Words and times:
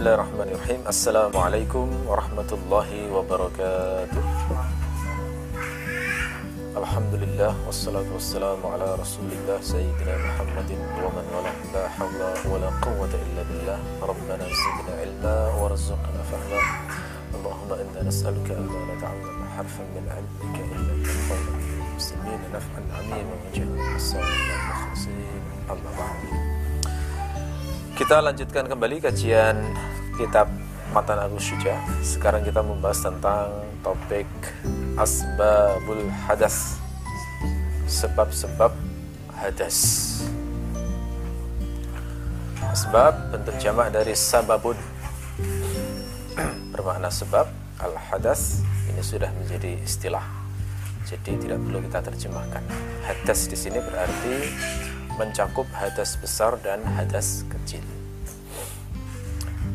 الله 0.00 0.14
الرحمن 0.16 0.48
الرحيم 0.56 0.80
السلام 0.88 1.36
عليكم 1.36 1.86
ورحمة 2.08 2.50
الله 2.52 2.88
وبركاته 3.12 4.24
الحمد 6.72 7.14
لله 7.20 7.52
والصلاة 7.68 8.08
والسلام 8.08 8.60
على 8.64 8.96
رسول 8.96 9.28
الله 9.28 9.58
سيدنا 9.60 10.14
محمد 10.24 10.70
ومن 11.04 11.24
والاه 11.36 11.60
لا 11.76 11.84
حول 12.00 12.16
ولا 12.48 12.70
قوة 12.80 13.12
إلا 13.12 13.42
بالله 13.44 13.78
ربنا 14.00 14.44
زدنا 14.48 14.92
علما 15.04 15.36
وارزقنا 15.60 16.20
فهما 16.32 16.60
اللهم 17.36 17.70
إنا 17.84 18.00
نسألك 18.08 18.48
أن 18.56 18.64
لا 18.72 18.80
نتعلم 18.96 19.36
حرفا 19.56 19.84
من 19.84 20.04
علمك 20.16 20.56
إلا 20.64 20.92
ينفعنا 20.96 21.52
المسلمين 21.92 22.40
نفعا 22.56 22.80
عميما 22.96 23.34
وجهنا 23.52 23.96
الصالحين 24.00 24.48
المخلصين 24.64 25.42
أما 25.68 25.90
بعد 26.00 26.20
Kita 28.00 28.16
lanjutkan 28.16 28.64
kembali 28.64 28.96
kajian 29.04 29.60
kitab 30.20 30.52
Matan 30.92 31.16
Abu 31.16 31.40
Syuja. 31.40 31.80
Sekarang 32.04 32.44
kita 32.44 32.60
membahas 32.60 33.00
tentang 33.00 33.48
topik 33.80 34.28
asbabul 35.00 36.12
hadas. 36.28 36.76
Sebab-sebab 37.88 38.68
hadas. 39.32 39.76
Sebab 42.76 43.32
bentuk 43.32 43.56
jamak 43.56 43.96
dari 43.96 44.12
sababun. 44.12 44.76
Bermakna 46.68 47.08
sebab 47.08 47.48
al-hadas 47.80 48.60
ini 48.92 49.00
sudah 49.00 49.32
menjadi 49.40 49.80
istilah. 49.80 50.22
Jadi 51.08 51.48
tidak 51.48 51.58
perlu 51.64 51.80
kita 51.80 51.98
terjemahkan. 52.04 52.62
Hadas 53.08 53.48
di 53.48 53.56
sini 53.56 53.80
berarti 53.80 54.36
mencakup 55.16 55.66
hadas 55.72 56.20
besar 56.20 56.60
dan 56.60 56.84
hadas 56.84 57.42
kecil. 57.48 57.99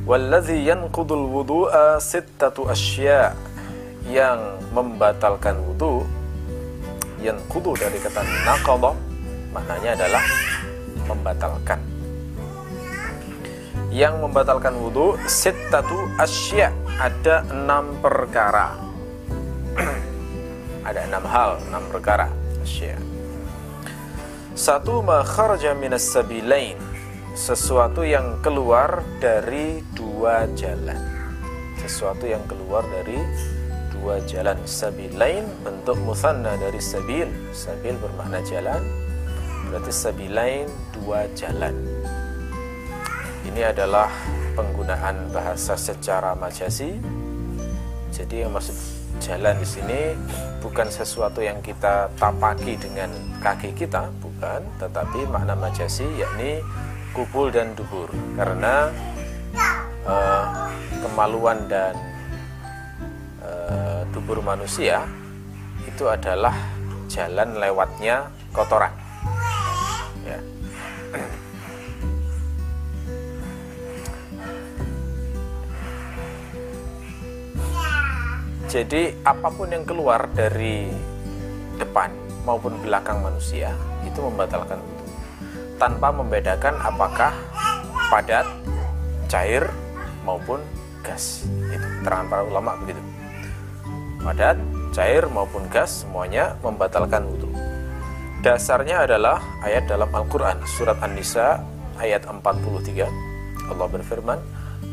Walladhi 0.06 0.70
yanqudul 0.70 1.26
wudu'a 1.34 1.98
sittatu 1.98 2.70
asya 2.70 3.34
yang 4.06 4.38
membatalkan 4.70 5.58
wudu 5.66 6.06
yanqudu 7.18 7.74
dari 7.74 7.98
kata 7.98 8.22
naqadha 8.46 8.94
maknanya 9.50 9.98
adalah 9.98 10.22
membatalkan. 11.10 11.82
Yang 13.90 14.22
membatalkan 14.22 14.78
wudu 14.78 15.18
sittatu 15.26 15.98
asya 16.22 16.70
ada 17.02 17.42
enam 17.50 17.98
perkara. 17.98 18.78
ada 20.88 21.02
enam 21.02 21.26
hal, 21.26 21.58
enam 21.66 21.82
perkara 21.90 22.30
asya. 22.62 22.94
Satu 24.54 25.02
ma 25.02 25.26
kharaja 25.26 25.74
minas 25.74 26.06
sabilain 26.06 26.95
sesuatu 27.36 28.08
yang 28.08 28.40
keluar 28.40 29.04
dari 29.20 29.84
dua 29.92 30.48
jalan. 30.56 30.96
Sesuatu 31.84 32.24
yang 32.24 32.40
keluar 32.48 32.88
dari 32.88 33.20
dua 33.92 34.24
jalan. 34.24 34.56
Sabilain 34.64 35.44
bentuk 35.60 36.00
musanna 36.00 36.56
dari 36.56 36.80
sabil. 36.80 37.28
Sabil 37.52 38.00
bermakna 38.00 38.40
jalan. 38.48 38.80
Berarti 39.68 39.92
sabilain 39.92 40.72
dua 40.96 41.28
jalan. 41.36 41.76
Ini 43.44 43.68
adalah 43.68 44.08
penggunaan 44.56 45.28
bahasa 45.36 45.76
secara 45.76 46.40
majasi. 46.40 46.96
Jadi 48.16 48.48
yang 48.48 48.56
maksud 48.56 48.80
jalan 49.20 49.60
di 49.60 49.68
sini 49.68 50.00
bukan 50.64 50.88
sesuatu 50.88 51.44
yang 51.44 51.60
kita 51.60 52.08
tapaki 52.16 52.80
dengan 52.80 53.12
kaki 53.44 53.76
kita, 53.76 54.08
bukan, 54.24 54.64
tetapi 54.80 55.28
makna 55.28 55.52
majasi 55.52 56.08
yakni 56.16 56.64
kubul 57.16 57.48
dan 57.48 57.72
dubur. 57.80 58.12
Karena 58.36 58.92
uh, 60.04 60.68
kemaluan 61.00 61.64
dan 61.72 61.96
uh, 63.40 64.04
dubur 64.12 64.44
manusia 64.44 65.08
itu 65.88 66.12
adalah 66.12 66.54
jalan 67.08 67.56
lewatnya 67.56 68.28
kotoran. 68.52 68.92
Ya. 70.28 70.40
jadi 78.68 79.16
apa 79.24 79.48
pun 79.56 79.72
yang 79.72 79.88
keluar 79.88 80.28
dari 80.36 80.92
depan 81.80 82.12
maupun 82.44 82.76
belakang 82.84 83.24
manusia 83.24 83.72
itu 84.04 84.20
membatalkan 84.20 84.95
tanpa 85.76 86.12
membedakan 86.12 86.76
apakah 86.80 87.32
padat, 88.08 88.48
cair 89.28 89.68
maupun 90.24 90.62
gas. 91.04 91.46
Itu 91.46 91.88
terangan 92.02 92.28
para 92.32 92.44
ulama 92.48 92.80
begitu. 92.82 93.02
Padat, 94.24 94.58
cair 94.96 95.28
maupun 95.30 95.68
gas 95.70 96.08
semuanya 96.08 96.58
membatalkan 96.64 97.28
wudhu. 97.30 97.52
Dasarnya 98.42 99.10
adalah 99.10 99.42
ayat 99.66 99.90
dalam 99.90 100.10
Al-Quran 100.14 100.62
surat 100.66 100.98
An-Nisa 101.02 101.62
ayat 101.98 102.30
43. 102.30 103.10
Allah 103.66 103.88
berfirman, 103.90 104.40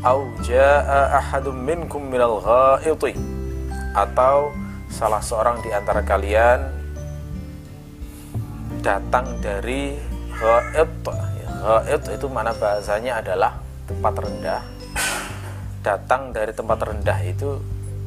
"Au 0.01 0.25
jaa 0.41 1.21
ahadum 1.21 1.53
minkum 1.53 2.01
minal 2.01 2.41
ghaiti" 2.41 3.13
atau 3.93 4.49
salah 4.89 5.21
seorang 5.21 5.61
di 5.61 5.69
antara 5.69 6.01
kalian 6.01 6.65
datang 8.81 9.37
dari 9.39 10.12
ghaid 10.43 10.91
ghaid 11.63 12.03
itu 12.19 12.27
mana 12.27 12.51
bahasanya 12.51 13.23
adalah 13.23 13.63
tempat 13.87 14.13
rendah. 14.19 14.61
Datang 15.79 16.35
dari 16.35 16.51
tempat 16.51 16.79
rendah 16.83 17.19
itu 17.23 17.59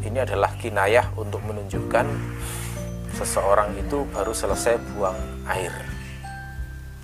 ini 0.05 0.21
adalah 0.21 0.53
kinayah 0.61 1.17
untuk 1.17 1.41
menunjukkan 1.49 2.05
seseorang 3.17 3.73
itu 3.81 4.05
baru 4.13 4.37
selesai 4.37 4.77
buang 4.93 5.17
air. 5.49 5.73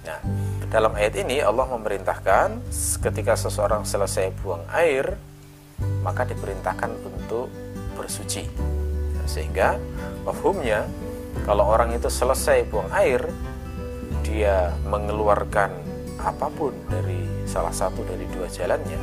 Nah 0.04 0.20
dalam 0.68 0.92
ayat 0.96 1.16
ini 1.16 1.40
Allah 1.40 1.64
memerintahkan 1.68 2.60
ketika 3.00 3.32
seseorang 3.32 3.88
selesai 3.88 4.36
buang 4.44 4.64
air 4.76 5.16
maka 6.04 6.28
diperintahkan 6.28 6.92
untuk 7.08 7.48
bersuci. 7.96 8.48
Sehingga 9.24 9.80
mafhumnya 10.28 10.84
kalau 11.48 11.72
orang 11.72 11.96
itu 11.96 12.12
selesai 12.12 12.68
buang 12.68 12.92
air 12.92 13.24
dia 14.24 14.72
mengeluarkan 14.86 15.70
apa 16.22 16.46
pun 16.54 16.72
dari 16.86 17.22
salah 17.44 17.74
satu 17.74 18.02
dari 18.06 18.24
dua 18.30 18.46
jalannya 18.46 18.98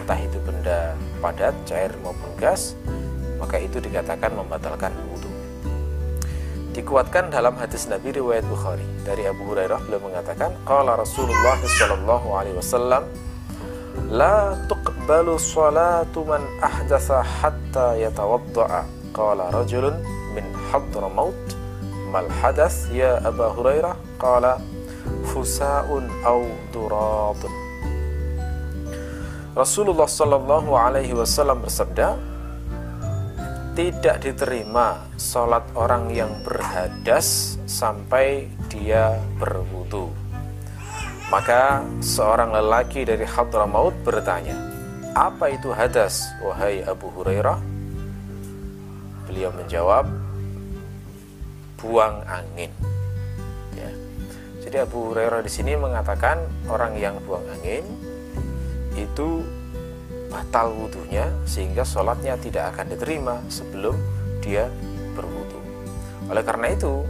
entah 0.00 0.20
itu 0.20 0.36
benda 0.44 0.92
padat, 1.24 1.56
cair 1.64 1.92
maupun 2.04 2.28
gas 2.36 2.76
maka 3.44 3.60
itu 3.60 3.76
dikatakan 3.76 4.32
membatalkan 4.32 4.92
wudhu. 5.10 5.28
Dikuatkan 6.74 7.30
dalam 7.30 7.54
hadis 7.60 7.86
Nabi 7.86 8.16
riwayat 8.16 8.42
Bukhari. 8.48 8.82
Dari 9.04 9.28
Abu 9.28 9.52
Hurairah 9.52 9.84
beliau 9.84 10.02
mengatakan 10.02 10.56
qala 10.66 10.98
Rasulullah 10.98 11.60
sallallahu 11.60 12.28
alaihi 12.34 12.56
wasallam 12.58 13.04
la 14.10 14.58
tuqbalu 14.66 15.38
salatu 15.38 16.24
man 16.26 16.42
ahdatha 16.58 17.22
hatta 17.22 17.94
yatawadda'a 18.00 18.80
qala 19.14 19.52
rajulun 19.54 19.94
min 20.34 20.42
hadramaut 20.72 21.36
mal 22.14 22.30
hadath 22.30 22.86
ya 22.94 23.18
Abu 23.26 23.42
Hurairah 23.42 23.98
qala 24.22 24.62
fusaun 25.34 26.06
au 26.22 26.46
durat 26.70 27.42
Rasulullah 29.58 30.06
sallallahu 30.06 30.78
alaihi 30.78 31.10
wasallam 31.10 31.66
bersabda 31.66 32.14
tidak 33.74 34.22
diterima 34.22 35.10
salat 35.18 35.66
orang 35.74 36.06
yang 36.14 36.30
berhadas 36.46 37.58
sampai 37.66 38.46
dia 38.70 39.18
berwudu. 39.42 40.14
Maka 41.34 41.82
seorang 41.98 42.54
lelaki 42.54 43.02
dari 43.02 43.26
Hadramaut 43.26 43.98
bertanya 44.06 44.54
apa 45.18 45.50
itu 45.50 45.74
hadas 45.74 46.22
wahai 46.38 46.86
Abu 46.86 47.10
Hurairah? 47.10 47.58
Beliau 49.26 49.50
menjawab 49.50 50.23
buang 51.80 52.22
angin 52.26 52.70
ya. 53.74 53.90
jadi 54.64 54.86
Abu 54.86 55.12
Hurairah 55.12 55.42
di 55.44 55.50
sini 55.52 55.74
mengatakan 55.74 56.40
orang 56.70 56.96
yang 56.98 57.18
buang 57.26 57.44
angin 57.50 57.84
itu 58.94 59.42
batal 60.34 60.74
wudhunya 60.74 61.30
sehingga 61.46 61.86
sholatnya 61.86 62.34
tidak 62.42 62.74
akan 62.74 62.90
diterima 62.90 63.38
sebelum 63.46 63.94
dia 64.42 64.66
berwudhu. 65.14 65.62
Oleh 66.26 66.42
karena 66.42 66.74
itu, 66.74 67.06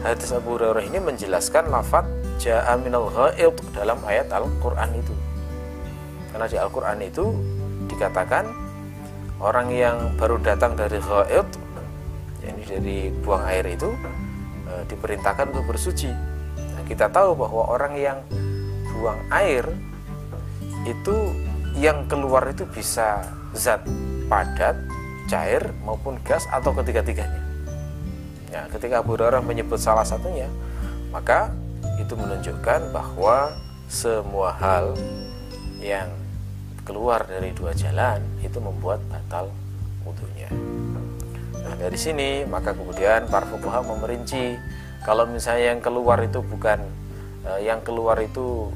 hadis 0.00 0.32
Abu 0.32 0.56
Hurairah 0.56 0.80
ini 0.88 0.96
menjelaskan 0.96 1.68
lafat 1.68 2.08
ja'a 2.40 2.80
minal 2.80 3.12
dalam 3.76 3.98
ayat 4.08 4.32
Al-Qur'an 4.32 4.92
itu. 4.96 5.12
Karena 6.32 6.46
di 6.48 6.56
Al-Qur'an 6.56 7.00
itu 7.04 7.32
dikatakan 7.92 8.48
orang 9.40 9.68
yang 9.72 9.96
baru 10.16 10.40
datang 10.40 10.76
dari 10.76 10.96
ghaid 11.00 11.48
yakni 12.46 12.64
dari 12.64 12.98
buang 13.20 13.44
air 13.50 13.66
itu 13.66 13.90
e, 14.70 14.72
diperintahkan 14.86 15.50
untuk 15.50 15.74
bersuci. 15.74 16.10
Nah, 16.56 16.82
kita 16.86 17.10
tahu 17.10 17.34
bahwa 17.34 17.66
orang 17.66 17.94
yang 17.98 18.18
buang 18.96 19.20
air 19.34 19.66
itu 20.86 21.34
yang 21.76 22.06
keluar 22.08 22.46
itu 22.48 22.64
bisa 22.70 23.26
zat 23.52 23.82
padat, 24.30 24.78
cair 25.26 25.62
maupun 25.82 26.16
gas 26.22 26.46
atau 26.50 26.72
ketiga-tiganya. 26.72 27.42
Ya, 28.50 28.64
ketika 28.70 29.02
Abu 29.02 29.18
Hurairah 29.18 29.42
menyebut 29.42 29.76
salah 29.76 30.06
satunya, 30.06 30.48
maka 31.10 31.52
itu 32.00 32.14
menunjukkan 32.14 32.94
bahwa 32.94 33.52
semua 33.86 34.54
hal 34.56 34.94
yang 35.78 36.10
keluar 36.86 37.26
dari 37.26 37.50
dua 37.54 37.74
jalan 37.74 38.22
itu 38.42 38.58
membuat 38.62 39.02
batal 39.10 39.50
wudhunya. 40.06 40.50
Nah 41.66 41.74
dari 41.74 41.98
sini 41.98 42.46
maka 42.46 42.70
kemudian 42.70 43.26
para 43.26 43.42
fuqaha 43.42 43.82
memerinci 43.82 44.54
kalau 45.02 45.26
misalnya 45.26 45.74
yang 45.74 45.82
keluar 45.82 46.22
itu 46.22 46.38
bukan 46.42 46.78
eh, 47.46 47.66
yang 47.66 47.82
keluar 47.82 48.18
itu 48.22 48.70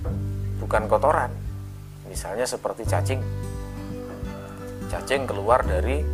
bukan 0.62 0.87
kotoran, 0.87 1.31
misalnya 2.06 2.46
seperti 2.46 2.87
cacing, 2.87 3.19
cacing 4.87 5.26
keluar 5.26 5.62
dari 5.66 6.06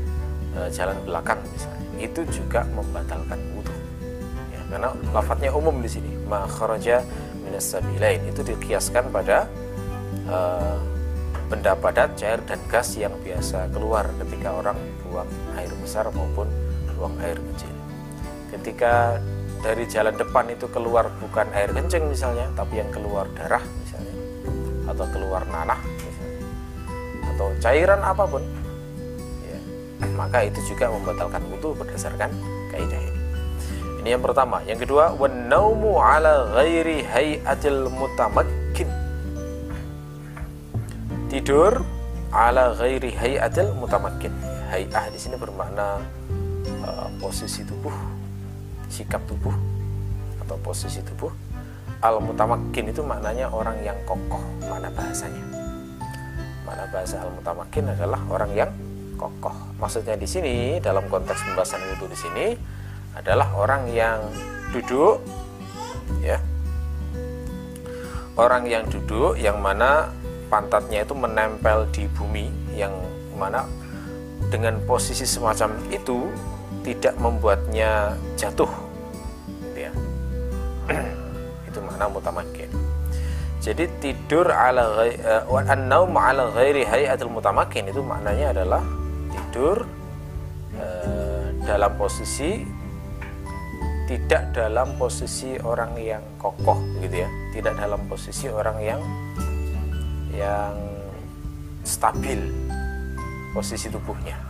eh, 0.57 0.69
jalan 0.73 0.97
belakang 1.05 1.37
misalnya, 1.53 1.85
itu 2.01 2.25
juga 2.33 2.65
membatalkan 2.73 3.37
wudhu. 3.53 3.77
Ya, 4.57 4.61
karena 4.73 4.89
lafadznya 5.13 5.53
umum 5.53 5.85
di 5.85 5.91
sini, 5.93 6.09
makhraja 6.25 7.05
minas 7.45 7.69
sabilain. 7.69 8.25
Itu 8.25 8.41
dikiaskan 8.41 9.13
pada 9.13 9.45
eh, 10.25 10.77
benda 11.53 11.77
padat, 11.77 12.17
cair 12.17 12.41
dan 12.49 12.59
gas 12.73 12.97
yang 12.97 13.13
biasa 13.21 13.69
keluar 13.69 14.09
ketika 14.25 14.49
orang 14.65 14.81
buang 15.05 15.29
air 15.61 15.71
besar 15.85 16.09
maupun 16.11 16.49
buang 16.97 17.15
air 17.23 17.37
kecil. 17.37 17.73
Ketika 18.51 19.21
dari 19.61 19.85
jalan 19.87 20.17
depan 20.17 20.49
itu 20.51 20.67
keluar 20.73 21.13
bukan 21.21 21.47
air 21.53 21.71
kencing 21.71 22.09
misalnya, 22.09 22.49
tapi 22.57 22.81
yang 22.81 22.91
keluar 22.91 23.29
darah 23.37 23.63
misalnya, 23.63 24.15
atau 24.89 25.07
keluar 25.13 25.43
nanah 25.47 25.81
misalnya, 25.85 26.41
atau 27.37 27.47
cairan 27.61 28.01
apa 28.01 28.25
pun, 28.25 28.43
ya, 29.45 29.59
maka 30.17 30.49
itu 30.49 30.59
juga 30.73 30.89
membatalkan 30.89 31.43
wudhu 31.53 31.77
berdasarkan 31.77 32.33
kaidah 32.73 33.01
ini. 33.01 33.21
Ini 34.01 34.09
yang 34.17 34.23
pertama. 34.23 34.63
Yang 34.65 34.87
kedua, 34.87 35.19
wanaumu 35.19 35.99
ala 35.99 36.55
ghairi 36.55 37.03
hayatil 37.03 37.91
mutamakkin 37.91 38.87
tidur 41.27 41.85
ala 42.31 42.73
ghairi 42.79 43.13
hayatil 43.13 43.75
mutamakkin. 43.77 44.33
Hayah 44.67 45.07
di 45.15 45.19
sini 45.19 45.39
bermakna 45.39 46.03
uh, 46.85 47.09
posisi 47.19 47.63
tubuh, 47.67 47.95
sikap 48.91 49.23
tubuh 49.27 49.55
atau 50.43 50.57
posisi 50.63 51.03
tubuh. 51.03 51.31
Al 52.05 52.21
mutamakkin 52.21 52.93
itu 52.93 53.01
maknanya 53.01 53.49
orang 53.49 53.81
yang 53.81 53.97
kokoh, 54.05 54.43
mana 54.69 54.93
bahasanya? 54.93 55.43
Mana 56.69 56.85
bahasa 56.93 57.25
al 57.25 57.33
mutamakkin 57.33 57.89
adalah 57.89 58.21
orang 58.29 58.53
yang 58.53 58.71
kokoh. 59.17 59.55
Maksudnya 59.81 60.15
di 60.15 60.29
sini 60.29 60.55
dalam 60.79 61.09
konteks 61.09 61.41
pembahasan 61.43 61.81
wudhu 61.95 62.07
di 62.13 62.19
sini 62.19 62.47
adalah 63.17 63.49
orang 63.57 63.89
yang 63.89 64.21
duduk 64.71 65.25
ya. 66.21 66.39
Orang 68.37 68.69
yang 68.69 68.85
duduk 68.93 69.41
yang 69.41 69.65
mana 69.65 70.13
pantatnya 70.53 71.03
itu 71.03 71.17
menempel 71.17 71.89
di 71.89 72.05
bumi 72.13 72.53
yang 72.77 72.93
mana 73.35 73.65
dengan 74.53 74.79
posisi 74.85 75.25
semacam 75.25 75.73
itu 75.89 76.29
tidak 76.87 77.19
membuatnya 77.19 78.15
jatuh. 78.39 78.71
Gitu 79.67 79.91
ya. 79.91 79.93
Itu 81.67 81.83
makna 81.83 82.07
mutamakin 82.07 82.71
jadi 83.67 83.91
tidur 83.99 84.47
ala 84.47 85.11
uh, 85.11 85.67
an-naum 85.67 86.15
ala 86.15 86.55
ghairi 86.55 86.87
hayatil 86.87 87.27
mutamakin 87.27 87.91
itu 87.91 87.99
maknanya 87.99 88.55
adalah 88.55 88.83
tidur 89.35 89.83
uh, 90.79 91.51
dalam 91.67 91.99
posisi 91.99 92.63
tidak 94.07 94.55
dalam 94.55 94.95
posisi 94.95 95.59
orang 95.59 95.99
yang 95.99 96.23
kokoh 96.39 96.79
gitu 97.03 97.27
ya. 97.27 97.29
Tidak 97.51 97.75
dalam 97.75 98.07
posisi 98.07 98.47
orang 98.47 98.79
yang 98.79 99.03
yang 100.31 100.79
stabil 101.83 102.39
posisi 103.51 103.91
tubuhnya. 103.91 104.46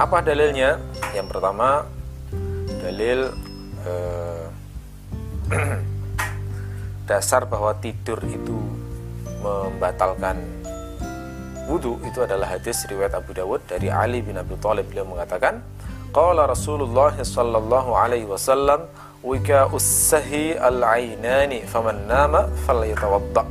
Apa 0.00 0.24
dalilnya? 0.24 0.80
Yang 1.12 1.28
pertama 1.28 1.84
dalil 2.80 3.36
eh, 3.84 4.44
dasar 7.08 7.44
bahwa 7.44 7.76
tidur 7.84 8.16
itu 8.24 8.56
membatalkan 9.44 10.40
wudhu 11.68 12.00
itu 12.08 12.24
adalah 12.24 12.56
hadis 12.56 12.88
riwayat 12.88 13.12
Abu 13.12 13.36
Dawud 13.36 13.60
dari 13.68 13.92
Ali 13.92 14.24
bin 14.24 14.40
Abi 14.40 14.56
Thalib 14.56 14.88
beliau 14.88 15.04
mengatakan 15.04 15.60
qala 16.16 16.48
Rasulullah 16.48 17.12
sallallahu 17.12 17.92
alaihi 17.92 18.24
wasallam 18.24 18.88
wika 19.20 19.68
ussahi 19.68 20.56
al-ainani 20.56 21.68
faman 21.68 22.08
nama 22.08 22.48
falyatawadda 22.64 23.44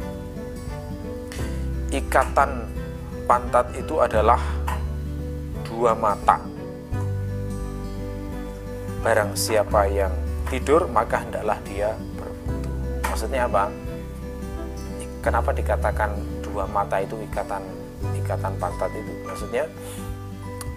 ikatan 1.94 2.66
pantat 3.30 3.70
itu 3.78 4.02
adalah 4.02 4.42
dua 5.80 5.96
mata. 5.96 6.36
Barang 9.00 9.32
siapa 9.32 9.88
yang 9.88 10.12
tidur 10.52 10.92
maka 10.92 11.24
hendaklah 11.24 11.56
dia 11.64 11.96
berwudu 12.20 12.68
maksudnya 13.08 13.48
apa? 13.48 13.72
Kenapa 15.24 15.56
dikatakan 15.56 16.20
dua 16.44 16.68
mata 16.68 17.00
itu 17.00 17.16
ikatan 17.24 17.64
ikatan 18.12 18.60
pantat 18.60 18.92
itu? 18.92 19.24
Maksudnya 19.24 19.72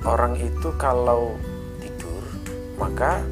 orang 0.07 0.39
itu 0.39 0.71
kalau 0.79 1.35
tidur 1.83 2.23
maka 2.79 3.27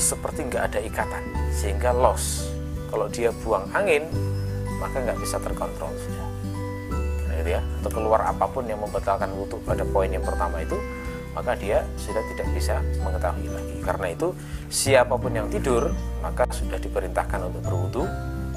seperti 0.00 0.48
nggak 0.48 0.64
ada 0.64 0.80
ikatan 0.80 1.24
sehingga 1.52 1.92
loss 1.92 2.48
kalau 2.88 3.04
dia 3.12 3.28
buang 3.44 3.68
angin 3.76 4.08
maka 4.80 4.96
nggak 4.96 5.20
bisa 5.20 5.36
terkontrol 5.44 5.92
sudah 5.92 6.29
gitu 7.40 7.56
ya. 7.56 7.60
Atau 7.80 7.90
keluar 7.90 8.20
apa 8.28 8.44
pun 8.46 8.68
yang 8.68 8.78
membatalkan 8.78 9.32
wudhu 9.32 9.58
pada 9.64 9.82
poin 9.88 10.12
yang 10.12 10.22
pertama 10.22 10.60
itu 10.60 10.76
maka 11.30 11.54
dia 11.54 11.86
sudah 11.96 12.20
tidak 12.34 12.46
bisa 12.52 12.84
mengetahui 13.00 13.48
lagi. 13.48 13.74
Karena 13.80 14.06
itu 14.12 14.28
siapa 14.68 15.16
pun 15.16 15.32
yang 15.32 15.48
tidur 15.48 15.90
maka 16.20 16.44
sudah 16.52 16.76
diperintahkan 16.76 17.40
untuk 17.48 17.62
berwudhu 17.64 18.04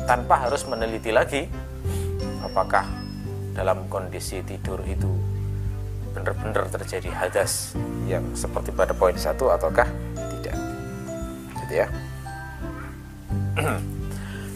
tanpa 0.04 0.46
harus 0.46 0.68
meneliti 0.68 1.16
lagi 1.16 1.48
apakah 2.44 2.84
dalam 3.56 3.88
kondisi 3.88 4.44
tidur 4.44 4.84
itu 4.84 5.08
benar-benar 6.14 6.70
terjadi 6.70 7.10
hadas 7.10 7.74
yang 8.06 8.22
seperti 8.36 8.70
pada 8.70 8.94
poin 8.94 9.16
satu 9.18 9.50
ataukah 9.50 9.88
gitu 11.74 11.82
ya. 11.82 11.88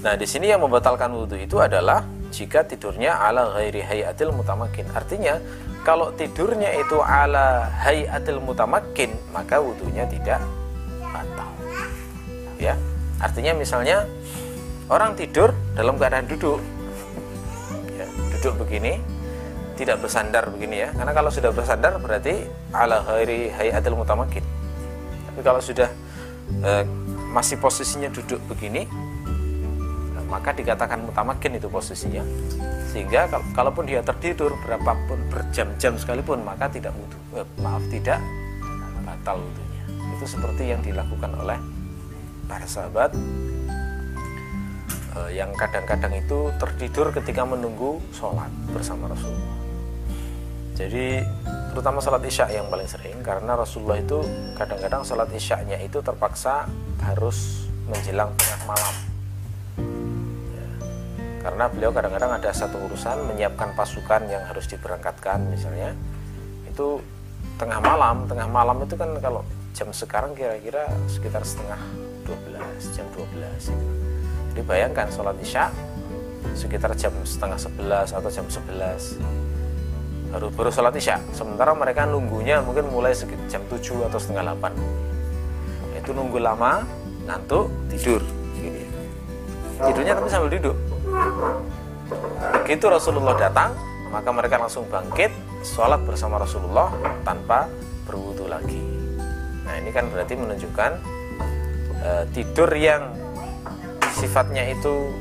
nah, 0.06 0.14
di 0.14 0.28
sini 0.30 0.54
yang 0.54 0.62
membatalkan 0.62 1.10
wudhu 1.10 1.40
itu 1.42 1.58
adalah 1.58 2.06
jika 2.38 2.62
tidurnya 2.70 3.18
ala 3.18 3.58
ghairi 3.58 3.82
hayatil 3.82 4.30
mutamakin. 4.30 4.86
Artinya, 4.94 5.42
kalau 5.82 6.14
tidurnya 6.14 6.70
itu 6.78 7.02
ala 7.02 7.66
hayatil 7.82 8.38
mutamakin, 8.38 9.10
maka 9.34 9.58
wudhunya 9.58 10.06
tidak 10.06 10.46
batal. 11.02 11.50
Ya, 12.62 12.78
artinya 13.18 13.58
misalnya 13.58 14.06
orang 14.86 15.18
tidur 15.18 15.50
dalam 15.74 15.98
keadaan 15.98 16.30
duduk, 16.30 16.62
ya, 17.98 18.06
duduk 18.38 18.54
begini, 18.62 19.02
tidak 19.74 19.98
bersandar 20.06 20.46
begini 20.54 20.86
ya. 20.86 20.90
Karena 20.94 21.18
kalau 21.18 21.34
sudah 21.34 21.50
bersandar 21.50 21.98
berarti 21.98 22.46
ala 22.70 23.02
ghairi 23.02 23.50
hayatil 23.50 23.98
mutamakin. 23.98 24.46
Tapi 25.34 25.42
kalau 25.42 25.62
sudah 25.62 25.90
eh, 26.62 26.86
masih 27.34 27.58
posisinya 27.58 28.14
duduk 28.14 28.42
begini 28.46 29.07
maka 30.28 30.52
dikatakan 30.54 31.04
mutamakin 31.08 31.58
itu 31.58 31.68
posisinya. 31.72 32.24
Sehingga 32.92 33.28
kal 33.28 33.42
kalaupun 33.52 33.88
dia 33.88 34.00
tertidur 34.04 34.56
berapapun 34.64 35.20
berjam-jam 35.32 35.96
sekalipun 36.00 36.44
maka 36.44 36.72
tidak 36.72 36.96
eh, 37.36 37.48
maaf 37.60 37.84
tidak 37.92 38.20
batal 39.04 39.44
wudhunya. 39.44 39.84
Itu 40.20 40.26
seperti 40.28 40.72
yang 40.72 40.82
dilakukan 40.84 41.32
oleh 41.36 41.60
para 42.48 42.68
sahabat 42.68 43.12
eh, 45.16 45.32
yang 45.36 45.52
kadang-kadang 45.56 46.16
itu 46.16 46.52
tertidur 46.60 47.12
ketika 47.12 47.44
menunggu 47.44 48.00
sholat 48.16 48.52
bersama 48.72 49.12
Rasulullah. 49.12 49.56
Jadi 50.78 51.26
terutama 51.74 51.98
sholat 51.98 52.22
isya 52.22 52.46
yang 52.54 52.70
paling 52.70 52.86
sering 52.86 53.18
karena 53.26 53.58
Rasulullah 53.58 53.98
itu 53.98 54.22
kadang-kadang 54.54 55.02
sholat 55.02 55.30
isya-nya 55.34 55.82
itu 55.82 56.06
terpaksa 56.06 56.70
harus 57.02 57.66
menjelang 57.90 58.30
tengah 58.38 58.62
malam. 58.70 59.07
Karena 61.48 61.72
beliau 61.72 61.96
kadang-kadang 61.96 62.36
ada 62.36 62.52
satu 62.52 62.76
urusan 62.92 63.24
menyiapkan 63.32 63.72
pasukan 63.72 64.28
yang 64.28 64.44
harus 64.52 64.68
diberangkatkan 64.68 65.48
misalnya. 65.48 65.96
Itu 66.68 67.00
tengah 67.56 67.80
malam 67.80 68.28
tengah 68.28 68.52
malam 68.52 68.84
itu 68.84 69.00
kan 69.00 69.16
kalau 69.24 69.48
jam 69.72 69.88
sekarang 69.96 70.36
kira-kira 70.36 70.92
sekitar 71.08 71.48
setengah 71.48 71.80
12 72.28 72.92
jam 72.94 73.08
12 73.16 73.72
itu. 73.72 73.86
jadi 74.52 74.62
bayangkan 74.62 75.08
sholat 75.10 75.38
isya 75.40 75.72
sekitar 76.54 76.94
jam 77.00 77.16
setengah 77.24 77.56
sebelas 77.56 78.12
atau 78.12 78.28
jam 78.28 78.44
sebelas. 78.52 79.16
Baru 80.36 80.52
baru 80.52 80.68
sholat 80.68 81.00
isya. 81.00 81.24
Sementara 81.32 81.72
mereka 81.72 82.04
nunggunya 82.04 82.60
mungkin 82.60 82.92
mulai 82.92 83.16
jam 83.48 83.64
7 83.72 84.04
atau 84.12 84.20
setengah 84.20 84.52
8 84.52 85.96
itu 85.96 86.12
nunggu 86.12 86.44
lama 86.44 86.84
ngantuk 87.24 87.72
tidur. 87.88 88.20
Gitu. 88.58 88.84
tidurnya 89.78 90.18
tapi 90.18 90.26
sambil 90.34 90.50
duduk 90.58 90.74
begitu 92.64 92.86
Rasulullah 92.88 93.36
datang 93.36 93.76
maka 94.12 94.30
mereka 94.32 94.56
langsung 94.60 94.88
bangkit 94.88 95.32
sholat 95.64 96.00
bersama 96.08 96.40
Rasulullah 96.40 96.92
tanpa 97.28 97.68
berwudu 98.08 98.48
lagi. 98.48 98.80
Nah 99.68 99.76
ini 99.84 99.92
kan 99.92 100.08
berarti 100.08 100.40
menunjukkan 100.40 100.92
e, 102.00 102.10
tidur 102.32 102.72
yang 102.72 103.12
sifatnya 104.16 104.64
itu 104.72 105.12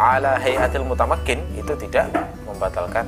ala 0.00 0.40
hayatil 0.40 0.84
mutamakin 0.84 1.40
itu 1.56 1.72
tidak 1.76 2.08
membatalkan 2.48 3.04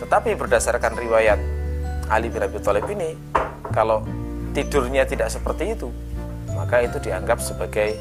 tetapi 0.00 0.36
berdasarkan 0.36 0.92
riwayat 0.96 1.40
Ali 2.12 2.28
bin 2.28 2.44
Abi 2.44 2.60
Thalib 2.60 2.86
ini 2.92 3.16
kalau 3.72 4.04
tidurnya 4.52 5.08
tidak 5.08 5.32
seperti 5.32 5.72
itu 5.72 5.88
maka 6.52 6.84
itu 6.84 6.96
dianggap 7.00 7.40
sebagai 7.40 7.96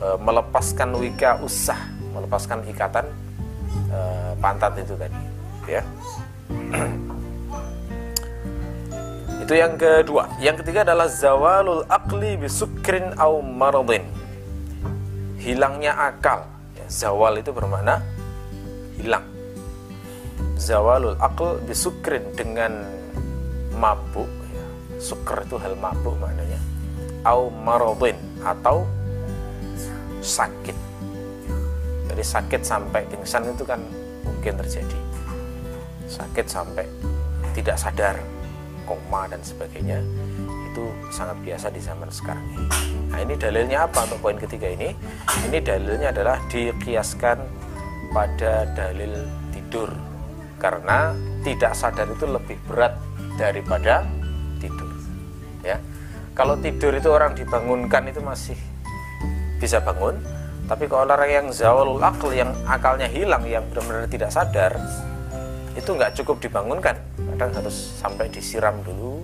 melepaskan 0.00 0.96
wika 0.96 1.36
usah 1.44 1.76
melepaskan 2.16 2.64
ikatan 2.66 3.06
e, 3.92 3.98
pantat 4.40 4.74
itu 4.80 4.94
tadi 4.96 5.20
ya. 5.68 5.82
Itu 9.40 9.58
yang 9.58 9.74
kedua. 9.74 10.30
Yang 10.38 10.62
ketiga 10.62 10.86
adalah 10.86 11.10
zawalul 11.10 11.82
akli 11.90 12.38
bisukrin 12.38 13.18
au 13.18 13.42
maradin 13.42 14.06
hilangnya 15.40 15.96
akal. 15.96 16.46
Ya, 16.76 16.86
zawal 16.86 17.40
itu 17.40 17.50
bermakna 17.50 17.98
hilang. 19.00 19.26
Zawalul 20.54 21.18
akal 21.18 21.58
bisukrin 21.64 22.22
dengan 22.36 22.84
mabuk 23.74 24.28
ya. 24.52 24.64
sukr 25.00 25.42
itu 25.42 25.56
hal 25.58 25.74
mabuk 25.80 26.14
maknanya. 26.20 26.60
Au 27.24 27.48
maradin 27.50 28.20
atau 28.44 28.84
sakit 30.20 30.76
jadi 32.12 32.22
sakit 32.24 32.62
sampai 32.62 33.04
pingsan 33.08 33.48
itu 33.48 33.64
kan 33.64 33.80
mungkin 34.24 34.56
terjadi 34.60 34.98
sakit 36.06 36.46
sampai 36.46 36.84
tidak 37.56 37.76
sadar 37.76 38.16
koma 38.86 39.26
dan 39.30 39.38
sebagainya 39.42 40.02
itu 40.70 40.86
sangat 41.10 41.38
biasa 41.42 41.66
di 41.74 41.82
zaman 41.82 42.06
sekarang 42.10 42.46
ini. 42.54 42.66
Nah 43.10 43.18
ini 43.26 43.34
dalilnya 43.34 43.90
apa 43.90 44.06
untuk 44.06 44.22
poin 44.22 44.38
ketiga 44.38 44.70
ini? 44.70 44.94
Ini 45.50 45.58
dalilnya 45.58 46.14
adalah 46.14 46.38
dikiaskan 46.46 47.38
pada 48.14 48.70
dalil 48.74 49.26
tidur 49.50 49.90
karena 50.62 51.14
tidak 51.42 51.74
sadar 51.74 52.06
itu 52.10 52.26
lebih 52.26 52.58
berat 52.70 52.94
daripada 53.34 54.06
tidur. 54.62 54.90
Ya, 55.66 55.78
kalau 56.38 56.54
tidur 56.58 56.94
itu 56.94 57.08
orang 57.10 57.34
dibangunkan 57.34 58.06
itu 58.06 58.22
masih 58.22 58.58
bisa 59.60 59.78
bangun, 59.84 60.16
tapi 60.64 60.88
kalau 60.88 61.04
orang 61.04 61.28
yang 61.28 61.46
zawalul 61.52 62.00
akal 62.00 62.32
yang 62.32 62.54
akalnya 62.64 63.10
hilang 63.10 63.44
yang 63.44 63.66
benar-benar 63.68 64.08
tidak 64.08 64.30
sadar 64.32 64.72
itu 65.74 65.90
nggak 65.90 66.14
cukup 66.16 66.38
dibangunkan. 66.42 66.96
Kadang 67.36 67.50
harus 67.54 67.98
sampai 67.98 68.26
disiram 68.32 68.78
dulu 68.82 69.22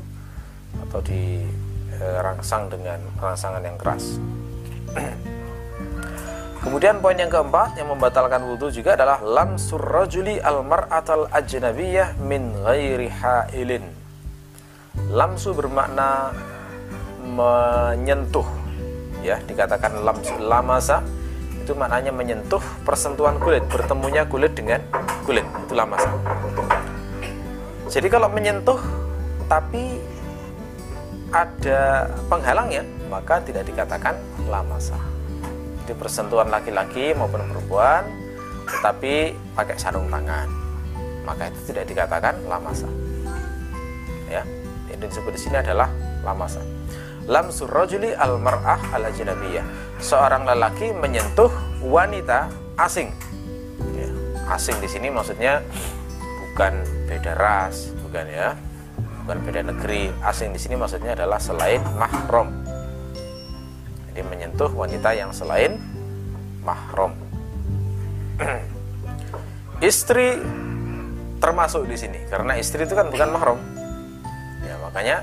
atau 0.86 1.00
dirangsang 1.02 2.70
dengan 2.70 3.00
rangsangan 3.18 3.62
yang 3.64 3.78
keras. 3.78 4.18
Kemudian 6.66 6.98
poin 6.98 7.14
yang 7.14 7.30
keempat 7.30 7.78
yang 7.78 7.94
membatalkan 7.94 8.42
wudhu 8.42 8.74
juga 8.74 8.98
adalah 8.98 9.22
lamsur 9.22 9.78
rajuli 9.78 10.42
al 10.42 10.66
mar'atal 10.66 11.30
ajnabiyah 11.30 12.18
min 12.18 12.50
ghairi 12.66 13.06
hailin. 13.06 13.86
Lamsu 15.14 15.54
bermakna 15.54 16.34
menyentuh 17.22 18.65
ya. 19.26 19.36
Dikatakan 19.42 20.06
lamsu 20.06 20.38
lamasa. 20.38 21.02
Itu 21.66 21.74
maknanya 21.74 22.14
menyentuh 22.14 22.62
persentuhan 22.86 23.42
kulit 23.42 23.66
bertemunya 23.66 24.22
kulit 24.30 24.54
dengan 24.54 24.78
kulit. 25.26 25.42
Itulah 25.66 25.82
masa 25.82 26.14
jadi 27.86 28.10
kalau 28.10 28.26
menyentuh 28.26 28.76
tapi 29.46 30.02
ada 31.30 32.10
penghalangnya 32.26 32.82
maka 33.06 33.38
tidak 33.46 33.66
dikatakan 33.66 34.18
lamasa. 34.50 34.98
Di 35.86 35.94
persentuhan 35.94 36.50
laki-laki 36.50 37.14
maupun 37.14 37.46
perempuan 37.46 38.02
tetapi 38.66 39.38
pakai 39.54 39.76
sarung 39.78 40.10
tangan. 40.10 40.50
Maka 41.22 41.50
itu 41.50 41.74
tidak 41.74 41.86
dikatakan 41.86 42.42
lamasa. 42.50 42.90
Ya 44.26 44.42
yang 44.90 44.98
disebut 45.06 45.30
di 45.34 45.40
sini 45.40 45.56
adalah 45.62 45.86
lamasa 46.26 46.58
lam 47.26 47.50
surrojuli 47.50 48.14
al 48.14 48.38
mar'ah 48.38 48.78
al 48.94 49.10
ajnabiyah 49.10 49.66
seorang 49.98 50.46
lelaki 50.46 50.94
menyentuh 50.94 51.50
wanita 51.82 52.50
asing. 52.78 53.10
Ya, 53.94 54.08
asing 54.54 54.78
di 54.78 54.88
sini 54.88 55.10
maksudnya 55.10 55.62
bukan 56.42 56.86
beda 57.10 57.34
ras 57.34 57.90
bukan 58.06 58.26
ya. 58.30 58.54
Bukan 59.26 59.42
beda 59.42 59.60
negeri. 59.66 60.14
Asing 60.22 60.54
di 60.54 60.60
sini 60.62 60.78
maksudnya 60.78 61.18
adalah 61.18 61.42
selain 61.42 61.82
mahram. 61.98 62.54
Jadi 64.08 64.22
menyentuh 64.22 64.70
wanita 64.70 65.10
yang 65.18 65.34
selain 65.34 65.82
mahram. 66.62 67.10
Istri 69.82 70.40
termasuk 71.36 71.84
di 71.84 72.00
sini 72.00 72.16
karena 72.32 72.56
istri 72.56 72.88
itu 72.88 72.96
kan 72.96 73.12
bukan 73.12 73.28
mahram. 73.28 73.60
Ya 74.64 74.74
makanya 74.80 75.20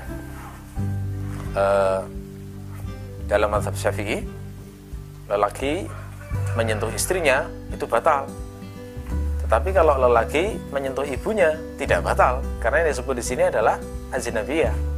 uh, 1.54 2.02
dalam 3.24 3.48
mazhab 3.48 3.72
syafi'i 3.74 4.22
lelaki 5.30 5.88
menyentuh 6.58 6.90
istrinya 6.92 7.48
itu 7.72 7.88
batal. 7.88 8.28
Tetapi 9.44 9.70
kalau 9.76 9.96
lelaki 9.96 10.56
menyentuh 10.72 11.04
ibunya 11.04 11.56
tidak 11.80 12.04
batal. 12.04 12.40
Karena 12.60 12.84
yang 12.84 12.88
disebut 12.96 13.14
di 13.16 13.24
sini 13.24 13.42
adalah 13.48 13.80
ajnabiyah 14.12 14.94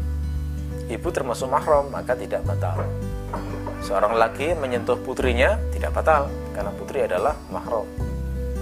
ibu 0.86 1.08
termasuk 1.10 1.50
mahram 1.50 1.90
maka 1.90 2.14
tidak 2.14 2.42
batal. 2.46 2.78
Seorang 3.82 4.18
lelaki 4.18 4.54
menyentuh 4.54 4.98
putrinya 5.02 5.58
tidak 5.74 5.94
batal. 5.94 6.30
Karena 6.54 6.72
putri 6.74 7.04
adalah 7.04 7.36
mahram. 7.52 7.86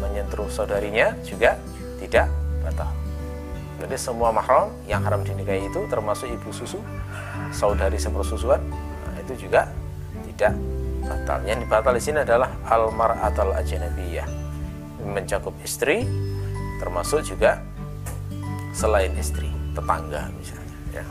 Menyentuh 0.00 0.48
saudarinya 0.50 1.14
juga 1.24 1.56
tidak 2.00 2.28
batal. 2.60 2.90
Jadi 3.80 3.96
semua 4.00 4.32
mahram 4.32 4.72
yang 4.88 5.04
haram 5.04 5.20
dinikahi 5.20 5.68
itu 5.68 5.80
termasuk 5.92 6.28
ibu 6.30 6.50
susu 6.50 6.80
saudari 7.54 7.96
sepersusuan 7.96 8.58
nah, 9.06 9.14
itu 9.22 9.46
juga 9.46 9.70
tidak 10.34 10.52
batal 11.04 11.38
yang 11.46 11.58
dibatal 11.62 11.92
di 11.94 12.02
sini 12.02 12.18
adalah 12.24 12.50
almar 12.66 13.14
atau 13.20 13.52
ajnabiyah. 13.52 14.26
Mencakup 15.04 15.52
istri 15.60 16.08
termasuk 16.80 17.22
juga 17.22 17.60
selain 18.74 19.12
istri 19.14 19.46
tetangga 19.76 20.26
misalnya 20.34 20.76
ya. 20.90 21.04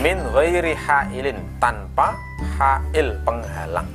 min 0.00 0.16
ghairi 0.32 0.72
hailin 0.72 1.38
tanpa 1.58 2.16
hail 2.56 3.18
penghalang. 3.26 3.88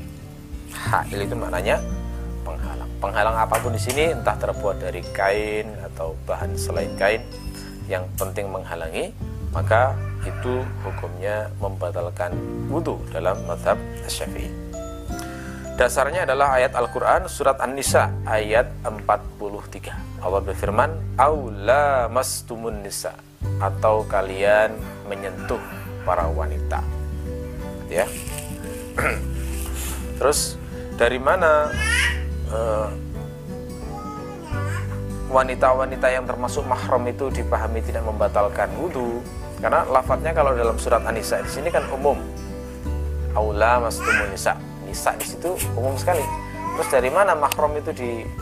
Hail 0.76 1.18
itu 1.24 1.34
maknanya 1.34 1.80
penghalang. 2.44 2.90
Penghalang 3.00 3.36
apa 3.40 3.56
pun 3.58 3.74
di 3.74 3.82
sini 3.82 4.14
entah 4.14 4.36
terbuat 4.36 4.84
dari 4.84 5.02
kain 5.16 5.72
atau 5.92 6.14
bahan 6.28 6.54
selain 6.60 6.92
kain 7.00 7.24
yang 7.88 8.04
penting 8.20 8.52
menghalangi 8.52 9.16
maka 9.56 9.96
itu 10.28 10.60
hukumnya 10.84 11.48
membatalkan 11.64 12.36
wudhu 12.68 13.00
dalam 13.16 13.40
madhab 13.48 13.80
syafi'i. 14.04 14.52
Dasarnya 15.76 16.24
adalah 16.28 16.56
ayat 16.56 16.72
Al-Quran 16.76 17.28
surat 17.28 17.60
An-Nisa 17.60 18.08
ayat 18.24 18.72
43 18.84 20.24
Allah 20.24 20.40
berfirman 20.40 21.20
Aula 21.20 22.08
mastumun 22.08 22.80
nisa 22.80 23.12
atau 23.60 24.08
kalian 24.08 24.72
menyentuh 25.06 25.60
para 26.08 26.26
wanita. 26.32 26.80
Ya. 27.92 28.08
Terus 30.18 30.56
dari 30.96 31.20
mana 31.20 31.70
uh, 32.50 32.88
wanita-wanita 35.28 36.08
yang 36.08 36.24
termasuk 36.24 36.64
mahram 36.64 37.04
itu 37.12 37.28
dipahami 37.36 37.84
tidak 37.84 38.08
membatalkan 38.08 38.72
wudhu 38.80 39.20
karena 39.66 39.82
lafadznya 39.90 40.30
kalau 40.30 40.54
dalam 40.54 40.78
surat 40.78 41.02
An-Nisa 41.02 41.42
di 41.42 41.50
sini 41.50 41.74
kan 41.74 41.90
umum. 41.90 42.22
Aula 43.34 43.82
mastumun 43.82 44.30
nisa. 44.30 44.54
Nisa 44.86 45.18
di 45.18 45.26
situ 45.26 45.58
umum 45.74 45.98
sekali. 45.98 46.22
Terus 46.78 46.90
dari 46.94 47.10
mana 47.10 47.34
mahram 47.34 47.74
itu 47.74 47.90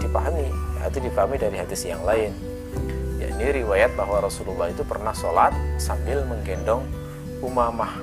dipahami? 0.04 0.52
Ya, 0.52 0.92
itu 0.92 1.00
dipahami 1.00 1.40
dari 1.40 1.56
hadis 1.56 1.88
yang 1.88 2.04
lain. 2.04 2.36
Ya 3.24 3.32
ini 3.40 3.64
riwayat 3.64 3.96
bahwa 3.96 4.20
Rasulullah 4.20 4.68
itu 4.68 4.84
pernah 4.84 5.16
sholat 5.16 5.56
sambil 5.80 6.28
menggendong 6.28 6.84
Umamah. 7.40 7.96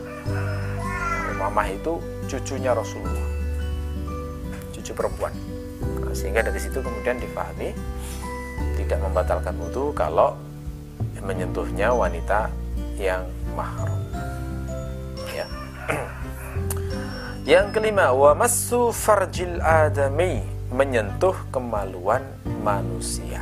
Umamah 1.36 1.68
itu 1.68 2.00
cucunya 2.24 2.72
Rasulullah. 2.72 3.28
Baju 4.72 4.92
perempuan. 4.96 5.32
Nah, 6.08 6.16
sehingga 6.16 6.40
dari 6.40 6.56
situ 6.56 6.80
kemudian 6.80 7.20
dipahami 7.20 7.76
tidak 8.80 8.96
membatalkan 9.04 9.60
wudhu 9.60 9.92
kalau 9.92 10.40
menyentuhnya 11.20 11.92
wanita 11.92 12.48
yang 13.00 13.24
mahram 13.56 13.96
ya. 15.32 15.48
Yang 17.48 17.66
kelima 17.80 18.12
wa 18.12 18.36
masu 18.36 18.92
farjil 18.92 19.56
adami 19.64 20.44
menyentuh 20.68 21.32
kemaluan 21.48 22.20
manusia. 22.60 23.40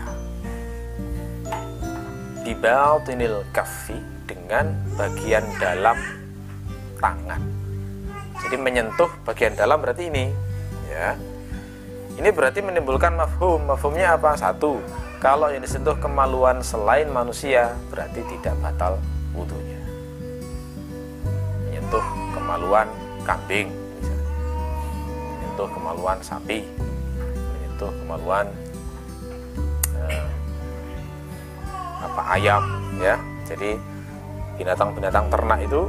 Di 2.47 2.55
batinil 2.55 3.43
kafi 3.51 3.99
dengan 4.25 4.71
bagian 4.95 5.45
dalam 5.59 5.99
tangan. 7.03 7.43
Jadi 8.39 8.57
menyentuh 8.57 9.11
bagian 9.27 9.59
dalam 9.59 9.83
berarti 9.83 10.07
ini 10.07 10.31
ya. 10.89 11.19
Ini 12.15 12.31
berarti 12.31 12.63
menimbulkan 12.63 13.19
mafhum. 13.19 13.67
Mafhumnya 13.67 14.15
apa? 14.15 14.39
Satu 14.39 14.79
kalau 15.19 15.51
yang 15.51 15.61
disentuh 15.61 15.99
kemaluan 15.99 16.63
selain 16.63 17.11
manusia 17.11 17.75
berarti 17.91 18.23
tidak 18.39 18.55
batal 18.63 19.03
wudhunya 19.39 19.81
menyentuh 21.69 22.05
kemaluan 22.35 22.89
kambing 23.23 23.69
menyentuh 25.39 25.69
kemaluan 25.71 26.19
sapi 26.21 26.67
menyentuh 27.31 27.91
kemaluan 28.03 28.47
eh, 30.11 30.27
apa 31.99 32.23
ayam 32.39 32.63
ya. 32.99 33.17
Jadi 33.47 33.79
binatang-binatang 34.59 35.31
ternak 35.31 35.59
itu 35.65 35.83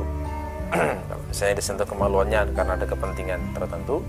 kalau 1.09 1.23
misalnya 1.25 1.55
disentuh 1.57 1.87
kemaluannya 1.89 2.39
karena 2.53 2.73
ada 2.77 2.85
kepentingan 2.85 3.41
tertentu 3.57 4.05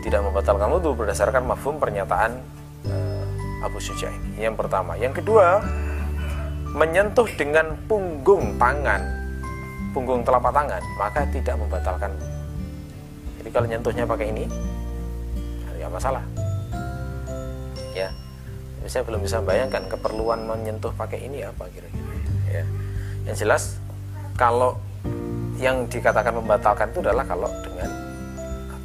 tidak 0.00 0.24
membatalkan 0.24 0.68
wudhu 0.72 0.96
berdasarkan 0.96 1.44
mafhum 1.44 1.76
pernyataan 1.76 2.40
Abu 3.60 3.76
Suja 3.76 4.08
ini. 4.08 4.40
Yang 4.40 4.64
pertama, 4.64 4.96
yang 4.96 5.12
kedua, 5.12 5.60
menyentuh 6.74 7.26
dengan 7.34 7.74
punggung 7.90 8.54
tangan, 8.56 9.02
punggung 9.90 10.22
telapak 10.22 10.54
tangan, 10.54 10.82
maka 10.94 11.26
tidak 11.34 11.58
membatalkan. 11.58 12.12
Jadi 13.40 13.48
kalau 13.50 13.66
nyentuhnya 13.66 14.04
pakai 14.06 14.26
ini, 14.30 14.44
tidak 15.74 15.90
masalah. 15.90 16.22
Ya, 17.96 18.08
saya 18.86 19.02
belum 19.02 19.24
bisa 19.26 19.42
bayangkan 19.42 19.82
keperluan 19.90 20.46
menyentuh 20.46 20.94
pakai 20.94 21.26
ini 21.26 21.42
apa 21.42 21.66
kira-kira. 21.74 22.14
Ya, 22.50 22.64
yang 23.26 23.36
jelas 23.36 23.78
kalau 24.38 24.78
yang 25.60 25.84
dikatakan 25.90 26.32
membatalkan 26.32 26.88
itu 26.88 27.04
adalah 27.04 27.26
kalau 27.28 27.50
dengan 27.60 27.90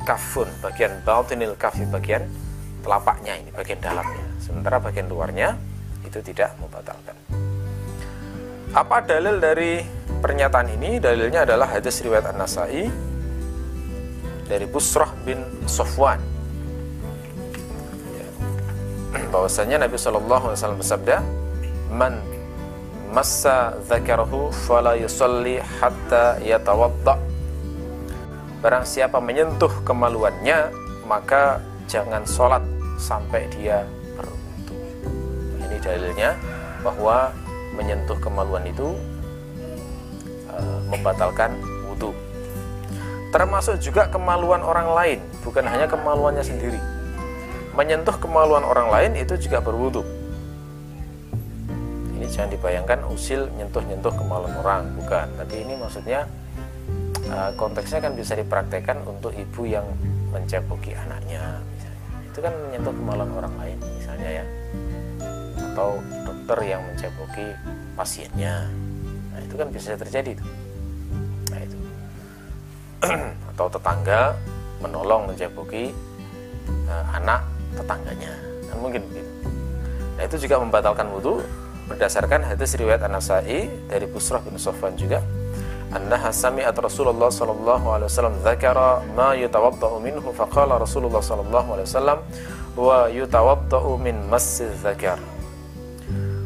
kafun 0.05 0.45
bagian 0.61 0.91
bautinil 1.01 1.55
kafi 1.57 1.87
bagian 1.89 2.27
telapaknya 2.85 3.39
ini 3.41 3.49
bagian 3.49 3.81
dalamnya 3.81 4.25
sementara 4.37 4.77
bagian 4.77 5.09
luarnya 5.09 5.57
itu 6.05 6.21
tidak 6.21 6.53
membatalkan 6.61 7.17
apa 8.75 8.99
dalil 9.07 9.39
dari 9.39 9.79
pernyataan 10.19 10.67
ini? 10.75 10.99
Dalilnya 10.99 11.47
adalah 11.47 11.71
hadis 11.71 12.03
riwayat 12.03 12.27
An-Nasai 12.27 12.91
dari 14.51 14.67
Busrah 14.67 15.09
bin 15.23 15.39
Sofwan 15.63 16.19
ya. 18.11 18.27
bahwasanya 19.33 19.87
Nabi 19.87 19.95
Shallallahu 19.95 20.51
Alaihi 20.51 20.59
Wasallam 20.59 20.79
bersabda 20.83 21.15
man 21.87 22.19
massa 23.15 23.79
dzakarahu 23.87 24.51
fala 24.67 24.99
yusalli 24.99 25.63
hatta 25.79 26.43
yatawadda. 26.43 27.15
Barang 28.59 28.83
siapa 28.83 29.23
menyentuh 29.23 29.71
kemaluannya 29.87 30.75
maka 31.07 31.63
jangan 31.87 32.27
sholat 32.27 32.61
sampai 32.99 33.47
dia 33.55 33.87
dalilnya 35.85 36.33
bahwa 36.81 37.29
menyentuh 37.73 38.17
kemaluan 38.21 38.67
itu 38.69 38.93
e, 40.51 40.57
membatalkan 40.93 41.57
wudhu 41.89 42.13
termasuk 43.33 43.81
juga 43.81 44.07
kemaluan 44.07 44.61
orang 44.61 44.89
lain 44.93 45.19
bukan 45.43 45.65
hanya 45.67 45.89
kemaluannya 45.91 46.45
sendiri. 46.45 46.79
Menyentuh 47.75 48.15
kemaluan 48.15 48.63
orang 48.63 48.87
lain 48.87 49.11
itu 49.19 49.35
juga 49.35 49.59
berwudhu 49.59 50.05
ini 52.15 52.31
jangan 52.31 52.55
dibayangkan 52.55 53.03
usil 53.11 53.51
nyentuh-nyentuh 53.59 54.13
kemaluan 54.15 54.55
orang 54.63 54.87
bukan. 54.95 55.27
Tapi 55.35 55.55
ini 55.67 55.75
maksudnya 55.75 56.23
e, 57.27 57.37
konteksnya 57.59 57.99
kan 57.99 58.15
bisa 58.15 58.39
dipraktekkan 58.39 59.03
untuk 59.03 59.35
ibu 59.35 59.67
yang 59.67 59.83
menceboki 60.35 60.91
anaknya 60.91 61.63
itu 62.35 62.43
kan 62.43 62.51
menyentuh 62.67 62.91
kemaluan 62.91 63.31
orang 63.39 63.55
lain 63.55 63.77
misalnya 63.95 64.43
ya 64.43 64.45
atau 65.75 65.99
dokter 66.23 66.71
yang 66.71 66.79
menceboki 66.87 67.51
pasiennya. 67.99 68.71
Nah 69.35 69.39
itu 69.43 69.59
kan 69.59 69.67
bisa 69.67 69.99
terjadi 69.99 70.39
itu 70.39 70.45
nah 71.51 71.59
itu. 71.59 71.77
Atau 73.51 73.67
tetangga 73.67 74.39
menolong 74.79 75.27
menceboki 75.27 75.91
uh, 76.87 77.05
anak 77.11 77.43
tetangganya. 77.75 78.31
Nah, 78.71 78.75
mungkin 78.79 79.03
begitu. 79.11 79.31
Nah 80.15 80.23
itu 80.23 80.35
juga 80.47 80.63
membatalkan 80.63 81.11
wudhu 81.11 81.43
berdasarkan 81.91 82.41
hadis 82.47 82.73
riwayat 82.79 83.03
An-Nasai 83.03 83.67
dari 83.91 84.07
Busrah 84.07 84.39
bin 84.41 84.55
Sofwan 84.55 84.95
juga. 84.95 85.19
Annaha 85.93 86.33
sami'at 86.33 86.75
Rasulullah 86.75 87.29
sallallahu 87.29 87.85
alaihi 87.93 88.09
wasallam 88.09 88.35
dzakara 88.41 89.05
ma 89.15 89.31
yutawaddau 89.37 90.01
minhu 90.01 90.33
faqala 90.33 90.81
Rasulullah 90.81 91.23
sallallahu 91.23 91.77
alaihi 91.77 91.87
wasallam 91.87 92.19
wa 92.75 93.07
yutawaddau 93.07 93.95
min 94.01 94.17
massi 94.27 94.65
dzakar 94.81 95.21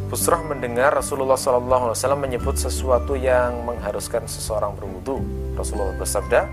Busrah 0.09 0.41
mendengar 0.41 0.89
Rasulullah 0.89 1.37
SAW 1.37 1.93
menyebut 2.17 2.57
sesuatu 2.57 3.13
yang 3.13 3.61
mengharuskan 3.61 4.25
seseorang 4.25 4.73
berwudu. 4.73 5.21
Rasulullah 5.53 5.93
bersabda, 6.01 6.49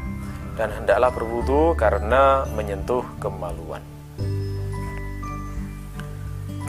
dan 0.61 0.69
hendaklah 0.77 1.09
berwudu 1.09 1.73
karena 1.73 2.45
menyentuh 2.53 3.01
kemaluan. 3.17 3.81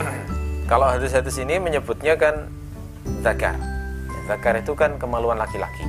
Kalau 0.72 0.88
hadis-hadis 0.88 1.36
ini 1.36 1.60
menyebutnya 1.60 2.16
kan 2.16 2.48
zakar. 3.20 3.60
Zakar 4.24 4.56
itu 4.56 4.72
kan 4.72 4.96
kemaluan 4.96 5.36
laki-laki. 5.36 5.84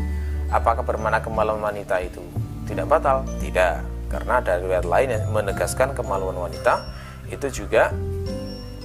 Apakah 0.51 0.83
bermana 0.83 1.23
kemaluan 1.23 1.63
wanita 1.63 2.03
itu 2.03 2.19
tidak 2.67 2.91
batal? 2.91 3.23
Tidak, 3.39 4.12
karena 4.12 4.43
ada 4.43 4.59
riwayat 4.59 4.83
lain 4.83 5.15
yang 5.15 5.31
menegaskan 5.31 5.95
kemaluan 5.95 6.35
wanita 6.35 6.83
itu 7.31 7.63
juga 7.63 7.95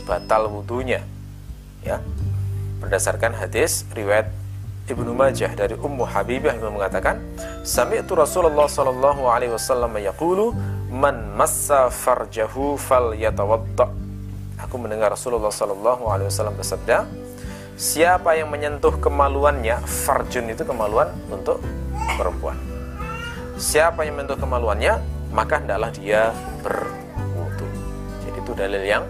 batal 0.07 0.47
wudhunya 0.47 1.14
ya. 1.85 2.01
Berdasarkan 2.81 3.37
hadis 3.37 3.85
riwayat 3.93 4.33
Ibnu 4.85 5.17
Majah 5.17 5.49
dari 5.57 5.73
Ummu 5.81 6.05
Habibah 6.05 6.53
yang 6.53 6.77
mengatakan 6.77 7.17
sami'tu 7.65 8.13
Rasulullah 8.13 8.69
sallallahu 8.69 9.25
alaihi 9.25 9.53
wasallam 9.57 9.97
yaqulu 9.97 10.53
man 10.93 11.33
massa 11.33 11.89
farjahu 11.89 12.77
falyatawadda. 12.77 13.89
Aku 14.61 14.77
mendengar 14.77 15.17
Rasulullah 15.17 15.49
sallallahu 15.49 16.05
alaihi 16.09 16.29
wasallam 16.29 16.61
bersabda 16.61 17.09
siapa 17.81 18.37
yang 18.37 18.53
menyentuh 18.53 18.93
kemaluannya 19.01 19.81
farjun 19.89 20.53
itu 20.53 20.69
kemaluan 20.69 21.09
untuk 21.33 21.65
perempuan. 22.21 22.61
Siapa 23.57 24.05
yang 24.05 24.21
menyentuh 24.21 24.37
kemaluannya 24.37 25.01
maka 25.33 25.65
hendaklah 25.65 25.91
dia 25.97 26.31
berwudu 26.61 27.67
jadi 28.23 28.39
itu 28.39 28.53
dalil 28.53 28.83
yang 28.85 29.05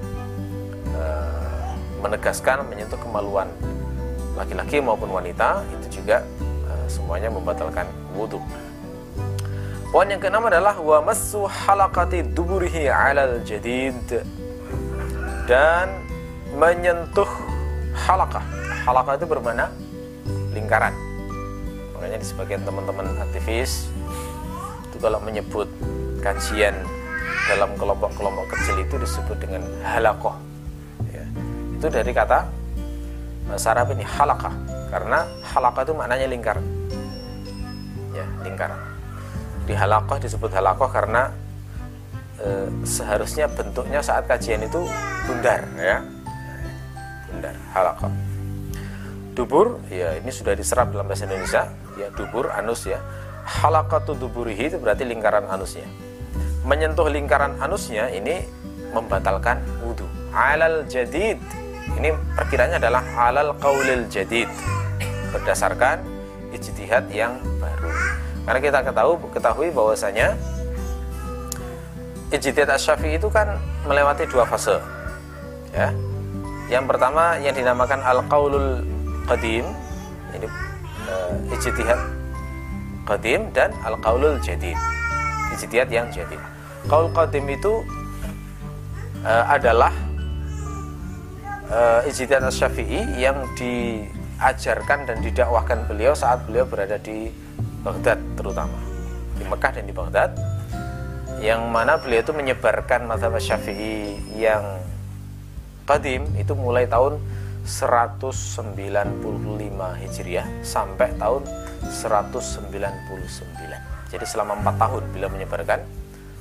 menegaskan 2.04 2.68
menyentuh 2.68 3.00
kemaluan 3.00 3.48
laki-laki 4.36 4.84
maupun 4.84 5.08
wanita 5.08 5.64
itu 5.80 6.02
juga 6.02 6.20
uh, 6.68 6.86
semuanya 6.90 7.32
membatalkan 7.32 7.88
wudhu. 8.12 8.44
Poin 9.88 10.10
yang 10.10 10.20
keenam 10.20 10.44
adalah 10.44 10.76
wa 10.76 11.00
masu 11.00 11.46
halakati 11.46 12.26
duburihi 12.34 12.90
alal 12.90 13.40
jadid 13.46 13.96
dan 15.48 15.88
menyentuh 16.52 17.30
halakah. 17.94 18.42
Halakah 18.84 19.14
itu 19.16 19.26
bermana 19.30 19.70
lingkaran. 20.50 20.92
Makanya 21.94 22.18
di 22.20 22.26
sebagian 22.26 22.66
teman-teman 22.66 23.06
aktivis 23.22 23.88
itu 24.90 24.98
kalau 24.98 25.22
menyebut 25.22 25.70
kajian 26.20 26.74
dalam 27.46 27.70
kelompok-kelompok 27.78 28.50
kecil 28.50 28.82
itu 28.82 28.98
disebut 28.98 29.38
dengan 29.38 29.62
halakoh 29.86 30.34
itu 31.84 31.92
dari 31.92 32.16
kata 32.16 32.48
bahasa 33.44 33.76
Arab 33.76 33.92
ini 33.92 34.08
halakah. 34.08 34.56
Karena 34.88 35.28
halakah 35.52 35.84
itu 35.84 35.92
maknanya 35.92 36.26
lingkaran 36.32 36.64
ya 38.14 38.24
lingkaran 38.46 38.78
di 39.68 39.74
halakoh 39.76 40.16
disebut 40.22 40.54
halakoh 40.54 40.86
karena 40.86 41.34
e, 42.40 42.70
seharusnya 42.86 43.50
bentuknya 43.50 44.00
saat 44.00 44.24
kajian 44.24 44.64
itu 44.64 44.80
bundar 45.28 45.60
ya. 45.76 46.00
Bundar 47.28 47.52
halakoh 47.76 48.08
dubur 49.36 49.82
ya 49.92 50.16
ini 50.16 50.30
sudah 50.32 50.56
diserap 50.56 50.88
dalam 50.88 51.04
bahasa 51.04 51.28
Indonesia. 51.28 51.68
Ya 52.00 52.08
dubur 52.16 52.48
anus 52.48 52.88
ya. 52.88 52.96
Halakatu 53.44 54.16
duburihi 54.16 54.72
itu 54.72 54.80
berarti 54.80 55.04
lingkaran 55.04 55.44
anusnya. 55.52 55.84
Menyentuh 56.64 57.12
lingkaran 57.12 57.60
anusnya 57.60 58.08
ini 58.08 58.40
membatalkan 58.96 59.60
wudhu 59.84 60.06
alal 60.32 60.86
jadid 60.88 61.36
ini 62.00 62.10
perkiranya 62.36 62.76
adalah 62.80 63.02
alal 63.16 63.52
qaulil 63.60 64.08
jadid 64.08 64.48
berdasarkan 65.30 66.00
ijtihad 66.54 67.10
yang 67.10 67.36
baru. 67.58 67.90
Karena 68.44 68.60
kita 68.60 68.78
ketahui 68.86 69.16
ketahui 69.32 69.68
bahwasanya 69.72 70.36
ijtihad 72.32 72.70
asy 72.70 73.16
itu 73.16 73.28
kan 73.28 73.58
melewati 73.84 74.24
dua 74.30 74.46
fase 74.48 74.78
ya. 75.74 75.90
Yang 76.70 76.84
pertama 76.96 77.36
yang 77.44 77.52
dinamakan 77.52 78.00
al-qaulul 78.00 78.80
qadim 79.28 79.68
ini 80.32 80.48
uh, 81.08 81.54
ijtihad 81.54 82.00
qadim 83.04 83.52
dan 83.52 83.68
al-qaulul 83.84 84.40
jadid 84.40 84.76
ijtihad 85.54 85.88
yang 85.92 86.08
jadid. 86.10 86.40
Qaul 86.88 87.08
qadim 87.16 87.48
itu 87.48 87.80
uh, 89.24 89.44
adalah 89.48 89.92
uh, 91.70 92.00
ijtihad 92.08 92.44
syafii 92.50 93.20
yang 93.20 93.44
diajarkan 93.56 95.08
dan 95.08 95.20
didakwahkan 95.24 95.86
beliau 95.88 96.12
saat 96.12 96.44
beliau 96.44 96.68
berada 96.68 96.98
di 97.00 97.30
Baghdad 97.84 98.20
terutama 98.36 98.76
di 99.36 99.44
Mekah 99.44 99.70
dan 99.76 99.84
di 99.84 99.94
Baghdad 99.94 100.30
yang 101.44 101.68
mana 101.68 102.00
beliau 102.00 102.24
itu 102.24 102.32
menyebarkan 102.32 103.04
mazhab 103.04 103.36
syafi'i 103.36 104.16
yang 104.38 104.80
Qadim 105.84 106.24
itu 106.40 106.56
mulai 106.56 106.88
tahun 106.88 107.20
195 107.68 109.20
Hijriah 110.00 110.48
sampai 110.64 111.12
tahun 111.20 111.44
199. 111.84 112.64
Jadi 114.08 114.24
selama 114.24 114.56
4 114.64 114.80
tahun 114.80 115.02
beliau 115.12 115.28
menyebarkan 115.28 115.84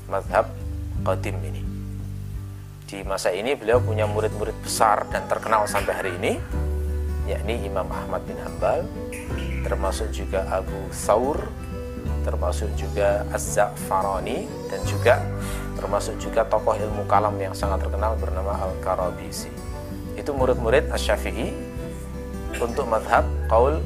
madhab 0.08 0.48
Qadim 1.04 1.36
ini. 1.44 1.73
Di 2.94 3.02
masa 3.02 3.34
ini 3.34 3.58
beliau 3.58 3.82
punya 3.82 4.06
murid-murid 4.06 4.54
besar 4.62 5.10
dan 5.10 5.26
terkenal 5.26 5.66
sampai 5.66 5.98
hari 5.98 6.12
ini, 6.14 6.38
yakni 7.26 7.66
Imam 7.66 7.90
Ahmad 7.90 8.22
bin 8.30 8.38
Hambal, 8.38 8.86
termasuk 9.66 10.14
juga 10.14 10.46
Abu 10.46 10.78
Thawr, 10.94 11.42
termasuk 12.22 12.70
juga 12.78 13.26
Az-Za'farani 13.34 14.46
dan 14.70 14.78
juga 14.86 15.18
termasuk 15.74 16.22
juga 16.22 16.46
tokoh 16.46 16.78
ilmu 16.78 17.10
kalam 17.10 17.34
yang 17.42 17.58
sangat 17.58 17.82
terkenal 17.82 18.14
bernama 18.14 18.62
Al-Karabisi 18.62 19.50
itu 20.14 20.30
murid-murid 20.30 20.94
Asy-Syafi'i 20.94 21.50
untuk 22.62 22.86
madhab 22.86 23.26
Qaul 23.50 23.82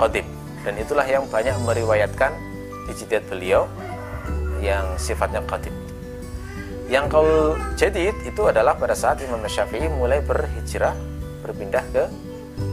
Qadim 0.00 0.24
dan 0.64 0.74
itulah 0.80 1.04
yang 1.04 1.28
banyak 1.28 1.52
meriwayatkan 1.68 2.32
ijtihad 2.88 3.28
beliau 3.28 3.68
yang 4.64 4.96
sifatnya 4.96 5.44
Qadim 5.44 5.77
yang 6.88 7.04
Qaul 7.12 7.60
Jadid 7.76 8.16
itu 8.24 8.42
adalah 8.48 8.72
pada 8.72 8.96
saat 8.96 9.20
Imam 9.20 9.44
Syafi'i 9.44 9.92
mulai 9.92 10.24
berhijrah 10.24 10.96
berpindah 11.44 11.84
ke 11.92 12.04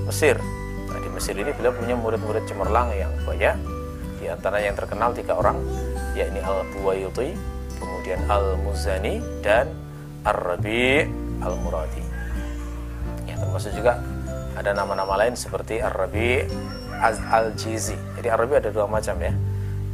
Mesir. 0.07 0.39
Nah 0.87 0.99
di 1.03 1.09
Mesir 1.11 1.35
ini 1.35 1.51
beliau 1.51 1.75
punya 1.75 1.99
murid-murid 1.99 2.47
cemerlang 2.47 2.95
yang 2.95 3.11
banyak. 3.27 3.59
Di 4.23 4.31
antara 4.31 4.63
yang 4.63 4.73
terkenal 4.73 5.11
tiga 5.11 5.35
orang 5.35 5.59
yakni 6.15 6.39
Al-Buwaiti 6.39 7.35
kemudian 7.75 8.23
Al-Muzani 8.31 9.19
dan 9.43 9.67
Ar-Rabi 10.23 11.05
Al-Muradi. 11.43 12.03
Ya 13.27 13.35
termasuk 13.35 13.75
juga 13.75 13.99
ada 14.55 14.71
nama-nama 14.71 15.19
lain 15.19 15.35
seperti 15.35 15.83
Ar-Rabi 15.83 16.47
Al-Jizi 17.03 17.99
jadi 18.15 18.31
Ar-Rabi 18.33 18.63
ada 18.63 18.69
dua 18.71 18.87
macam 18.87 19.19
ya. 19.19 19.33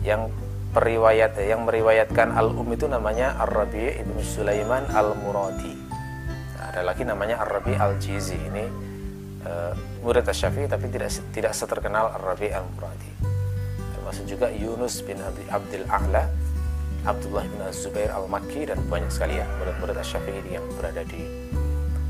Yang 0.05 0.31
periwayat 0.71 1.36
yang 1.43 1.67
meriwayatkan 1.67 2.31
Al-Um 2.31 2.67
itu 2.71 2.88
namanya 2.88 3.36
Ar-Rabi 3.43 4.01
Ibnu 4.01 4.23
Sulaiman 4.23 4.88
Al-Muradi 4.91 5.75
nah, 6.55 6.71
ada 6.71 6.81
lagi 6.88 7.03
namanya 7.03 7.43
Ar-Rabi 7.43 7.75
Al-Jizi 7.75 8.39
ini 8.39 8.65
uh, 9.43 9.75
murid 10.03 10.23
Syafi'i 10.25 10.71
tapi 10.71 10.88
tidak 10.88 11.12
tidak 11.36 11.53
seterkenal 11.53 12.15
Ar-Rabi 12.15 12.55
Al-Muradi 12.55 13.12
termasuk 13.99 14.25
juga 14.25 14.47
Yunus 14.47 15.03
bin 15.03 15.19
Abdul 15.51 15.86
A'la 15.91 16.27
Abdullah 17.01 17.49
bin 17.49 17.62
Az-Zubair 17.65 18.13
Al-Makki 18.13 18.69
dan 18.69 18.77
banyak 18.86 19.10
sekali 19.10 19.41
ya 19.41 19.45
murid-murid 19.57 19.97
Asy-Syafi'i 19.97 20.53
yang 20.53 20.65
berada 20.77 21.01
di 21.01 21.21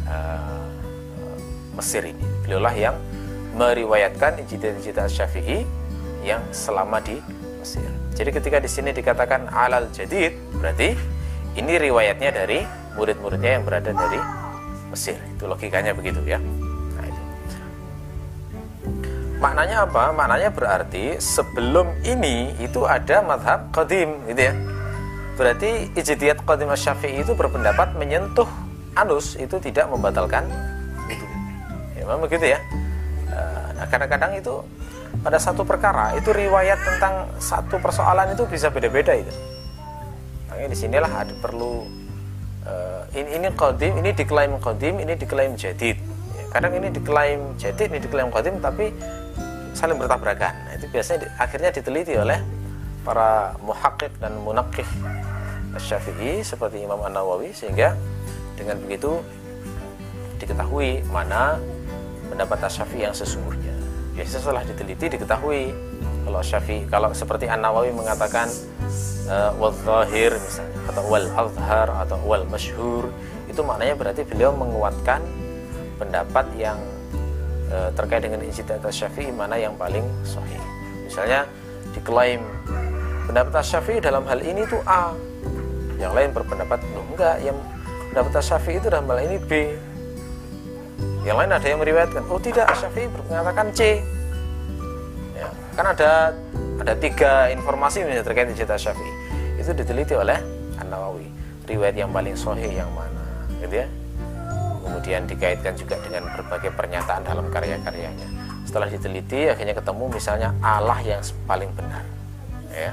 uh, 0.04 0.68
Mesir 1.80 2.04
ini. 2.04 2.26
Beliaulah 2.44 2.76
yang 2.76 2.96
meriwayatkan 3.56 4.44
ijtihad-ijtihad 4.44 5.08
Asy-Syafi'i 5.08 5.64
yang 6.28 6.44
selama 6.52 7.00
di 7.00 7.24
Mesir. 7.64 8.01
Jadi 8.22 8.38
ketika 8.38 8.62
di 8.62 8.70
sini 8.70 8.94
dikatakan 8.94 9.50
alal 9.50 9.90
jadid, 9.90 10.38
berarti 10.62 10.94
ini 11.58 11.74
riwayatnya 11.82 12.30
dari 12.30 12.62
murid-muridnya 12.94 13.58
yang 13.58 13.66
berada 13.66 13.90
dari 13.90 14.22
Mesir. 14.94 15.18
Itu 15.34 15.50
logikanya 15.50 15.98
begitu 15.98 16.22
ya. 16.30 16.38
Nah, 16.38 17.06
itu. 17.10 17.22
Maknanya 19.42 19.90
apa? 19.90 20.14
Maknanya 20.14 20.54
berarti 20.54 21.18
sebelum 21.18 21.98
ini 22.06 22.54
itu 22.62 22.86
ada 22.86 23.26
madhab 23.26 23.74
qadim 23.74 24.14
gitu 24.30 24.54
ya 24.54 24.54
Berarti 25.34 25.90
ijtihad 25.98 26.46
Qadim 26.46 26.70
Syafi'i 26.78 27.26
itu 27.26 27.34
berpendapat 27.34 27.98
menyentuh 27.98 28.46
anus 28.94 29.34
itu 29.34 29.58
tidak 29.58 29.90
membatalkan 29.90 30.46
itu. 31.10 31.26
Ya, 31.98 32.06
memang 32.06 32.30
begitu 32.30 32.54
ya. 32.54 32.62
Eh, 33.34 33.68
nah, 33.82 33.90
kadang-kadang 33.90 34.38
itu 34.38 34.62
pada 35.20 35.36
satu 35.36 35.68
perkara 35.68 36.16
itu 36.16 36.32
riwayat 36.32 36.80
tentang 36.80 37.28
satu 37.38 37.78
persoalan 37.84 38.32
itu 38.32 38.48
bisa 38.48 38.72
beda-beda 38.72 39.12
itu. 39.12 39.34
Makanya 40.48 40.70
di 40.72 40.78
sinilah 40.80 41.12
ada 41.12 41.34
perlu 41.44 41.84
uh, 42.64 43.04
ini 43.12 43.44
ini 43.44 43.48
qadim, 43.52 44.00
ini 44.00 44.16
diklaim 44.16 44.56
qadim, 44.64 44.96
ini 45.04 45.14
diklaim 45.20 45.60
jadid. 45.60 46.00
Ya, 46.36 46.44
kadang 46.56 46.74
ini 46.80 46.88
diklaim 46.88 47.60
jadid, 47.60 47.92
ini 47.92 48.00
diklaim 48.00 48.32
qadim 48.32 48.58
tapi 48.64 48.96
saling 49.76 50.00
bertabrakan. 50.00 50.54
Nah, 50.68 50.74
itu 50.80 50.88
biasanya 50.92 51.24
di, 51.24 51.28
akhirnya 51.40 51.70
diteliti 51.76 52.14
oleh 52.16 52.40
para 53.02 53.56
muhakkik 53.66 54.14
dan 54.22 54.38
munakih 54.42 54.86
Syafi'i 55.80 56.44
seperti 56.44 56.84
Imam 56.84 57.00
An 57.02 57.16
Nawawi 57.16 57.56
sehingga 57.56 57.96
dengan 58.60 58.76
begitu 58.84 59.24
diketahui 60.38 61.02
mana 61.10 61.58
pendapat 62.28 62.68
Syafi'i 62.68 63.08
yang 63.08 63.16
sesungguhnya. 63.16 63.71
Biasanya 64.22 64.42
setelah 64.46 64.62
diteliti 64.62 65.06
diketahui 65.18 65.74
kalau 66.30 66.42
Syafi'i 66.46 66.86
kalau 66.86 67.10
seperti 67.10 67.50
An 67.50 67.66
Nawawi 67.66 67.90
mengatakan 67.90 68.46
uh, 69.26 69.50
wal 69.58 69.74
zahir 69.82 70.38
misalnya 70.38 70.78
atau 70.94 71.04
wal 71.10 71.26
azhar 71.26 71.90
atau 72.06 72.18
wal 72.22 72.46
masyhur 72.46 73.10
itu 73.50 73.66
maknanya 73.66 73.98
berarti 73.98 74.22
beliau 74.22 74.54
menguatkan 74.54 75.26
pendapat 75.98 76.46
yang 76.54 76.78
uh, 77.74 77.90
terkait 77.98 78.22
dengan 78.22 78.46
ijtihad 78.46 78.86
Syafi'i 78.86 79.34
mana 79.34 79.58
yang 79.58 79.74
paling 79.74 80.06
sahih. 80.22 80.62
Misalnya 81.10 81.50
diklaim 81.98 82.46
pendapat 83.26 83.66
Syafi'i 83.66 83.98
dalam 83.98 84.22
hal 84.30 84.38
ini 84.46 84.70
itu 84.70 84.78
A 84.86 85.18
yang 85.98 86.14
lain 86.14 86.30
berpendapat 86.30 86.78
loh 86.94 87.06
enggak 87.10 87.42
yang 87.42 87.58
pendapat 88.14 88.38
Syafi'i 88.38 88.78
itu 88.78 88.86
dalam 88.86 89.10
hal 89.10 89.20
ini 89.26 89.42
B. 89.42 89.74
Yang 91.22 91.38
lain 91.38 91.52
ada 91.54 91.66
yang 91.66 91.80
meriwayatkan 91.82 92.22
oh 92.30 92.42
tidak 92.42 92.70
Syafi'i 92.78 93.10
mengatakan 93.10 93.70
C. 93.74 93.82
ya, 93.82 94.11
kan 95.82 95.98
ada 95.98 96.12
ada 96.78 96.94
tiga 96.94 97.50
informasi 97.50 98.06
misalnya 98.06 98.22
terkait 98.22 98.54
cerita 98.54 98.78
Syafi'i 98.78 99.14
itu 99.58 99.74
diteliti 99.74 100.14
oleh 100.14 100.38
An 100.78 100.94
Nawawi 100.94 101.26
riwayat 101.66 101.98
yang 101.98 102.14
paling 102.14 102.38
sahih 102.38 102.70
yang 102.70 102.90
mana 102.94 103.50
gitu 103.66 103.82
ya 103.82 103.88
kemudian 104.86 105.26
dikaitkan 105.26 105.74
juga 105.74 105.98
dengan 106.06 106.30
berbagai 106.38 106.70
pernyataan 106.78 107.26
dalam 107.26 107.50
karya-karyanya 107.50 108.30
setelah 108.70 108.86
diteliti 108.94 109.50
akhirnya 109.50 109.74
ketemu 109.74 110.06
misalnya 110.14 110.54
Allah 110.62 111.02
yang 111.02 111.22
paling 111.50 111.74
benar 111.74 112.06
ya. 112.72 112.92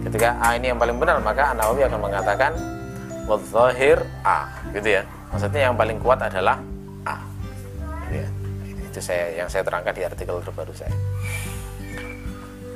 Ketika 0.00 0.36
A 0.40 0.56
ini 0.56 0.72
yang 0.72 0.80
paling 0.80 0.96
benar 0.98 1.20
maka 1.22 1.54
Nawawi 1.54 1.86
akan 1.86 2.00
mengatakan 2.00 2.52
wadzahir 3.28 4.00
A 4.26 4.48
gitu 4.74 5.00
ya. 5.00 5.02
Maksudnya 5.30 5.70
yang 5.70 5.76
paling 5.78 6.02
kuat 6.02 6.18
adalah 6.18 6.58
A. 7.06 7.22
Gitu 8.08 8.26
ya. 8.26 8.28
Itu 8.90 8.98
saya 8.98 9.24
yang 9.38 9.46
saya 9.46 9.62
terangkan 9.62 9.94
di 9.94 10.02
artikel 10.02 10.34
terbaru 10.42 10.74
saya. 10.74 10.90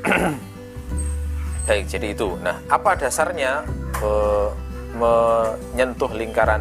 Baik, 1.68 1.84
jadi 1.88 2.12
itu. 2.12 2.36
Nah, 2.44 2.60
apa 2.68 2.92
dasarnya 2.96 3.64
e, 3.96 4.10
menyentuh 5.00 6.12
lingkaran 6.12 6.60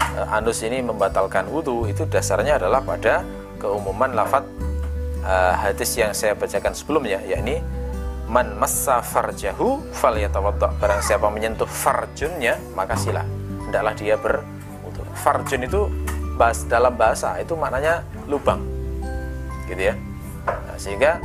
e, 0.00 0.20
anus 0.32 0.64
ini 0.64 0.80
membatalkan 0.80 1.44
wudhu? 1.52 1.84
Itu 1.84 2.08
dasarnya 2.08 2.56
adalah 2.56 2.80
pada 2.80 3.20
keumuman 3.60 4.16
lafat 4.16 4.48
e, 5.20 5.34
hadis 5.60 5.92
yang 6.00 6.16
saya 6.16 6.32
bacakan 6.32 6.72
sebelumnya, 6.72 7.20
yakni 7.28 7.60
man 8.24 8.56
massa 8.56 9.04
farjahu 9.04 9.84
falyatawadda 9.92 10.80
barang 10.80 11.00
siapa 11.04 11.28
menyentuh 11.28 11.68
farjunnya 11.68 12.56
maka 12.72 12.96
sila 12.96 13.20
hendaklah 13.68 13.92
dia 13.92 14.16
berwudu. 14.16 15.04
Farjun 15.20 15.68
itu 15.68 15.92
bahas, 16.40 16.64
dalam 16.64 16.96
bahasa 16.96 17.36
itu 17.36 17.52
maknanya 17.52 18.00
lubang. 18.24 18.64
Gitu 19.68 19.92
ya. 19.92 19.94
Nah, 20.48 20.76
sehingga 20.80 21.20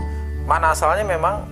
mana 0.50 0.74
asalnya 0.74 1.06
memang 1.06 1.46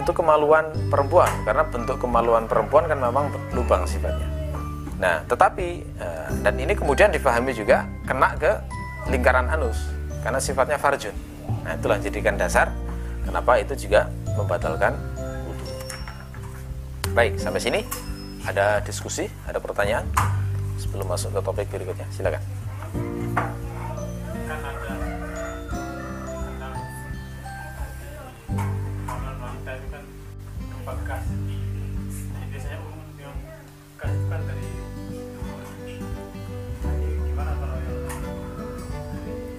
itu 0.00 0.08
kemaluan 0.16 0.72
perempuan 0.88 1.28
karena 1.44 1.68
bentuk 1.68 2.00
kemaluan 2.00 2.48
perempuan 2.48 2.88
kan 2.88 2.96
memang 2.96 3.28
lubang 3.52 3.84
sifatnya. 3.84 4.24
Nah, 4.96 5.20
tetapi 5.28 5.84
uh, 6.00 6.32
dan 6.40 6.56
ini 6.56 6.72
kemudian 6.72 7.12
difahami 7.12 7.52
juga 7.52 7.84
kena 8.08 8.32
ke 8.40 8.56
lingkaran 9.12 9.52
anus 9.52 9.76
karena 10.24 10.40
sifatnya 10.40 10.80
farjun. 10.80 11.12
Nah, 11.60 11.76
itulah 11.76 12.00
jadikan 12.00 12.40
dasar 12.40 12.72
kenapa 13.28 13.60
itu 13.60 13.76
juga 13.76 14.08
membatalkan 14.32 14.96
wudhu. 15.44 15.68
Baik, 17.12 17.36
sampai 17.36 17.60
sini 17.60 17.80
ada 18.48 18.80
diskusi, 18.80 19.28
ada 19.44 19.60
pertanyaan 19.60 20.08
sebelum 20.80 21.04
masuk 21.04 21.36
ke 21.36 21.40
topik 21.44 21.68
berikutnya. 21.68 22.08
Silakan. 22.08 22.57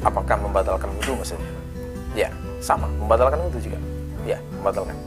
Apakah 0.09 0.35
membatalkan 0.41 0.89
wudhu 0.97 1.13
maksudnya? 1.15 1.49
Ya 2.17 2.29
sama. 2.59 2.89
Membatalkan 2.97 3.39
wudhu 3.47 3.61
juga. 3.61 3.79
Ya 4.25 4.41
membatalkan. 4.57 4.97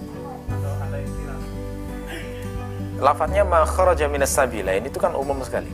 Lafadznya 3.02 3.42
makharaja 3.42 4.06
minas 4.06 4.30
sabila. 4.30 4.70
Ini 4.78 4.86
itu 4.86 5.02
kan 5.02 5.12
umum 5.18 5.42
sekali. 5.42 5.68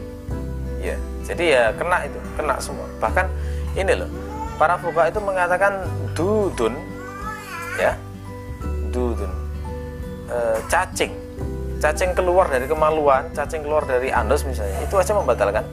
Ya 0.80 0.96
jadi 1.28 1.44
ya 1.44 1.64
kena 1.76 2.08
itu 2.08 2.18
kena 2.40 2.56
semua. 2.56 2.88
Bahkan 3.04 3.28
ini 3.76 3.92
loh 3.92 4.08
para 4.56 4.80
fuka 4.80 5.12
itu 5.12 5.20
mengatakan 5.20 5.84
dudun 6.16 6.72
ya 7.76 7.92
dudun 8.88 9.28
e, 10.32 10.36
cacing. 10.72 11.12
Cacing 11.78 12.10
keluar 12.16 12.48
dari 12.50 12.66
kemaluan 12.66 13.28
cacing 13.36 13.60
keluar 13.60 13.84
dari 13.84 14.08
anus 14.08 14.48
misalnya. 14.48 14.80
Itu 14.80 14.96
aja 14.96 15.12
membatalkan. 15.12 15.68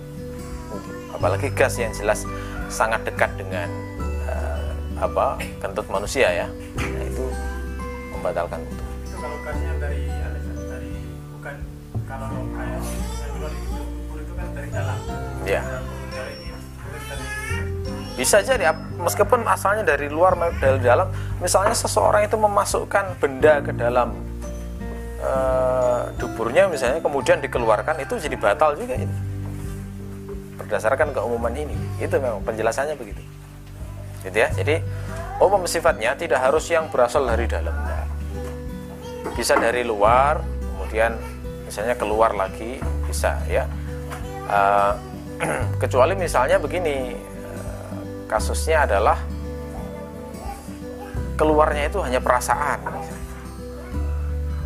Apalagi 1.16 1.48
gas 1.56 1.80
yang 1.80 1.96
jelas 1.96 2.28
sangat 2.70 3.02
dekat 3.06 3.32
dengan 3.38 3.70
uh, 4.28 4.70
apa 5.02 5.40
kentut 5.62 5.88
manusia 5.90 6.28
ya. 6.32 6.48
Nah, 6.78 7.04
itu 7.06 7.26
membatalkan 8.16 8.60
itu. 8.64 8.84
Kalau 9.16 9.38
gasnya 9.44 9.72
dari 9.82 10.04
dari 10.70 10.94
bukan 11.36 11.56
kalau 12.06 12.30
kayak 12.54 12.82
keluar 13.34 13.52
itu 14.22 14.34
kan 14.34 14.48
dari 14.54 14.70
dalam. 14.74 14.98
Ya 15.46 15.62
bisa 18.16 18.40
jadi 18.40 18.72
meskipun 18.96 19.44
asalnya 19.44 19.84
dari 19.84 20.08
luar 20.08 20.40
dari 20.56 20.80
dalam 20.80 21.12
misalnya 21.44 21.76
seseorang 21.76 22.24
itu 22.24 22.40
memasukkan 22.40 23.20
benda 23.20 23.60
ke 23.60 23.76
dalam 23.76 24.16
uh, 25.20 26.08
duburnya 26.16 26.72
misalnya 26.72 27.04
kemudian 27.04 27.44
dikeluarkan 27.44 28.00
itu 28.00 28.16
jadi 28.16 28.40
batal 28.40 28.80
juga 28.80 28.96
itu 28.96 29.16
berdasarkan 30.56 31.12
keumuman 31.12 31.52
ini 31.54 31.76
itu 32.00 32.16
memang 32.18 32.42
penjelasannya 32.44 32.96
begitu. 32.96 33.22
Gitu 34.26 34.38
ya 34.38 34.50
jadi 34.56 34.82
umum 35.38 35.68
sifatnya 35.70 36.18
tidak 36.18 36.42
harus 36.42 36.66
yang 36.72 36.90
berasal 36.90 37.28
dari 37.28 37.46
dalam 37.46 37.76
bisa 39.36 39.60
dari 39.60 39.84
luar 39.84 40.40
kemudian 40.40 41.20
misalnya 41.68 41.96
keluar 42.00 42.32
lagi 42.32 42.80
bisa 43.06 43.36
ya. 43.52 43.68
Uh, 44.48 44.96
kecuali 45.84 46.16
misalnya 46.16 46.56
begini 46.56 47.12
uh, 47.12 48.00
kasusnya 48.32 48.88
adalah 48.88 49.20
keluarnya 51.36 51.92
itu 51.92 52.00
hanya 52.00 52.24
perasaan. 52.24 52.80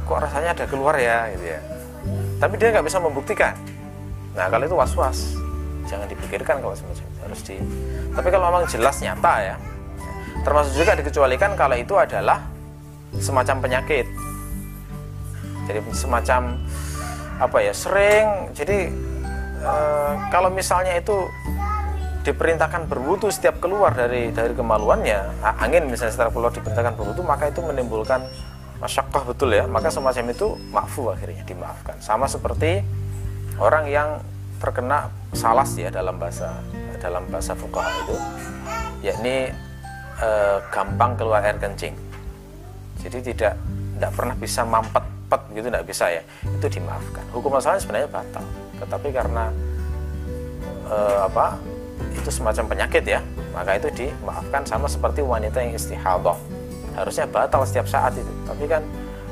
Kok 0.05 0.19
rasanya 0.21 0.53
ada 0.53 0.65
keluar 0.69 1.01
ya 1.01 1.33
gitu 1.33 1.45
ya. 1.49 1.59
Tapi 2.37 2.53
dia 2.61 2.69
nggak 2.69 2.85
bisa 2.85 3.01
membuktikan. 3.01 3.57
Nah 4.37 4.45
kalau 4.53 4.69
itu 4.69 4.77
was 4.77 4.93
was 4.93 5.19
jangan 5.89 6.05
dipikirkan 6.05 6.61
kalau 6.61 6.77
semacam 6.77 7.05
itu 7.09 7.19
harus 7.25 7.41
di 7.41 7.55
tapi 8.13 8.27
kalau 8.29 8.45
memang 8.53 8.63
jelas 8.69 9.01
nyata 9.01 9.33
ya 9.41 9.55
termasuk 10.43 10.73
juga 10.77 10.95
dikecualikan 10.95 11.57
kalau 11.57 11.75
itu 11.75 11.97
adalah 11.97 12.45
semacam 13.17 13.55
penyakit. 13.65 14.05
Jadi 15.65 15.79
semacam 15.93 16.57
apa 17.41 17.57
ya 17.61 17.73
sering. 17.73 18.53
Jadi 18.53 18.89
e, 19.61 19.73
kalau 20.29 20.49
misalnya 20.53 20.97
itu 20.97 21.29
diperintahkan 22.25 22.85
berwudu 22.85 23.31
setiap 23.33 23.57
keluar 23.63 23.95
dari 23.95 24.29
dari 24.29 24.53
kemaluannya 24.53 25.39
angin 25.63 25.87
misalnya 25.87 26.13
setelah 26.13 26.33
keluar 26.35 26.51
diperintahkan 26.51 26.93
berwudu 26.99 27.23
maka 27.23 27.47
itu 27.47 27.63
menimbulkan 27.63 28.21
masyakoh 28.77 29.25
betul 29.29 29.49
ya. 29.53 29.65
Maka 29.65 29.89
semacam 29.89 30.25
itu 30.29 30.57
makfu 30.69 31.09
akhirnya 31.09 31.41
dimaafkan. 31.45 31.97
Sama 32.01 32.29
seperti 32.29 32.81
orang 33.57 33.89
yang 33.89 34.21
terkena 34.59 35.07
salas 35.31 35.71
ya 35.79 35.87
dalam 35.87 36.19
bahasa 36.19 36.51
dalam 36.99 37.23
bahasa 37.31 37.55
fuqaha 37.55 37.89
itu. 38.05 38.15
Yakni 38.99 39.49
e, 40.19 40.29
gampang 40.69 41.15
keluar 41.15 41.41
air 41.41 41.55
kencing. 41.55 41.95
Jadi 42.99 43.31
tidak 43.31 43.55
tidak 43.95 44.11
pernah 44.11 44.35
bisa 44.35 44.61
mampet 44.67 45.05
pet 45.31 45.41
gitu 45.55 45.67
tidak 45.71 45.85
bisa 45.87 46.05
ya. 46.11 46.21
Itu 46.43 46.67
dimaafkan. 46.67 47.23
Hukum 47.31 47.55
asalnya 47.55 47.79
sebenarnya 47.79 48.09
batal. 48.11 48.45
Tetapi 48.83 49.07
karena 49.15 49.45
e, 50.91 50.97
apa 51.23 51.55
itu 52.19 52.29
semacam 52.29 52.65
penyakit 52.67 53.03
ya 53.07 53.23
maka 53.55 53.75
itu 53.75 53.89
dimaafkan 53.91 54.63
sama 54.67 54.85
seperti 54.85 55.23
wanita 55.23 55.57
yang 55.63 55.73
istihadah. 55.73 56.37
Harusnya 56.99 57.25
batal 57.31 57.63
setiap 57.63 57.87
saat 57.87 58.13
itu. 58.19 58.33
Tapi 58.43 58.67
kan 58.67 58.83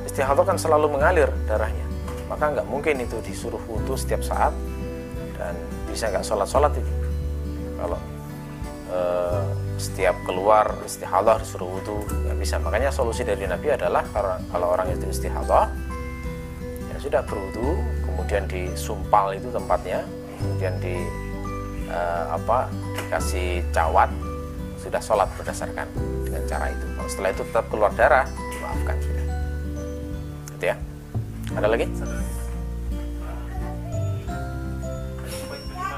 istihadah 0.08 0.44
kan 0.48 0.58
selalu 0.58 0.88
mengalir 0.98 1.30
darahnya. 1.46 1.86
Maka 2.28 2.60
nggak 2.60 2.68
mungkin 2.68 3.04
itu 3.04 3.20
disuruh 3.24 3.60
wudhu 3.68 3.96
setiap 3.96 4.24
saat 4.24 4.52
dan 5.38 5.54
bisa 5.88 6.10
nggak 6.10 6.26
sholat 6.26 6.50
sholat 6.50 6.73
itu 6.76 6.91
kalau 7.78 8.00
e, 8.89 9.00
setiap 9.78 10.17
keluar 10.26 10.65
istihadah 10.82 11.38
disuruh 11.38 11.69
wudhu 11.69 12.02
nggak 12.26 12.38
bisa. 12.41 12.58
Makanya 12.58 12.89
solusi 12.89 13.21
dari 13.21 13.45
Nabi 13.45 13.78
adalah 13.78 14.02
kalau, 14.50 14.73
orang 14.73 14.89
itu 14.89 15.06
istihadah 15.06 15.69
ya 16.89 16.97
sudah 16.97 17.21
berwudhu 17.21 17.78
kemudian 18.10 18.50
disumpal 18.50 19.30
itu 19.38 19.54
tempatnya 19.54 20.02
kemudian 20.41 20.73
di 20.82 20.97
e, 21.86 22.00
apa 22.34 22.73
dikasih 22.97 23.62
cawat 23.69 24.10
sudah 24.82 25.02
sholat 25.02 25.30
berdasarkan 25.38 25.88
dengan 26.26 26.43
cara 26.50 26.73
itu. 26.73 26.86
Kalau 26.97 27.10
setelah 27.10 27.30
itu 27.34 27.43
tetap 27.45 27.65
keluar 27.69 27.91
darah 27.93 28.26
dimaafkan 28.54 28.95
sudah. 29.02 29.26
Gitu 30.58 30.65
ya. 30.73 30.76
Ada 31.58 31.67
lagi? 31.69 31.86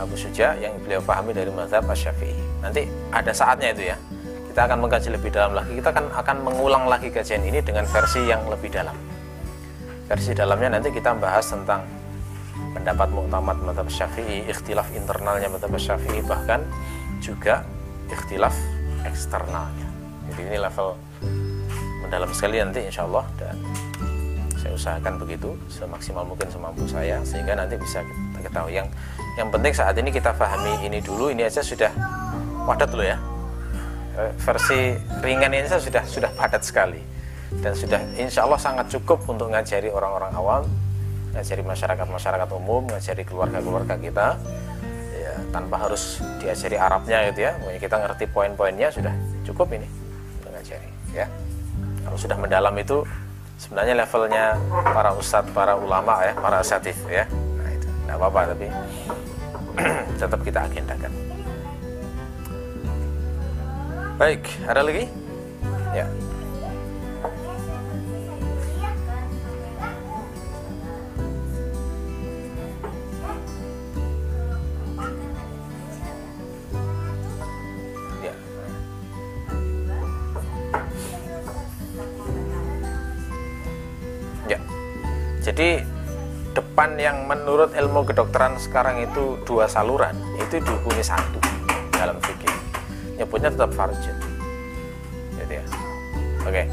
Abu 0.00 0.16
Suja 0.16 0.56
yang 0.56 0.74
beliau 0.80 1.04
pahami 1.04 1.36
dari 1.36 1.52
mazhab 1.52 1.84
Asy-Syafi'i. 1.84 2.64
Nanti 2.64 2.88
ada 3.12 3.32
saatnya 3.32 3.76
itu 3.76 3.92
ya. 3.92 3.96
Kita 4.50 4.66
akan 4.66 4.78
mengkaji 4.82 5.08
lebih 5.14 5.30
dalam 5.30 5.52
lagi. 5.54 5.76
Kita 5.76 5.92
akan 5.92 6.04
akan 6.10 6.36
mengulang 6.42 6.84
lagi 6.88 7.12
kajian 7.12 7.44
ini 7.44 7.60
dengan 7.60 7.84
versi 7.86 8.24
yang 8.24 8.42
lebih 8.48 8.72
dalam. 8.72 8.96
Versi 10.10 10.34
dalamnya 10.34 10.80
nanti 10.80 10.90
kita 10.90 11.14
bahas 11.14 11.46
tentang 11.52 11.86
pendapat 12.74 13.08
muktamad 13.14 13.60
mazhab 13.62 13.86
Syafi'i 13.86 14.48
ikhtilaf 14.50 14.90
internalnya 14.96 15.46
mazhab 15.52 15.70
Syafi'i 15.76 16.24
bahkan 16.26 16.64
juga 17.22 17.62
ikhtilaf 18.10 18.56
eksternalnya. 19.06 19.86
Jadi 20.32 20.40
ini 20.50 20.58
level 20.58 20.96
mendalam 22.02 22.30
sekali 22.34 22.58
nanti 22.58 22.82
insya 22.82 23.06
Allah 23.06 23.22
dan 23.38 23.54
saya 24.58 24.76
usahakan 24.76 25.14
begitu 25.16 25.56
semaksimal 25.72 26.26
mungkin 26.26 26.50
semampu 26.52 26.84
saya 26.84 27.22
sehingga 27.24 27.56
nanti 27.56 27.80
bisa 27.80 28.02
kita 28.02 28.50
ketahui 28.50 28.76
yang 28.76 28.88
yang 29.38 29.48
penting 29.50 29.70
saat 29.74 29.94
ini 29.98 30.10
kita 30.10 30.34
pahami 30.34 30.86
ini 30.86 30.98
dulu 30.98 31.30
ini 31.30 31.46
aja 31.46 31.62
sudah 31.62 31.90
padat 32.66 32.90
loh 32.94 33.06
ya. 33.06 33.18
Eh, 34.18 34.32
versi 34.42 34.94
ringan 35.22 35.54
ini 35.54 35.66
sudah 35.70 36.02
sudah 36.06 36.30
padat 36.34 36.62
sekali. 36.66 37.02
Dan 37.50 37.74
sudah 37.74 37.98
insya 38.14 38.46
Allah 38.46 38.62
sangat 38.62 38.90
cukup 38.94 39.26
untuk 39.26 39.50
ngajari 39.50 39.90
orang-orang 39.90 40.32
awam 40.38 40.62
ngajari 41.30 41.62
masyarakat-masyarakat 41.62 42.48
umum 42.54 42.86
ngajari 42.90 43.22
keluarga-keluarga 43.22 43.94
kita. 43.98 44.28
Tanpa 45.50 45.82
harus 45.82 46.20
diajari 46.42 46.78
Arabnya 46.78 47.26
gitu 47.30 47.46
ya. 47.46 47.54
Kita 47.78 47.98
ngerti 48.02 48.30
poin-poinnya 48.30 48.90
sudah 48.90 49.14
cukup 49.46 49.72
ini 49.74 49.86
untuk 50.42 50.50
ngajari 50.54 50.90
ya. 51.14 51.26
Kalau 52.06 52.18
sudah 52.18 52.36
mendalam 52.38 52.74
itu 52.78 53.06
sebenarnya 53.58 53.94
levelnya 53.94 54.44
para 54.90 55.14
ustadz 55.14 55.52
para 55.54 55.76
ulama 55.76 56.22
ya 56.24 56.32
para 56.32 56.64
asatif 56.64 56.96
ya 57.12 57.28
nggak 58.10 58.18
apa-apa 58.18 58.42
tapi 58.50 58.66
tetap 60.20 60.42
kita 60.42 60.66
agendakan. 60.66 61.14
Baik 64.18 64.42
ada 64.66 64.82
lagi? 64.82 65.06
Ya. 65.94 66.10
Ya. 78.18 78.34
Ya. 84.50 84.58
Jadi 85.46 85.86
depan 86.80 86.96
yang 86.96 87.28
menurut 87.28 87.76
ilmu 87.76 88.08
kedokteran 88.08 88.56
sekarang 88.56 89.04
itu 89.04 89.36
dua 89.44 89.68
saluran 89.68 90.16
itu 90.40 90.64
dihukumi 90.64 91.04
satu 91.04 91.36
dalam 91.92 92.16
fikih. 92.24 92.48
Nyebutnya 93.20 93.52
tetap 93.52 93.68
farjin. 93.76 94.16
Gitu 95.36 95.60
ya. 95.60 95.64
Oke. 96.40 96.64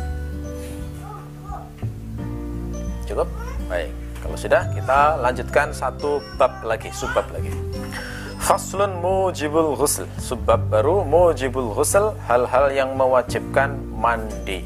Cukup? 3.03 3.27
Baik. 3.67 3.91
Kalau 4.23 4.37
sudah 4.39 4.61
kita 4.71 4.99
lanjutkan 5.19 5.75
satu 5.75 6.23
bab 6.39 6.55
lagi 6.63 6.87
subbab 6.95 7.27
lagi. 7.35 7.51
Faslun 8.39 9.03
mujibul 9.03 9.75
ghusl. 9.75 10.07
Subbab 10.23 10.71
baru 10.71 11.03
mujibul 11.03 11.75
ghusl 11.75 12.15
Hal-hal 12.31 12.71
yang 12.71 12.95
mewajibkan 12.95 13.75
mandi. 13.91 14.63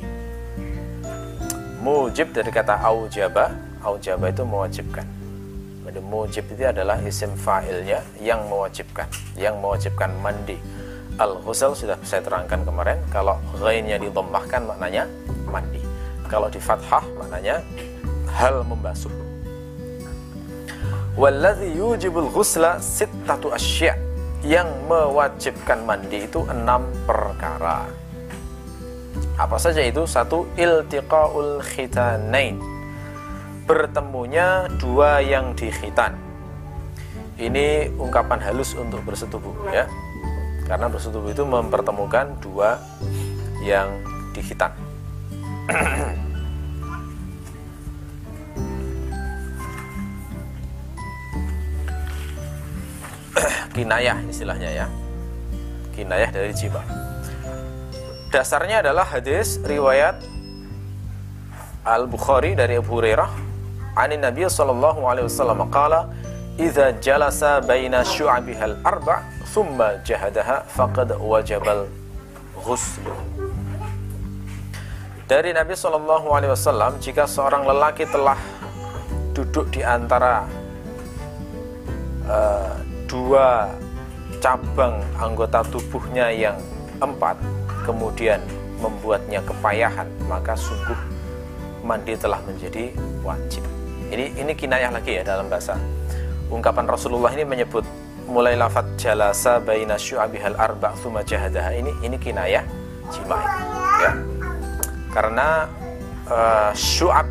Mujib 1.81 2.29
dari 2.29 2.53
kata 2.53 2.77
aujaba 2.77 3.49
Aujaba 3.81 4.29
itu 4.29 4.45
mewajibkan 4.45 5.20
Jadi 5.81 5.99
mujib 5.99 6.45
itu 6.53 6.61
adalah 6.61 7.01
isim 7.01 7.33
fa'ilnya 7.33 8.05
Yang 8.21 8.41
mewajibkan 8.47 9.07
Yang 9.33 9.55
mewajibkan 9.57 10.09
mandi. 10.21 10.57
Al-ghusl 11.17 11.73
sudah 11.73 11.97
saya 12.05 12.21
terangkan 12.21 12.61
kemarin 12.61 13.01
Kalau 13.09 13.41
ghainnya 13.57 13.97
didommahkan 13.97 14.61
maknanya 14.69 15.09
mandi. 15.49 15.81
Kalau 16.29 16.47
di 16.47 16.61
fathah 16.61 17.01
maknanya 17.17 17.65
Hal 18.29 18.61
membasuh. 18.63 19.11
Walladhi 21.17 21.75
yujibul 21.75 22.31
ghusla 22.31 22.79
sittatu 22.79 23.51
asya' 23.51 23.97
Yang 24.41 24.69
mewajibkan 24.89 25.85
mandi 25.85 26.25
itu 26.25 26.41
enam 26.49 26.87
perkara. 27.05 27.85
Apa 29.37 29.57
saja 29.61 29.85
itu? 29.85 30.01
Satu, 30.09 30.49
iltiqaul 30.57 31.61
khitanain 31.61 32.70
Bertemunya 33.71 34.67
dua 34.83 35.23
yang 35.23 35.55
dikhitan 35.55 36.19
Ini 37.39 37.87
ungkapan 37.95 38.43
halus 38.43 38.75
untuk 38.75 38.99
bersetubuh 39.07 39.71
ya. 39.71 39.87
Karena 40.67 40.91
bersetubuh 40.91 41.31
itu 41.31 41.47
mempertemukan 41.47 42.35
dua 42.43 42.83
yang 43.63 43.87
dikhitan 44.35 44.75
kinayah 53.71 54.19
istilahnya 54.27 54.83
ya. 54.83 54.91
Kinayah 55.95 56.27
dari 56.27 56.51
jima 56.51 56.83
dasarnya 58.35 58.83
adalah 58.83 59.07
hadis 59.07 59.63
riwayat 59.63 60.19
Al 61.87 62.07
Bukhari 62.11 62.51
dari 62.51 62.75
Abu 62.75 62.99
Hurairah 62.99 63.50
ani 63.95 64.15
Nabi 64.15 64.47
sallallahu 64.47 65.03
alaihi 65.03 65.27
wasallam 65.27 65.67
qala 65.67 66.07
idza 66.55 66.95
jalasa 67.03 67.59
baina 67.63 68.03
syu'abihal 68.07 68.79
arba' 68.83 69.23
thumma 69.51 69.99
jahadaha 70.07 70.63
faqad 70.71 71.15
wajabal 71.19 71.87
ghusl 72.55 73.03
dari 75.27 75.55
Nabi 75.55 75.75
sallallahu 75.75 76.27
alaihi 76.31 76.51
wasallam 76.51 76.99
jika 76.99 77.27
seorang 77.27 77.63
lelaki 77.63 78.03
telah 78.07 78.35
duduk 79.31 79.71
di 79.71 79.79
antara 79.79 80.43
uh, 82.27 82.75
dua 83.07 83.71
cabang 84.43 84.99
anggota 85.15 85.63
tubuhnya 85.71 86.31
yang 86.31 86.59
empat 86.99 87.39
kemudian 87.87 88.43
membuatnya 88.83 89.39
kepayahan 89.43 90.07
maka 90.27 90.51
sungguh 90.55 90.99
mandi 91.85 92.13
telah 92.19 92.43
menjadi 92.43 92.91
wajib 93.23 93.70
ini 94.11 94.25
ini 94.35 94.51
kinayah 94.51 94.91
lagi 94.91 95.17
ya 95.19 95.23
dalam 95.23 95.47
bahasa. 95.47 95.79
Ungkapan 96.51 96.83
Rasulullah 96.83 97.31
ini 97.31 97.47
menyebut 97.47 97.87
mulai 98.27 98.59
lafat 98.59 98.83
jalasa 98.99 99.63
baina 99.63 99.95
syu'abihal 99.95 100.59
arba' 100.59 100.91
thumma 100.99 101.23
jahadaha. 101.23 101.71
Ini 101.71 101.91
ini 102.03 102.19
kinayah 102.19 102.63
jima 103.07 103.39
ya. 104.03 104.11
Karena 105.15 105.67
uh, 106.27 106.71
syu'ab 106.75 107.27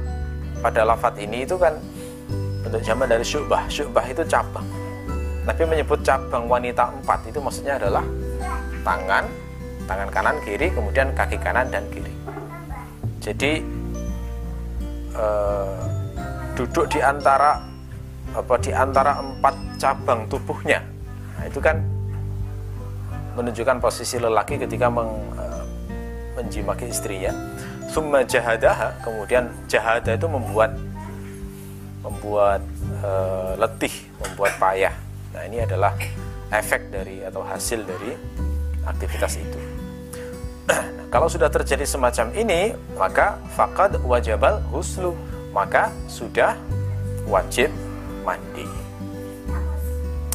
pada 0.64 0.84
lafat 0.88 1.20
ini 1.20 1.44
itu 1.44 1.60
kan 1.60 1.76
bentuk 2.64 2.80
zaman 2.80 3.08
dari 3.08 3.24
syu'bah. 3.24 3.68
Syu'bah 3.68 4.04
itu 4.08 4.24
cabang. 4.24 4.64
Nabi 5.44 5.62
menyebut 5.68 6.00
cabang 6.04 6.48
wanita 6.48 6.92
empat 7.00 7.28
itu 7.28 7.40
maksudnya 7.40 7.80
adalah 7.80 8.04
tangan, 8.84 9.24
tangan 9.88 10.08
kanan 10.12 10.36
kiri, 10.44 10.68
kemudian 10.72 11.12
kaki 11.16 11.40
kanan 11.40 11.68
dan 11.72 11.84
kiri. 11.88 12.12
Jadi 13.20 13.64
eh, 15.16 15.99
duduk 16.60 16.92
di 16.92 17.00
antara 17.00 17.56
apa 18.36 18.54
di 18.60 18.70
antara 18.70 19.18
empat 19.18 19.80
cabang 19.80 20.28
tubuhnya, 20.28 20.84
nah, 21.34 21.44
itu 21.48 21.58
kan 21.58 21.80
menunjukkan 23.34 23.80
posisi 23.80 24.20
lelaki 24.20 24.60
ketika 24.60 24.86
meng, 24.86 25.08
eh, 25.40 25.64
menjimaki 26.38 26.86
istrinya. 26.92 27.32
Summa 27.90 28.22
jahadaha, 28.22 29.02
kemudian 29.02 29.50
jahada 29.66 30.14
itu 30.14 30.30
membuat 30.30 30.76
membuat 32.06 32.62
eh, 33.02 33.52
letih, 33.58 33.94
membuat 34.22 34.54
payah 34.62 34.94
Nah, 35.30 35.46
ini 35.46 35.62
adalah 35.62 35.94
efek 36.50 36.90
dari 36.90 37.22
atau 37.22 37.46
hasil 37.46 37.86
dari 37.86 38.18
aktivitas 38.82 39.38
itu. 39.38 39.60
Kalau 41.14 41.30
sudah 41.30 41.46
terjadi 41.46 41.86
semacam 41.86 42.34
ini, 42.34 42.74
maka 42.98 43.38
fakad 43.54 44.02
wajabal 44.02 44.58
huslu, 44.74 45.14
maka 45.50 45.90
sudah 46.06 46.56
wajib 47.26 47.70
mandi. 48.26 48.66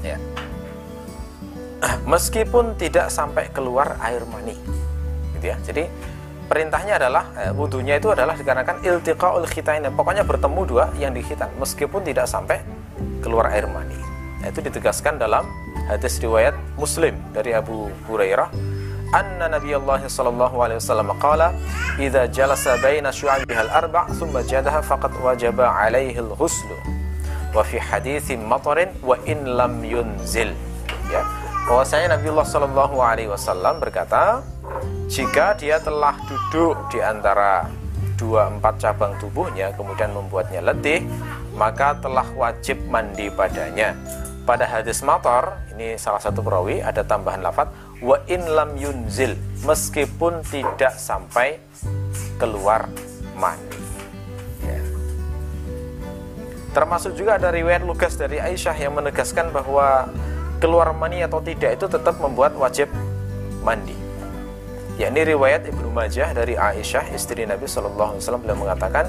Ya. 0.06 0.18
Meskipun 2.12 2.78
tidak 2.80 3.10
sampai 3.10 3.50
keluar 3.52 3.98
air 4.04 4.24
mani. 4.30 4.56
Gitu 5.36 5.46
ya. 5.50 5.58
Jadi 5.66 5.88
perintahnya 6.46 7.02
adalah 7.02 7.24
eh, 7.40 7.52
wudhunya 7.52 7.98
itu 7.98 8.12
adalah 8.14 8.38
dikarenakan 8.38 8.84
iltiqaul 8.86 9.48
khitain. 9.50 9.84
Pokoknya 9.92 10.24
bertemu 10.24 10.62
dua 10.64 10.86
yang 11.00 11.12
dikhitan 11.16 11.50
meskipun 11.58 12.06
tidak 12.06 12.30
sampai 12.30 12.62
keluar 13.24 13.50
air 13.50 13.66
mani 13.66 14.06
itu 14.50 14.62
ditegaskan 14.62 15.18
dalam 15.18 15.46
hadis 15.90 16.22
riwayat 16.22 16.54
Muslim 16.78 17.18
dari 17.34 17.54
Abu 17.54 17.90
Hurairah 18.06 18.50
anna 19.16 19.48
Nabi 19.48 19.72
Allah 19.72 20.04
sallallahu 20.04 20.56
alaihi 20.60 20.80
wasallam 20.84 21.16
qala 21.24 21.56
idza 21.96 22.28
jalasa 22.28 22.76
baina 22.84 23.16
syu'abiha 23.16 23.72
al-arba' 23.72 24.12
thumma 24.20 24.44
jadaha 24.44 24.84
faqad 24.84 25.16
wajaba 25.24 25.72
alaihi 25.72 26.20
al-ghusl. 26.20 26.68
Wa 27.56 27.64
fi 27.64 27.80
haditsin 27.80 28.44
matarin 28.44 28.92
wa 29.00 29.16
in 29.24 29.56
lam 29.56 29.80
yunzil. 29.80 30.52
Ya. 31.08 31.24
Bahwasanya 31.64 32.20
Nabi 32.20 32.28
Allah 32.36 32.48
sallallahu 32.52 32.96
alaihi 33.00 33.32
wasallam 33.32 33.80
berkata 33.80 34.44
jika 35.08 35.56
dia 35.56 35.80
telah 35.80 36.20
duduk 36.28 36.76
di 36.92 37.00
antara 37.00 37.72
dua 38.20 38.52
empat 38.52 38.80
cabang 38.80 39.16
tubuhnya 39.20 39.76
kemudian 39.76 40.12
membuatnya 40.12 40.64
letih 40.64 41.04
maka 41.56 41.96
telah 42.00 42.26
wajib 42.36 42.80
mandi 42.88 43.28
padanya 43.28 43.92
pada 44.48 44.64
hadis 44.64 45.04
motor 45.04 45.58
ini 45.76 46.00
salah 46.00 46.22
satu 46.22 46.40
perawi 46.40 46.80
ada 46.80 47.04
tambahan 47.04 47.44
lafat 47.44 47.68
wa 48.04 48.18
in 48.28 48.44
lam 48.44 48.76
yunzil 48.76 49.36
meskipun 49.64 50.44
tidak 50.48 50.96
sampai 51.00 51.60
keluar 52.36 52.92
mani. 53.36 53.80
Ya. 54.64 54.82
termasuk 56.76 57.16
juga 57.16 57.40
ada 57.40 57.52
riwayat 57.52 57.88
lugas 57.88 58.20
dari 58.20 58.40
Aisyah 58.40 58.76
yang 58.76 58.96
menegaskan 59.00 59.52
bahwa 59.56 60.12
keluar 60.60 60.92
mani 60.96 61.24
atau 61.24 61.40
tidak 61.40 61.80
itu 61.80 61.86
tetap 61.88 62.20
membuat 62.20 62.56
wajib 62.56 62.92
mandi. 63.64 63.96
Yakni 64.96 65.36
riwayat 65.36 65.68
Ibnu 65.68 65.92
Majah 65.92 66.32
dari 66.32 66.56
Aisyah 66.56 67.12
istri 67.12 67.44
Nabi 67.44 67.68
Shallallahu 67.68 68.16
Alaihi 68.16 68.24
Wasallam 68.24 68.44
beliau 68.48 68.60
mengatakan 68.64 69.06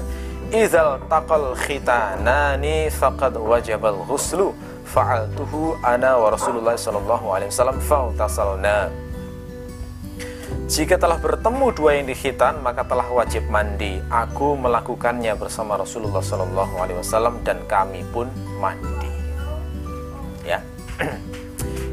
Izal 0.47 1.03
taqal 1.11 1.59
khitanani 1.59 2.87
faqad 2.87 3.35
wajabal 3.35 3.99
ghuslu 4.07 4.55
fa'altuhu 4.87 5.83
ana 5.83 6.15
wa 6.15 6.31
Rasulullah 6.31 6.79
sallallahu 6.79 7.25
alaihi 7.27 7.51
wasallam 7.51 7.77
fa'tasalna. 7.83 8.87
jika 10.67 10.95
telah 10.99 11.19
bertemu 11.19 11.71
dua 11.75 11.99
yang 11.99 12.07
dikhitan 12.07 12.59
maka 12.59 12.83
telah 12.83 13.07
wajib 13.07 13.43
mandi. 13.47 14.03
Aku 14.11 14.59
melakukannya 14.59 15.31
bersama 15.39 15.79
Rasulullah 15.79 16.19
Shallallahu 16.19 16.75
Alaihi 16.75 16.99
Wasallam 16.99 17.39
dan 17.47 17.63
kami 17.71 18.03
pun 18.11 18.27
mandi. 18.59 19.07
Ya, 20.43 20.59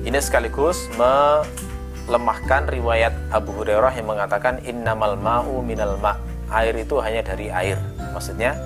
ini 0.06 0.18
sekaligus 0.18 0.90
melemahkan 0.98 2.66
riwayat 2.66 3.14
Abu 3.30 3.54
Hurairah 3.54 3.94
yang 3.94 4.10
mengatakan 4.10 4.58
innamal 4.66 5.14
ma'u 5.14 5.62
minal 5.62 5.94
ma' 6.02 6.18
air 6.50 6.74
itu 6.74 6.98
hanya 6.98 7.22
dari 7.22 7.54
air. 7.54 7.78
Maksudnya 8.10 8.58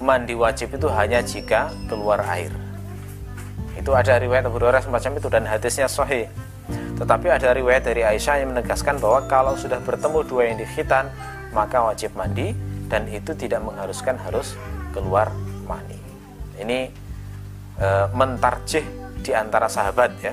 mandi 0.00 0.32
wajib 0.32 0.72
itu 0.72 0.88
hanya 0.88 1.20
jika 1.20 1.68
keluar 1.84 2.24
air. 2.32 2.61
Itu 3.82 3.98
ada 3.98 4.14
riwayat 4.14 4.46
Abu 4.46 4.62
Hurairah 4.62 4.86
semacam 4.86 5.18
itu 5.18 5.26
dan 5.26 5.42
hadisnya 5.42 5.90
sahih. 5.90 6.30
Tetapi 7.02 7.26
ada 7.34 7.50
riwayat 7.50 7.82
dari 7.82 8.06
Aisyah 8.06 8.46
yang 8.46 8.54
menegaskan 8.54 9.02
bahwa 9.02 9.26
kalau 9.26 9.58
sudah 9.58 9.82
bertemu 9.82 10.22
dua 10.22 10.42
yang 10.46 10.62
dikhitan 10.62 11.10
maka 11.50 11.82
wajib 11.82 12.14
mandi 12.14 12.54
dan 12.86 13.10
itu 13.10 13.34
tidak 13.34 13.58
mengharuskan 13.58 14.22
harus 14.22 14.54
keluar 14.94 15.34
mani. 15.66 15.98
Ini 16.62 16.94
e, 17.74 17.88
mentarjih 18.14 18.86
di 19.18 19.34
antara 19.34 19.66
sahabat 19.66 20.14
ya. 20.22 20.30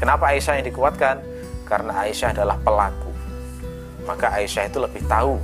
Kenapa 0.00 0.32
Aisyah 0.32 0.64
yang 0.64 0.66
dikuatkan? 0.72 1.20
Karena 1.68 2.08
Aisyah 2.08 2.32
adalah 2.32 2.56
pelaku. 2.56 3.12
Maka 4.08 4.32
Aisyah 4.40 4.72
itu 4.72 4.80
lebih 4.80 5.04
tahu 5.04 5.36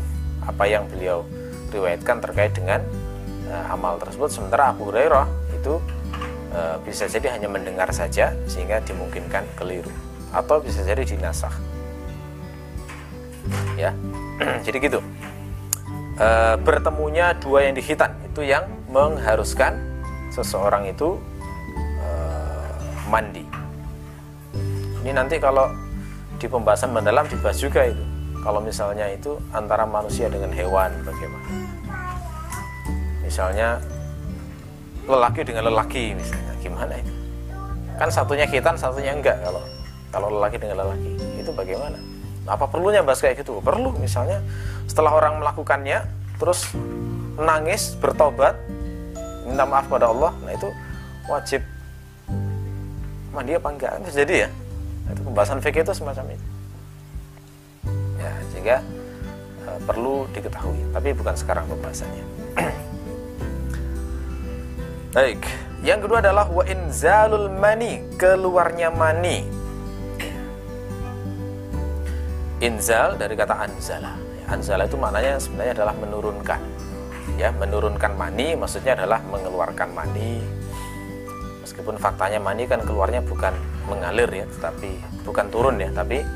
apa 0.48 0.64
yang 0.64 0.88
beliau 0.88 1.28
riwayatkan 1.76 2.24
terkait 2.24 2.56
dengan 2.56 2.80
e, 3.44 3.52
amal 3.68 4.00
tersebut. 4.00 4.32
Sementara 4.32 4.72
Abu 4.72 4.88
Hurairah 4.88 5.28
itu 5.52 5.76
e, 6.52 6.60
bisa 6.84 7.08
jadi 7.08 7.36
hanya 7.36 7.48
mendengar 7.48 7.88
saja 7.92 8.32
sehingga 8.48 8.80
dimungkinkan 8.84 9.44
keliru. 9.56 9.90
Atau 10.32 10.60
bisa 10.60 10.84
jadi 10.84 11.04
dinasah. 11.04 11.52
Ya. 13.80 13.96
Jadi 14.66 14.76
gitu. 14.78 15.00
E, 16.18 16.28
bertemunya 16.62 17.32
dua 17.38 17.64
yang 17.64 17.74
dihitan 17.74 18.12
itu 18.28 18.44
yang 18.44 18.68
mengharuskan 18.92 19.78
seseorang 20.28 20.86
itu 20.90 21.16
e, 21.98 22.08
mandi. 23.08 23.44
Ini 25.02 25.16
nanti 25.16 25.40
kalau 25.40 25.72
di 26.38 26.46
pembahasan 26.46 26.94
mendalam 26.94 27.26
dibahas 27.26 27.58
juga 27.58 27.88
itu. 27.88 28.04
Kalau 28.38 28.62
misalnya 28.62 29.10
itu 29.10 29.34
antara 29.50 29.82
manusia 29.82 30.30
dengan 30.30 30.54
hewan 30.54 30.94
bagaimana? 31.02 31.48
Misalnya 33.26 33.82
lelaki 35.08 35.40
dengan 35.42 35.72
lelaki 35.72 36.12
misalnya 36.12 36.52
gimana 36.60 36.94
itu 37.00 37.12
kan 37.98 38.08
satunya 38.14 38.46
hitan 38.46 38.78
satunya 38.78 39.10
enggak 39.16 39.40
kalau 39.42 39.64
kalau 40.08 40.28
lelaki 40.32 40.56
dengan 40.56 40.86
lelaki. 40.86 41.12
Itu 41.40 41.50
bagaimana? 41.52 41.98
Apa 42.48 42.64
perlunya 42.64 43.04
bahas 43.04 43.20
kayak 43.20 43.44
gitu? 43.44 43.60
Perlu 43.60 43.92
misalnya 44.00 44.40
setelah 44.88 45.12
orang 45.12 45.36
melakukannya 45.42 46.00
terus 46.40 46.72
nangis 47.36 47.92
bertobat 48.00 48.56
minta 49.44 49.64
maaf 49.68 49.86
pada 49.88 50.08
Allah 50.08 50.32
nah 50.46 50.52
itu 50.54 50.68
wajib. 51.28 51.60
Mandi 53.36 53.52
apa 53.52 53.68
enggak? 53.68 53.92
Itu 54.00 54.10
jadi 54.24 54.34
ya. 54.46 54.50
Nah, 55.04 55.10
itu 55.12 55.22
pembahasan 55.24 55.60
fikih 55.60 55.84
itu 55.84 55.92
semacam 55.92 56.36
itu 56.36 56.46
ya 58.18 58.32
sehingga 58.50 58.76
e, 59.62 59.68
perlu 59.84 60.26
diketahui. 60.32 60.80
Tapi 60.90 61.08
bukan 61.14 61.34
sekarang 61.36 61.64
pembahasannya 61.68 62.24
baik 65.12 65.40
yang 65.84 66.02
kedua 66.02 66.18
adalah 66.20 66.50
wa 66.50 66.64
inzalul 66.66 67.48
mani 67.54 68.02
keluarnya 68.18 68.90
mani 68.90 69.58
Inzal 72.58 73.14
dari 73.14 73.38
kata 73.38 73.54
anzala. 73.54 74.18
Anzala 74.50 74.90
itu 74.90 74.98
maknanya 74.98 75.38
sebenarnya 75.38 75.78
adalah 75.78 75.94
menurunkan. 75.94 76.58
Ya, 77.38 77.54
menurunkan 77.54 78.18
mani 78.18 78.58
maksudnya 78.58 78.98
adalah 78.98 79.22
mengeluarkan 79.30 79.94
mani. 79.94 80.42
Meskipun 81.62 82.02
faktanya 82.02 82.42
mani 82.42 82.66
kan 82.66 82.82
keluarnya 82.82 83.22
bukan 83.22 83.54
mengalir 83.86 84.26
ya, 84.26 84.42
tetapi 84.58 84.90
bukan 85.22 85.46
turun 85.54 85.78
ya, 85.78 85.94
tapi 85.94 86.26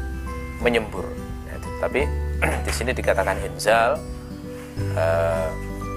menyembur. 0.62 1.02
Ya, 1.50 1.58
tapi 1.82 2.06
di 2.66 2.70
sini 2.70 2.94
dikatakan 2.94 3.42
inzal 3.42 3.98
uh, 4.94 5.50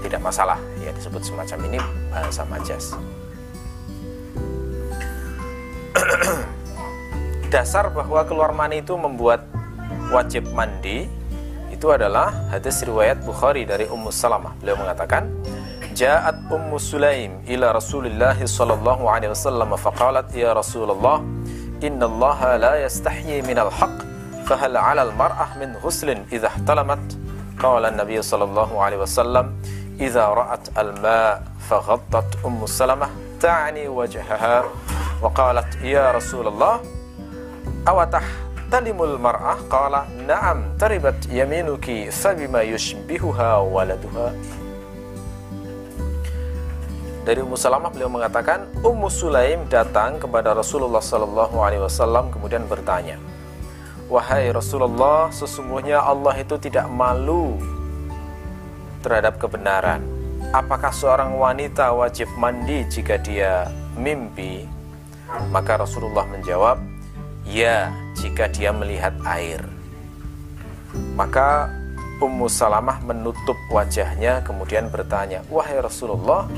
tidak 0.05 0.21
masalah 0.21 0.61
ya 0.77 0.93
disebut 0.93 1.25
semacam 1.25 1.57
ini 1.65 1.79
bahasa 2.13 2.45
majas. 2.45 2.93
Dasar 7.53 7.89
bahwa 7.89 8.21
keluar 8.29 8.53
mani 8.53 8.85
itu 8.85 8.93
membuat 8.93 9.49
wajib 10.13 10.45
mandi 10.53 11.09
itu 11.73 11.91
adalah 11.91 12.31
hadis 12.53 12.85
riwayat 12.85 13.25
Bukhari 13.25 13.65
dari 13.67 13.89
Ummu 13.89 14.13
Salamah. 14.13 14.55
Beliau 14.61 14.79
mengatakan, 14.79 15.27
"Ja'at 15.91 16.47
Ummu 16.47 16.79
Sulaim 16.79 17.43
ila 17.49 17.75
Rasulillah 17.75 18.37
sallallahu 18.37 19.09
alaihi 19.11 19.33
wasallam 19.35 19.75
faqalat 19.75 20.31
ya 20.31 20.55
Rasulullah, 20.55 21.19
inna 21.83 22.07
Allah 22.07 22.39
la 22.55 22.73
yastahyi 22.85 23.43
min 23.43 23.59
al-haq, 23.59 23.91
fahal 24.47 24.77
'ala 24.77 25.03
al-mar'ah 25.09 25.57
min 25.59 25.75
ghuslin 25.83 26.23
idha 26.31 26.47
ihtalamat?" 26.53 27.01
Qala 27.59 27.91
an-nabiy 27.91 28.23
sallallahu 28.23 28.75
alaihi 28.79 29.03
wasallam, 29.03 29.55
"Idza 29.95 30.27
ra'at 30.31 30.75
al-ma' 30.75 31.39
faghattat 31.65 32.43
Ummu 32.43 32.67
Salamah 32.67 33.09
ta'ni 33.39 33.87
wajhaha 33.87 34.67
wa 35.21 35.29
qalat 35.31 35.67
ya 35.79 36.11
Rasulullah, 36.11 36.83
awatah 37.87 38.23
talimul 38.67 39.15
mar'ah 39.21 39.61
qala 39.69 40.09
na'am 40.25 40.75
taribat 40.75 41.15
yaminuki 41.29 42.09
sabima 42.09 42.65
yushbihuha 42.65 43.61
waladuha 43.61 44.33
dari 47.25 47.41
Ummu 47.41 47.57
Salamah 47.57 47.89
beliau 47.89 48.09
mengatakan 48.09 48.69
Ummu 48.85 49.09
Sulaim 49.09 49.65
datang 49.65 50.21
kepada 50.21 50.53
Rasulullah 50.53 51.01
sallallahu 51.01 51.57
alaihi 51.57 51.81
wasallam 51.81 52.29
kemudian 52.29 52.69
bertanya 52.69 53.17
Wahai 54.05 54.53
Rasulullah 54.53 55.33
sesungguhnya 55.33 55.97
Allah 55.97 56.37
itu 56.37 56.53
tidak 56.61 56.85
malu 56.93 57.57
terhadap 59.05 59.37
kebenaran 59.37 60.01
Apakah 60.55 60.93
seorang 60.93 61.35
wanita 61.35 61.89
wajib 61.91 62.29
mandi 62.39 62.85
jika 62.87 63.19
dia 63.19 63.67
mimpi? 63.97 64.63
Maka 65.49 65.83
Rasulullah 65.83 66.27
menjawab, 66.29 66.77
Ya, 67.45 67.93
jika 68.17 68.49
dia 68.49 68.73
melihat 68.73 69.13
air. 69.27 69.61
Maka 71.13 71.69
Ummu 72.17 72.49
Salamah 72.49 73.03
menutup 73.05 73.53
wajahnya 73.69 74.41
kemudian 74.41 74.89
bertanya, 74.89 75.45
"Wahai 75.51 75.77
Rasulullah, 75.77 76.49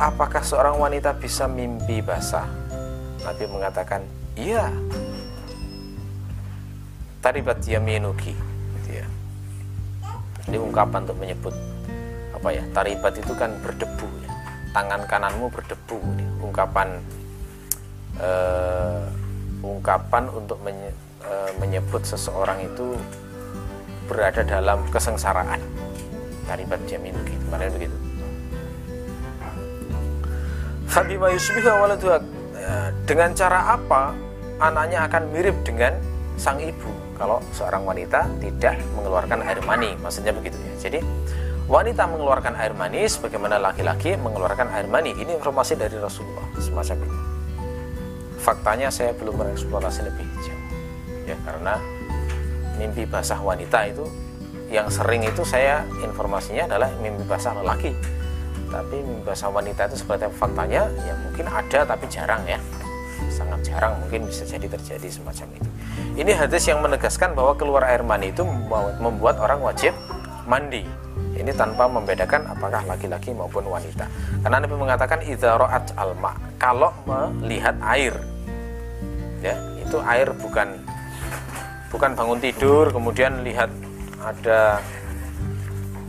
apakah 0.00 0.42
seorang 0.42 0.80
wanita 0.80 1.14
bisa 1.14 1.46
mimpi 1.46 2.02
basah?" 2.02 2.48
Nabi 3.22 3.44
mengatakan, 3.46 4.02
"Iya." 4.34 4.72
Taribat 7.22 7.60
yaminuki 7.62 8.34
gitu 8.80 8.90
ya. 8.90 9.06
Ini 10.48 10.56
ungkapan 10.58 11.04
untuk 11.06 11.20
menyebut 11.20 11.73
apa 12.44 12.60
ya? 12.60 12.64
Taribat 12.76 13.16
itu 13.16 13.32
kan 13.32 13.56
berdebu 13.64 14.04
ya. 14.20 14.28
Tangan 14.76 15.08
kananmu 15.08 15.48
berdebu. 15.48 15.96
Ungkapan 16.44 17.00
eh, 18.20 19.04
ungkapan 19.64 20.28
untuk 20.28 20.60
menye, 20.60 20.92
e, 21.24 21.32
menyebut 21.56 22.04
seseorang 22.04 22.60
itu 22.60 23.00
berada 24.04 24.44
dalam 24.44 24.84
kesengsaraan 24.92 25.56
taribat 26.44 26.76
jamin 26.84 27.16
gitu 27.24 27.40
kemarin 27.48 27.72
begitu 27.72 27.96
Fabima 30.84 31.32
ya, 31.32 31.40
dengan 33.08 33.32
cara 33.32 33.72
apa 33.72 34.12
anaknya 34.60 35.08
akan 35.08 35.22
mirip 35.32 35.56
dengan 35.64 35.96
sang 36.36 36.60
ibu 36.60 36.92
kalau 37.16 37.40
seorang 37.56 37.88
wanita 37.88 38.28
tidak 38.44 38.76
mengeluarkan 38.92 39.40
air 39.48 39.58
mani 39.64 39.96
maksudnya 40.04 40.36
begitu 40.36 40.60
ya 40.60 40.72
jadi 40.76 41.00
wanita 41.64 42.04
mengeluarkan 42.04 42.54
air 42.60 42.76
mani 42.76 43.08
sebagaimana 43.08 43.56
laki-laki 43.56 44.16
mengeluarkan 44.20 44.68
air 44.72 44.84
mani? 44.84 45.16
Ini 45.16 45.40
informasi 45.40 45.80
dari 45.80 45.96
Rasulullah 45.96 46.44
semacam 46.60 46.96
itu 47.04 47.18
faktanya 48.44 48.92
saya 48.92 49.16
belum 49.16 49.40
bereksplorasi 49.40 50.04
lebih 50.04 50.28
jauh 50.44 50.64
ya 51.24 51.36
karena 51.48 51.80
mimpi 52.76 53.08
basah 53.08 53.40
wanita 53.40 53.88
itu 53.88 54.04
yang 54.68 54.92
sering 54.92 55.24
itu 55.24 55.40
saya 55.48 55.80
informasinya 56.04 56.68
adalah 56.68 56.92
mimpi 57.00 57.24
basah 57.24 57.56
lelaki. 57.56 57.96
Tapi 58.68 58.96
mimpi 59.00 59.22
basah 59.22 59.48
wanita 59.48 59.86
itu 59.88 60.02
seperti 60.02 60.28
faktanya 60.34 60.88
ya 60.90 61.14
mungkin 61.24 61.46
ada 61.48 61.86
tapi 61.88 62.04
jarang 62.10 62.42
ya. 62.44 62.60
Sangat 63.30 63.64
jarang 63.64 63.96
mungkin 64.02 64.26
bisa 64.26 64.42
jadi 64.44 64.66
terjadi 64.66 65.08
semacam 65.08 65.46
itu. 65.56 65.70
Ini 66.18 66.32
hadis 66.34 66.66
yang 66.66 66.82
menegaskan 66.82 67.32
bahwa 67.38 67.54
keluar 67.54 67.86
air 67.86 68.02
mani 68.02 68.34
itu 68.34 68.42
membuat 68.98 69.38
orang 69.38 69.62
wajib 69.62 69.94
mandi 70.44 70.84
ini 71.34 71.50
tanpa 71.54 71.90
membedakan 71.90 72.46
apakah 72.50 72.82
laki-laki 72.86 73.34
maupun 73.34 73.66
wanita. 73.66 74.06
Karena 74.42 74.56
Nabi 74.62 74.74
mengatakan 74.78 75.18
idza 75.26 75.58
alma. 75.98 76.32
Kalau 76.58 76.94
melihat 77.42 77.74
air 77.82 78.14
ya 79.44 79.56
itu 79.76 80.00
air 80.00 80.32
bukan 80.32 80.80
bukan 81.92 82.10
bangun 82.16 82.40
tidur 82.40 82.88
kemudian 82.88 83.44
lihat 83.44 83.68
ada 84.24 84.80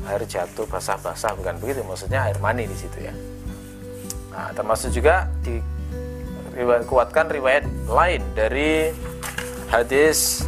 air 0.08 0.24
jatuh 0.24 0.64
basah-basah 0.70 1.34
bukan 1.36 1.58
begitu. 1.60 1.82
Maksudnya 1.84 2.30
air 2.30 2.38
mani 2.40 2.70
di 2.70 2.78
situ 2.78 3.04
ya. 3.04 3.14
Nah, 4.36 4.52
termasuk 4.52 4.92
juga 4.92 5.32
dikuatkan 6.56 7.32
riwayat 7.32 7.64
lain 7.88 8.22
dari 8.36 8.92
hadis 9.72 10.44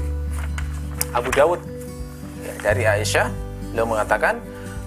Abu 1.11 1.31
Dawud 1.31 1.59
ya, 2.43 2.53
dari 2.61 2.83
Aisyah. 2.83 3.27
Beliau 3.71 3.87
mengatakan 3.87 4.36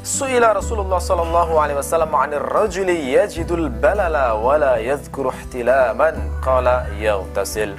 Su'ila 0.10 0.54
Rasulullah 0.54 1.02
sallallahu 1.02 1.58
alaihi 1.58 1.82
wasallam 1.82 2.14
'anil 2.14 2.46
rajuli 2.46 3.18
yajidul 3.18 3.74
balala 3.74 4.38
wa 4.38 4.54
la 4.54 4.78
yadhkuru 4.78 5.34
ihtilaman 5.34 6.14
qala 6.46 6.86
yaghtasil 6.94 7.74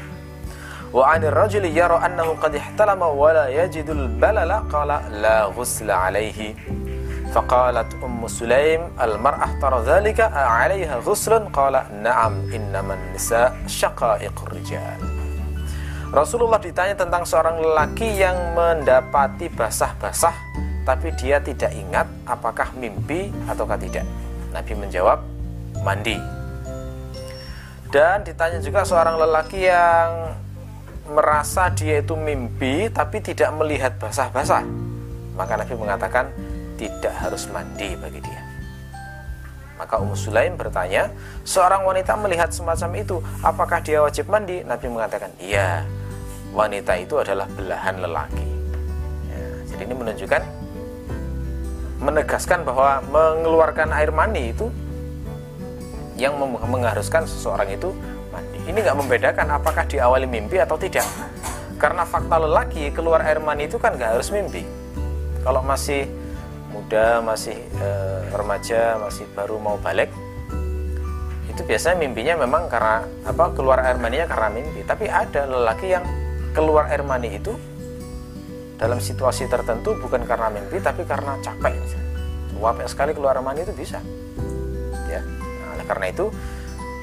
wa 0.90 1.06
'anil 1.06 1.30
rajuli 1.30 1.70
yara 1.70 2.02
annahu 2.02 2.34
qad 2.42 2.58
ihtalama 2.58 3.06
wa 3.14 3.30
la 3.30 3.46
yajidul 3.46 4.10
balala 4.18 4.66
qala 4.66 5.06
la 5.22 5.50
ghusla 5.54 6.10
'alaihi 6.10 6.58
فقالت 7.36 8.00
أم 8.00 8.24
سليم 8.28 8.96
المرأة 8.96 9.60
ترى 9.60 9.78
ذلك 9.84 10.20
عليها 10.32 11.04
غسل 11.04 11.52
قال 11.52 11.74
نعم 12.00 12.32
إنما 12.48 12.94
النساء 12.94 13.68
شقائق 13.68 14.32
الرجال 14.46 15.00
Rasulullah 16.16 16.62
ditanya 16.62 16.96
tentang 16.96 17.28
seorang 17.28 17.60
lelaki 17.60 18.08
yang 18.08 18.56
mendapati 18.56 19.52
basah-basah 19.52 20.32
tapi 20.81 21.13
dia 21.17 21.37
tidak 21.41 21.71
ingat 21.73 22.07
apakah 22.25 22.73
mimpi 22.77 23.29
ataukah 23.45 23.77
tidak. 23.77 24.05
Nabi 24.51 24.73
menjawab, 24.75 25.19
mandi. 25.85 26.17
Dan 27.91 28.23
ditanya 28.23 28.63
juga 28.63 28.87
seorang 28.87 29.19
lelaki 29.19 29.67
yang 29.67 30.35
merasa 31.11 31.67
dia 31.75 31.99
itu 31.99 32.15
mimpi 32.15 32.87
tapi 32.87 33.19
tidak 33.19 33.51
melihat 33.55 33.93
basah-basah. 33.99 34.63
Maka 35.35 35.59
Nabi 35.59 35.73
mengatakan 35.75 36.25
tidak 36.79 37.13
harus 37.19 37.45
mandi 37.51 37.93
bagi 37.99 38.19
dia. 38.23 38.41
Maka 39.81 39.97
Ummu 39.97 40.13
Sulaim 40.13 40.53
bertanya, 40.61 41.09
seorang 41.41 41.81
wanita 41.81 42.13
melihat 42.13 42.53
semacam 42.53 43.01
itu, 43.01 43.17
apakah 43.41 43.81
dia 43.81 43.97
wajib 44.05 44.29
mandi? 44.29 44.61
Nabi 44.61 44.85
mengatakan, 44.93 45.33
iya, 45.41 45.81
wanita 46.53 47.01
itu 47.01 47.17
adalah 47.17 47.49
belahan 47.49 47.97
lelaki. 47.97 48.45
Ya, 49.25 49.41
jadi 49.73 49.81
ini 49.89 49.95
menunjukkan 49.97 50.60
menegaskan 52.01 52.65
bahwa 52.65 52.99
mengeluarkan 53.13 53.93
air 53.93 54.09
mani 54.09 54.49
itu 54.49 54.73
yang 56.17 56.37
mengharuskan 56.41 57.29
seseorang 57.29 57.69
itu 57.69 57.93
mandi. 58.33 58.57
Ini 58.65 58.77
nggak 58.77 58.97
membedakan 58.97 59.47
apakah 59.53 59.85
diawali 59.85 60.25
mimpi 60.25 60.57
atau 60.57 60.75
tidak. 60.77 61.05
Karena 61.77 62.05
fakta 62.05 62.41
lelaki 62.41 62.89
keluar 62.93 63.25
air 63.25 63.41
mani 63.41 63.69
itu 63.69 63.77
kan 63.77 63.97
nggak 63.97 64.17
harus 64.17 64.29
mimpi. 64.33 64.65
Kalau 65.41 65.65
masih 65.65 66.05
muda, 66.69 67.21
masih 67.25 67.57
e, 67.57 67.87
remaja, 68.33 69.01
masih 69.01 69.25
baru 69.33 69.57
mau 69.57 69.81
balik, 69.81 70.13
itu 71.49 71.61
biasanya 71.65 71.97
mimpinya 71.97 72.45
memang 72.45 72.69
karena 72.69 73.01
apa 73.25 73.49
keluar 73.57 73.81
air 73.81 73.97
maninya 73.97 74.29
karena 74.29 74.49
mimpi. 74.53 74.85
Tapi 74.85 75.09
ada 75.09 75.49
lelaki 75.49 75.97
yang 75.97 76.05
keluar 76.53 76.85
air 76.93 77.01
mani 77.01 77.41
itu 77.41 77.57
dalam 78.81 78.97
situasi 78.97 79.45
tertentu 79.45 79.93
bukan 80.01 80.25
karena 80.25 80.49
mimpi 80.49 80.81
tapi 80.81 81.05
karena 81.05 81.37
capek. 81.45 81.77
Capek 82.57 82.87
sekali 82.89 83.13
keluar 83.13 83.37
mani 83.45 83.61
itu 83.61 83.69
bisa. 83.77 84.01
Ya. 85.05 85.21
Nah, 85.77 85.85
karena 85.85 86.09
itu 86.09 86.33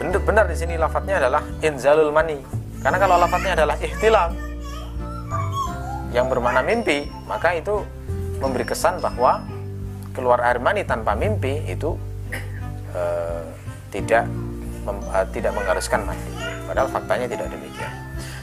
benar-benar 0.02 0.50
di 0.50 0.58
sini 0.58 0.74
lafadznya 0.74 1.22
adalah 1.22 1.46
inzalul 1.62 2.10
mani. 2.10 2.42
Karena 2.82 2.98
kalau 2.98 3.14
lafadznya 3.22 3.54
adalah 3.54 3.78
ihtilam 3.78 4.34
yang 6.10 6.26
bermakna 6.26 6.64
mimpi 6.64 7.06
maka 7.28 7.54
itu 7.54 7.84
memberi 8.42 8.64
kesan 8.64 8.98
bahwa 8.98 9.44
keluar 10.16 10.40
air 10.40 10.58
mani 10.58 10.82
tanpa 10.82 11.12
mimpi 11.14 11.62
itu 11.68 11.94
uh, 12.96 13.44
tidak 13.92 14.24
mem, 14.88 14.98
uh, 15.12 15.26
tidak 15.30 15.52
mengharuskan 15.52 16.02
mandi 16.08 16.32
padahal 16.64 16.88
faktanya 16.90 17.26
tidak 17.28 17.46
demikian. 17.52 17.92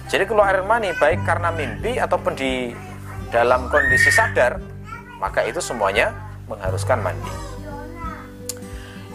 Jadi 0.06 0.24
keluar 0.30 0.54
air 0.54 0.62
mani 0.62 0.94
baik 0.94 1.26
karena 1.26 1.50
mimpi 1.50 1.98
ataupun 1.98 2.38
di 2.38 2.70
dalam 3.34 3.68
kondisi 3.72 4.10
sadar, 4.14 4.62
maka 5.18 5.46
itu 5.46 5.62
semuanya 5.64 6.14
mengharuskan 6.46 7.02
mandi. 7.02 7.34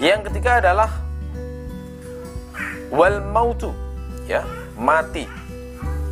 Yang 0.00 0.32
ketiga 0.32 0.64
adalah 0.64 0.90
wal 2.88 3.20
mautu, 3.20 3.70
ya, 4.24 4.42
mati. 4.74 5.28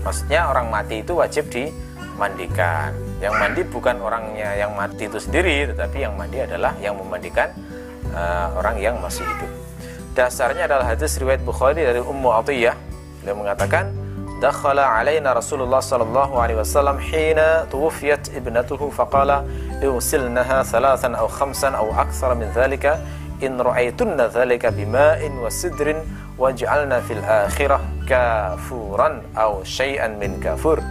Maksudnya 0.05 0.47
orang 0.53 0.69
mati 0.69 1.01
itu 1.01 1.17
wajib 1.17 1.49
dimandikan. 1.51 2.93
Yang 3.19 3.35
mandi 3.35 3.61
bukan 3.67 3.97
orangnya 3.99 4.55
yang 4.55 4.77
mati 4.79 5.11
itu 5.11 5.19
sendiri, 5.19 5.75
tetapi 5.75 6.07
yang 6.07 6.15
mandi 6.15 6.39
adalah 6.39 6.77
yang 6.79 6.95
memandikan 6.95 7.51
uh, 8.15 8.55
orang 8.55 8.79
yang 8.79 8.95
masih 9.03 9.27
hidup. 9.27 9.51
Dasarnya 10.15 10.71
adalah 10.71 10.95
hadis 10.95 11.19
riwayat 11.19 11.43
Bukhari 11.43 11.83
dari 11.83 11.99
Ummu 11.99 12.31
Atiyah. 12.31 12.79
Beliau 13.23 13.37
mengatakan, 13.43 13.91
دخل 14.43 14.79
علينا 14.79 15.33
رسول 15.33 15.63
الله 15.63 15.81
صلى 15.81 16.03
الله 16.03 16.43
عليه 16.43 16.57
وسلم 16.57 16.99
حين 16.99 17.71
توفيت 17.71 18.37
ابنته 18.37 18.91
فقال 18.91 19.31
اغسلنها 19.83 20.63
ثلاثا 20.63 21.15
أو 21.15 21.29
خمسا 21.29 21.69
أو 21.69 22.01
أكثر 22.01 22.35
من 22.35 22.53
ذلك. 22.55 23.01
إن 23.43 23.61
رأيتن 23.61 24.21
ذلك 24.21 24.67
بماء 24.67 25.31
وسدر 25.31 26.03
واجعلنا 26.39 27.01
في 27.01 27.13
الآخرة 27.13 27.81
كافورا 28.09 29.23
أو 29.39 29.65
شيئا 29.65 30.09
من 30.09 30.41
كافور. 30.41 30.83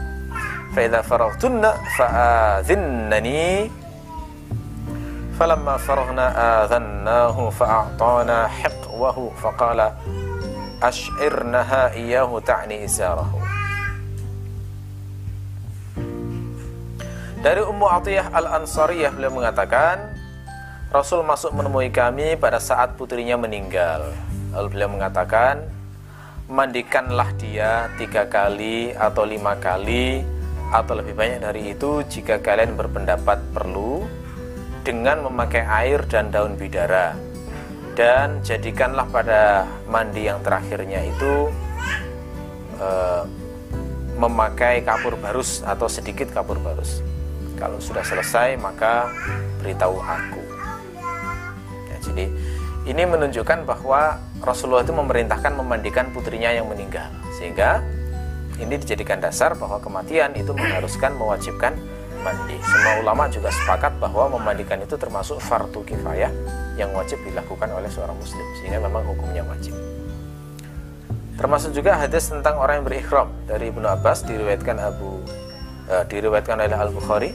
فإذا 0.75 1.01
فرغتن 1.01 1.71
فآذنني. 1.97 3.71
فلما 5.39 5.77
فرغنا 5.77 6.25
آذناه 6.63 7.49
فأعطانا 7.49 8.47
حقوه 8.47 9.31
فقال 9.41 9.91
ash'irnaha 10.81 11.97
iyahu 11.97 12.37
ta'ni 12.41 12.85
izarahu. 12.85 13.41
Dari 17.41 17.61
Ummu 17.61 17.85
Atiyah 17.85 18.33
Al-Ansariyah 18.33 19.13
beliau 19.13 19.33
mengatakan 19.33 20.17
Rasul 20.89 21.21
masuk 21.21 21.53
menemui 21.53 21.93
kami 21.93 22.33
pada 22.39 22.57
saat 22.57 22.97
putrinya 22.97 23.37
meninggal. 23.37 24.09
Lalu 24.55 24.67
beliau 24.73 24.89
mengatakan 24.89 25.61
Mandikanlah 26.47 27.35
dia 27.35 27.91
tiga 27.99 28.23
kali 28.23 28.95
atau 28.95 29.27
lima 29.27 29.59
kali 29.59 30.23
Atau 30.71 30.95
lebih 30.95 31.11
banyak 31.11 31.43
dari 31.43 31.75
itu 31.75 32.07
jika 32.07 32.39
kalian 32.39 32.79
berpendapat 32.79 33.35
perlu 33.51 34.07
Dengan 34.87 35.27
memakai 35.27 35.67
air 35.67 36.07
dan 36.07 36.31
daun 36.31 36.55
bidara 36.55 37.26
dan 37.97 38.45
jadikanlah 38.45 39.09
pada 39.09 39.65
mandi 39.89 40.29
yang 40.29 40.37
terakhirnya 40.45 41.01
itu 41.01 41.49
e, 42.77 42.89
memakai 44.21 44.85
kapur 44.85 45.17
barus 45.17 45.65
atau 45.65 45.89
sedikit 45.89 46.29
kapur 46.29 46.61
barus. 46.61 47.01
Kalau 47.57 47.81
sudah 47.81 48.05
selesai 48.05 48.53
maka 48.61 49.09
beritahu 49.65 49.97
aku. 49.97 50.41
Ya, 51.89 51.97
jadi 52.05 52.25
ini 52.85 53.03
menunjukkan 53.09 53.65
bahwa 53.65 54.21
Rasulullah 54.45 54.85
itu 54.85 54.93
memerintahkan 54.93 55.57
memandikan 55.57 56.13
putrinya 56.13 56.53
yang 56.53 56.69
meninggal 56.69 57.09
sehingga 57.41 57.81
ini 58.61 58.77
dijadikan 58.77 59.17
dasar 59.17 59.57
bahwa 59.57 59.81
kematian 59.81 60.37
itu 60.37 60.53
mengharuskan 60.53 61.17
mewajibkan 61.17 61.73
mandi. 62.27 62.59
Semua 62.59 62.99
ulama 62.99 63.23
juga 63.31 63.47
sepakat 63.47 63.95
bahwa 64.03 64.35
memandikan 64.35 64.83
itu 64.83 64.99
termasuk 64.99 65.39
fardu 65.39 65.79
kifayah 65.87 66.31
yang 66.75 66.91
wajib 66.91 67.15
dilakukan 67.23 67.71
oleh 67.71 67.87
seorang 67.87 68.19
muslim 68.19 68.43
sehingga 68.59 68.83
memang 68.83 69.07
hukumnya 69.07 69.47
wajib. 69.47 69.71
Termasuk 71.39 71.71
juga 71.71 71.95
hadis 71.95 72.27
tentang 72.27 72.59
orang 72.59 72.81
yang 72.81 72.85
berikhram 72.85 73.27
dari 73.47 73.71
Ibnu 73.71 73.85
Abbas 73.87 74.25
diriwayatkan 74.27 74.75
Abu 74.81 75.21
uh, 75.87 76.03
diriwayatkan 76.09 76.57
oleh 76.59 76.75
Al 76.75 76.91
Bukhari 76.91 77.31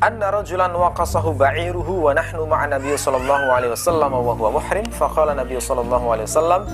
anna 0.00 0.32
rajulan 0.32 0.72
waqasahu 0.72 1.36
ba'iruhu 1.36 2.08
wa 2.08 2.16
nahnu 2.16 2.48
ma'a 2.48 2.72
Nabi 2.72 2.96
sallallahu 2.96 3.52
alaihi 3.52 3.76
wasallam 3.76 4.16
wa 4.16 4.32
huwa 4.32 4.56
muhrim 4.56 4.88
faqala 4.96 5.36
Nabi 5.36 5.60
sallallahu 5.60 6.06
alaihi 6.08 6.24
wasallam 6.24 6.64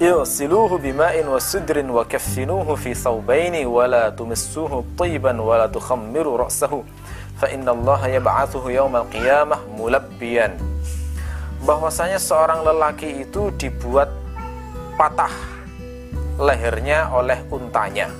اغسلوه 0.00 0.78
بماء 0.78 1.26
وسدر 1.26 1.76
وكفنوه 1.90 2.68
في 2.74 2.94
ثوبين 2.94 3.66
ولا 3.66 4.08
تمسوه 4.08 4.84
طيبا 4.98 5.40
ولا 5.40 5.66
تخمر 5.66 6.26
رأسه 6.40 6.82
فإن 7.40 7.68
الله 7.68 8.06
يبعثه 8.06 8.70
يوم 8.70 8.96
القيامة 8.96 9.56
ملبيا. 9.78 10.48
Bahwasanya 11.62 12.18
seorang 12.18 12.66
lelaki 12.66 13.22
itu 13.22 13.54
dibuat 13.54 14.10
patah 14.98 15.30
lehernya 16.40 17.12
oleh 17.14 17.38
untanya. 17.54 18.10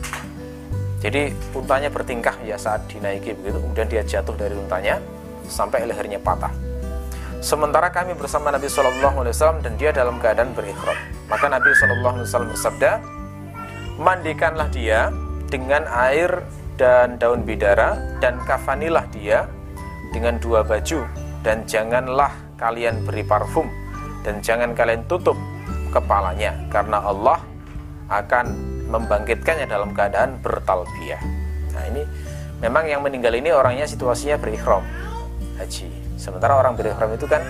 Jadi 1.02 1.34
untanya 1.50 1.90
bertingkah 1.90 2.38
ya 2.46 2.54
saat 2.54 2.86
dinaiki 2.86 3.34
begitu, 3.34 3.58
kemudian 3.58 3.88
dia 3.90 4.02
jatuh 4.06 4.38
dari 4.38 4.54
untanya 4.54 5.02
sampai 5.50 5.82
lehernya 5.90 6.22
patah. 6.22 6.54
Sementara 7.42 7.90
kami 7.90 8.14
bersama 8.14 8.54
Nabi 8.54 8.70
Shallallahu 8.70 9.26
Alaihi 9.26 9.34
Wasallam 9.34 9.58
dan 9.66 9.74
dia 9.74 9.90
dalam 9.90 10.22
keadaan 10.22 10.54
berikhrot. 10.54 11.21
Maka 11.30 11.46
Nabi 11.50 11.70
Shallallahu 11.74 12.14
Alaihi 12.18 12.26
Wasallam 12.28 12.50
bersabda, 12.54 12.90
mandikanlah 14.00 14.68
dia 14.72 15.12
dengan 15.52 15.84
air 15.92 16.42
dan 16.80 17.20
daun 17.20 17.44
bidara 17.44 18.18
dan 18.18 18.40
kafanilah 18.48 19.04
dia 19.12 19.46
dengan 20.10 20.40
dua 20.40 20.64
baju 20.64 21.04
dan 21.44 21.62
janganlah 21.68 22.32
kalian 22.56 23.04
beri 23.04 23.22
parfum 23.26 23.68
dan 24.22 24.38
jangan 24.40 24.72
kalian 24.72 25.02
tutup 25.10 25.36
kepalanya 25.92 26.56
karena 26.72 27.02
Allah 27.04 27.38
akan 28.08 28.46
membangkitkannya 28.88 29.66
dalam 29.68 29.92
keadaan 29.96 30.36
bertalbiyah. 30.40 31.20
Nah, 31.72 31.84
ini 31.88 32.02
memang 32.60 32.84
yang 32.88 33.00
meninggal 33.00 33.32
ini 33.32 33.52
orangnya 33.52 33.88
situasinya 33.88 34.36
berikhram 34.36 34.84
haji. 35.56 35.88
Sementara 36.20 36.60
orang 36.60 36.76
berikhram 36.78 37.10
itu 37.16 37.26
kan 37.26 37.42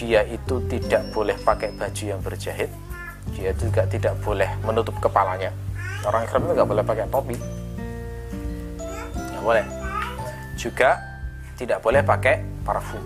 dia 0.00 0.24
itu 0.24 0.56
tidak 0.72 1.04
boleh 1.12 1.36
pakai 1.44 1.76
baju 1.76 2.04
yang 2.08 2.20
berjahit, 2.24 2.72
dia 3.36 3.52
juga 3.52 3.84
tidak 3.84 4.16
boleh 4.24 4.48
menutup 4.64 4.96
kepalanya. 4.96 5.52
Orang 6.08 6.24
ikhram 6.24 6.48
itu 6.48 6.52
nggak 6.56 6.70
boleh 6.72 6.84
pakai 6.88 7.04
topi, 7.12 7.36
nggak 9.12 9.44
boleh. 9.44 9.64
Juga 10.56 10.96
tidak 11.60 11.84
boleh 11.84 12.00
pakai 12.00 12.40
parfum. 12.64 13.04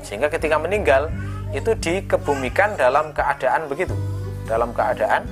Sehingga 0.00 0.32
ketika 0.32 0.56
meninggal 0.56 1.12
itu 1.52 1.76
dikebumikan 1.76 2.72
dalam 2.80 3.12
keadaan 3.12 3.68
begitu, 3.68 3.92
dalam 4.48 4.72
keadaan 4.72 5.28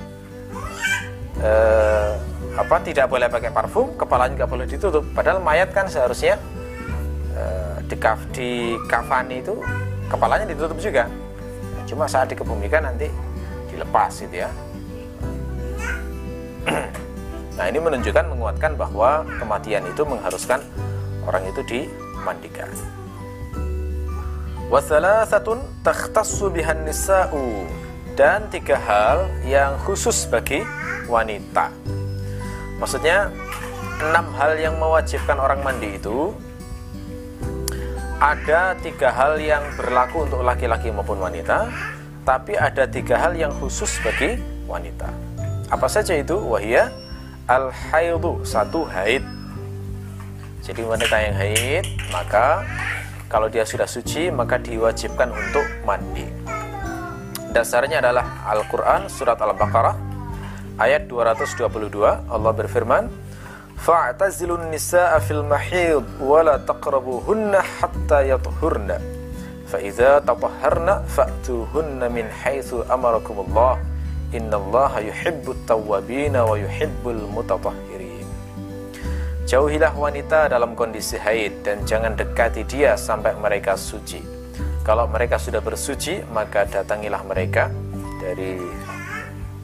eh, 1.41 2.13
apa 2.53 2.75
tidak 2.85 3.09
boleh 3.09 3.25
pakai 3.25 3.49
parfum, 3.49 3.97
kepalanya 3.97 4.45
nggak 4.45 4.51
boleh 4.53 4.69
ditutup. 4.69 5.01
Padahal 5.17 5.41
mayat 5.41 5.73
kan 5.73 5.89
seharusnya 5.89 6.37
eh, 7.33 7.81
di, 7.89 7.97
di 8.29 8.49
kafani 8.85 9.41
itu 9.41 9.57
kepalanya 10.09 10.49
ditutup 10.49 10.75
juga. 10.81 11.05
Cuma 11.85 12.09
saat 12.09 12.33
dikebumikan 12.33 12.83
nanti 12.83 13.07
dilepas 13.69 14.11
gitu 14.19 14.43
ya. 14.43 14.49
Nah 17.59 17.67
ini 17.67 17.75
menunjukkan 17.75 18.31
menguatkan 18.31 18.79
bahwa 18.79 19.27
kematian 19.35 19.83
itu 19.83 20.07
mengharuskan 20.07 20.63
orang 21.27 21.43
itu 21.43 21.59
dimandikan. 21.67 22.71
Wasalasatun 24.71 25.59
takhtassu 25.83 26.47
bihan 26.47 26.87
nisa'u 26.87 27.67
dan 28.15 28.47
tiga 28.47 28.79
hal 28.79 29.27
yang 29.43 29.75
khusus 29.83 30.23
bagi 30.31 30.63
wanita. 31.11 31.67
Maksudnya 32.79 33.27
enam 33.99 34.31
hal 34.39 34.55
yang 34.55 34.79
mewajibkan 34.79 35.35
orang 35.35 35.59
mandi 35.59 35.99
itu 35.99 36.31
ada 38.19 38.75
tiga 38.83 39.15
hal 39.15 39.39
yang 39.39 39.63
berlaku 39.79 40.27
untuk 40.27 40.43
laki-laki 40.43 40.91
maupun 40.91 41.23
wanita, 41.23 41.71
tapi 42.27 42.59
ada 42.59 42.83
tiga 42.83 43.15
hal 43.15 43.31
yang 43.31 43.55
khusus 43.63 43.95
bagi 44.03 44.35
wanita. 44.67 45.07
Apa 45.71 45.87
saja 45.87 46.19
itu? 46.19 46.35
Wahia 46.35 46.91
al 47.47 47.71
haidu 47.71 48.43
satu 48.43 48.83
haid. 48.91 49.23
Jadi 50.59 50.83
wanita 50.83 51.15
yang 51.15 51.35
haid 51.39 51.85
maka 52.11 52.67
kalau 53.31 53.47
dia 53.47 53.63
sudah 53.63 53.87
suci 53.87 54.27
maka 54.27 54.59
diwajibkan 54.59 55.31
untuk 55.31 55.63
mandi. 55.87 56.27
Dasarnya 57.49 58.03
adalah 58.03 58.45
Al-Qur'an 58.45 59.09
surat 59.09 59.39
Al-Baqarah 59.39 59.95
ayat 60.77 61.07
222 61.09 61.65
Allah 62.29 62.51
berfirman 62.53 63.09
fa'tazilun 63.79 64.67
nisaa 64.71 65.19
fil 65.23 65.43
mahid 65.43 66.03
wa 66.19 66.43
la 66.43 66.59
taqrabuhunna 66.59 67.63
hatta 67.79 68.21
yatuhurna 68.27 68.99
fa 69.71 69.79
idza 69.79 70.19
tatahharna 70.21 71.07
fa'tuhunna 71.07 72.11
min 72.11 72.27
haitsu 72.43 72.83
amarakumullah 72.91 73.79
innallaha 74.35 74.99
yuhibbut 74.99 75.63
tawwabin 75.63 76.35
wa 76.35 76.59
mutatahhirin 77.35 78.09
Jauhilah 79.49 79.97
wanita 79.97 80.45
dalam 80.45 80.77
kondisi 80.77 81.17
haid 81.17 81.65
dan 81.65 81.81
jangan 81.81 82.13
dekati 82.13 82.61
dia 82.69 82.93
sampai 82.93 83.33
mereka 83.33 83.73
suci. 83.73 84.21
Kalau 84.85 85.09
mereka 85.09 85.41
sudah 85.41 85.57
bersuci, 85.57 86.21
maka 86.29 86.69
datangilah 86.69 87.25
mereka 87.25 87.73
dari 88.21 88.61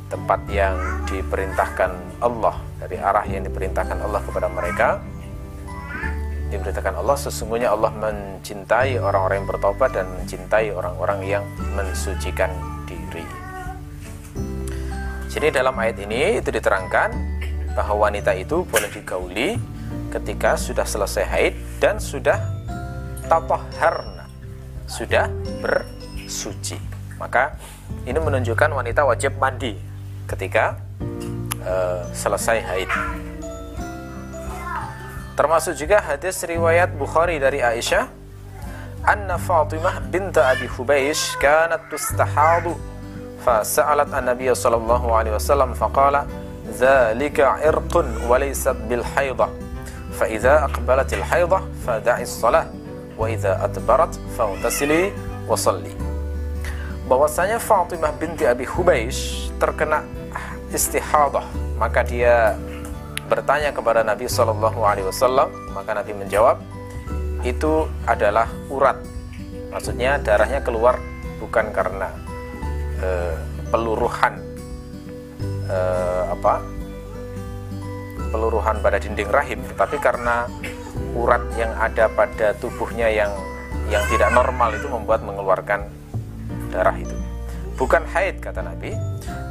tempat 0.06 0.46
yang 0.50 0.78
diperintahkan 1.10 2.22
Allah, 2.22 2.56
dari 2.78 2.98
arah 3.02 3.26
yang 3.26 3.42
diperintahkan 3.46 3.98
Allah 4.06 4.22
kepada 4.22 4.48
mereka. 4.48 5.02
Diberitakan 6.54 7.02
Allah 7.02 7.18
sesungguhnya 7.18 7.74
Allah 7.74 7.90
mencintai 7.90 9.02
orang-orang 9.02 9.44
yang 9.44 9.50
bertobat 9.50 9.90
dan 9.98 10.06
mencintai 10.14 10.70
orang-orang 10.72 11.20
yang 11.26 11.44
mensucikan 11.74 12.54
diri. 12.86 13.26
Jadi 15.28 15.52
dalam 15.52 15.76
ayat 15.76 16.00
ini 16.00 16.40
itu 16.40 16.48
diterangkan 16.54 17.10
bahwa 17.76 18.08
wanita 18.08 18.32
itu 18.38 18.64
boleh 18.64 18.88
digauli 18.88 19.60
ketika 20.14 20.56
sudah 20.56 20.88
selesai 20.88 21.28
haid 21.28 21.54
dan 21.82 22.00
sudah 22.00 22.40
tatahharna, 23.28 24.32
sudah 24.88 25.28
bersuci. 25.60 26.80
Maka 27.20 27.58
ini 28.08 28.16
menunjukkan 28.16 28.70
wanita 28.72 29.04
wajib 29.04 29.36
mandi 29.42 29.95
ketika 30.36 30.76
uh, 31.64 32.04
selesai 32.12 32.60
haid. 32.60 32.92
Termasuk 35.40 35.76
juga 35.80 36.04
hadis 36.04 36.44
riwayat 36.44 36.92
Bukhari 36.96 37.40
dari 37.40 37.64
Aisyah, 37.64 38.08
anna 39.04 39.40
Fatimah 39.40 40.04
binta 40.04 40.52
Abi 40.52 40.68
Hubaish 40.68 41.40
kanat 41.40 41.88
tustahadu 41.88 42.76
fasa'alat 43.44 44.12
an-nabiy 44.12 44.52
sallallahu 44.52 45.12
alaihi 45.12 45.36
wasallam 45.36 45.72
faqala 45.76 46.28
dzalika 46.72 47.60
irqun 47.64 48.28
wa 48.28 48.36
laysat 48.36 48.76
bil 48.92 49.04
haidah 49.16 49.48
فإذا 50.16 50.64
أقبلت 50.64 51.14
الحيضة 51.14 51.60
فدعي 51.88 52.24
الصلاة 52.24 52.66
وإذا 53.20 53.68
أدبرت 53.68 54.20
فاغتسلي 54.40 55.12
وصلي 55.48 55.92
bahwasanya 57.06 57.62
Fatimah 57.62 58.16
binti 58.18 58.50
Abi 58.50 58.66
Hubaish 58.66 59.52
terkena 59.62 60.02
istihadah 60.76 61.48
maka 61.80 62.04
dia 62.04 62.60
bertanya 63.32 63.72
kepada 63.72 64.04
Nabi 64.04 64.28
Shallallahu 64.28 64.84
Alaihi 64.84 65.08
Wasallam 65.08 65.50
maka 65.72 65.96
Nabi 65.96 66.12
menjawab 66.14 66.60
itu 67.42 67.88
adalah 68.06 68.52
urat 68.68 69.00
maksudnya 69.72 70.20
darahnya 70.20 70.60
keluar 70.60 71.00
bukan 71.40 71.72
karena 71.72 72.12
uh, 73.00 73.36
peluruhan 73.72 74.38
uh, 75.72 76.36
apa 76.36 76.76
peluruhan 78.36 78.84
pada 78.84 79.00
dinding 79.00 79.32
rahim, 79.32 79.64
tetapi 79.64 79.96
karena 80.04 80.44
urat 81.16 81.40
yang 81.56 81.72
ada 81.80 82.12
pada 82.12 82.52
tubuhnya 82.60 83.08
yang 83.08 83.32
yang 83.88 84.04
tidak 84.12 84.28
normal 84.36 84.76
itu 84.76 84.92
membuat 84.92 85.24
mengeluarkan 85.24 85.88
darah 86.68 87.00
itu. 87.00 87.16
Bukan 87.80 88.04
haid 88.12 88.44
kata 88.44 88.60
Nabi. 88.60 88.92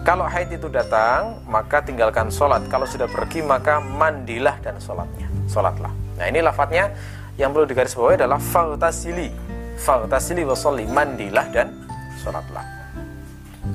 Kalau 0.04 0.28
haid 0.28 0.52
itu 0.52 0.68
datang, 0.68 1.40
maka 1.48 1.80
tinggalkan 1.80 2.28
sholat. 2.28 2.64
Kalau 2.68 2.84
sudah 2.84 3.08
pergi, 3.08 3.40
maka 3.40 3.80
mandilah 3.80 4.60
dan 4.60 4.76
sholatnya. 4.76 5.26
Sholatlah. 5.48 5.92
Nah 6.20 6.26
ini 6.28 6.44
lafadznya 6.44 6.92
yang 7.40 7.50
perlu 7.50 7.64
digarisbawahi 7.64 8.20
adalah 8.20 8.38
fautasili. 8.38 9.32
Fautasili 9.80 10.44
wasolli. 10.44 10.84
Mandilah 10.84 11.46
dan 11.50 11.72
sholatlah. 12.20 12.62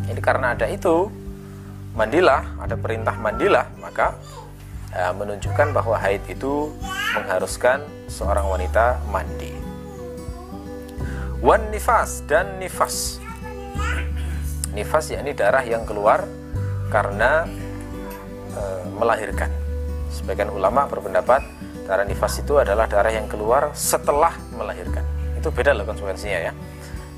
Ini 0.06 0.22
karena 0.22 0.54
ada 0.54 0.70
itu, 0.70 1.10
mandilah, 1.97 2.45
ada 2.62 2.78
perintah 2.78 3.18
mandilah, 3.18 3.66
maka 3.82 4.14
uh, 4.93 5.14
menunjukkan 5.18 5.74
bahwa 5.74 5.97
haid 5.97 6.22
itu 6.30 6.74
mengharuskan 7.18 7.82
seorang 8.06 8.45
wanita 8.45 9.02
mandi. 9.10 9.54
Wan 11.39 11.62
nifas 11.72 12.22
dan 12.28 12.60
nifas. 12.60 13.18
Nifas 14.74 15.11
yakni 15.13 15.34
darah 15.34 15.65
yang 15.65 15.84
keluar 15.84 16.26
karena 16.93 17.45
e, 18.53 18.61
melahirkan. 18.97 19.49
Sebagian 20.09 20.49
ulama 20.49 20.89
berpendapat 20.89 21.45
darah 21.89 22.05
nifas 22.05 22.41
itu 22.41 22.57
adalah 22.61 22.86
darah 22.86 23.09
yang 23.09 23.26
keluar 23.26 23.74
setelah 23.74 24.34
melahirkan. 24.53 25.01
Itu 25.38 25.49
beda 25.49 25.74
loh 25.74 25.86
konsekuensinya 25.89 26.39
ya. 26.49 26.53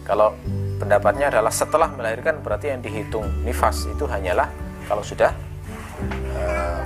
Kalau 0.08 0.36
pendapatnya 0.80 1.30
adalah 1.32 1.54
setelah 1.54 1.92
melahirkan 1.94 2.40
berarti 2.42 2.74
yang 2.74 2.82
dihitung 2.82 3.28
nifas 3.44 3.86
itu 3.88 4.08
hanyalah 4.08 4.50
kalau 4.88 5.04
sudah 5.06 5.32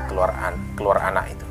keluar 0.09 0.31
an, 0.35 0.53
keluar 0.75 0.97
anak 0.99 1.31
itu. 1.31 1.45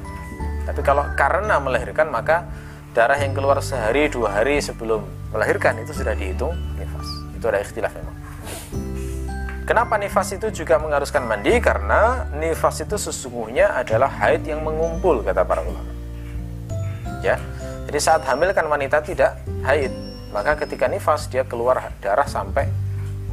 Tapi 0.64 0.80
kalau 0.80 1.04
karena 1.16 1.60
melahirkan 1.60 2.08
maka 2.08 2.48
darah 2.96 3.18
yang 3.20 3.36
keluar 3.36 3.60
sehari 3.60 4.08
dua 4.08 4.40
hari 4.40 4.62
sebelum 4.62 5.04
melahirkan 5.34 5.82
itu 5.82 5.92
sudah 5.92 6.16
dihitung 6.16 6.54
nifas. 6.78 7.08
Itu 7.36 7.50
ada 7.50 7.60
ikhtilaf 7.60 7.92
memang. 7.92 8.23
Kenapa 9.64 9.96
nifas 9.96 10.28
itu 10.36 10.52
juga 10.52 10.76
mengharuskan 10.76 11.24
mandi? 11.24 11.56
Karena 11.56 12.28
nifas 12.36 12.84
itu 12.84 13.00
sesungguhnya 13.00 13.72
adalah 13.72 14.12
haid 14.12 14.44
yang 14.44 14.60
mengumpul 14.60 15.24
kata 15.24 15.40
para 15.40 15.64
ulama. 15.64 15.88
Ya, 17.24 17.40
jadi 17.88 17.96
saat 17.96 18.28
hamil 18.28 18.52
kan 18.52 18.68
wanita 18.68 19.00
tidak 19.00 19.40
haid, 19.64 19.88
maka 20.36 20.60
ketika 20.60 20.84
nifas 20.84 21.32
dia 21.32 21.48
keluar 21.48 21.80
darah 22.04 22.28
sampai 22.28 22.68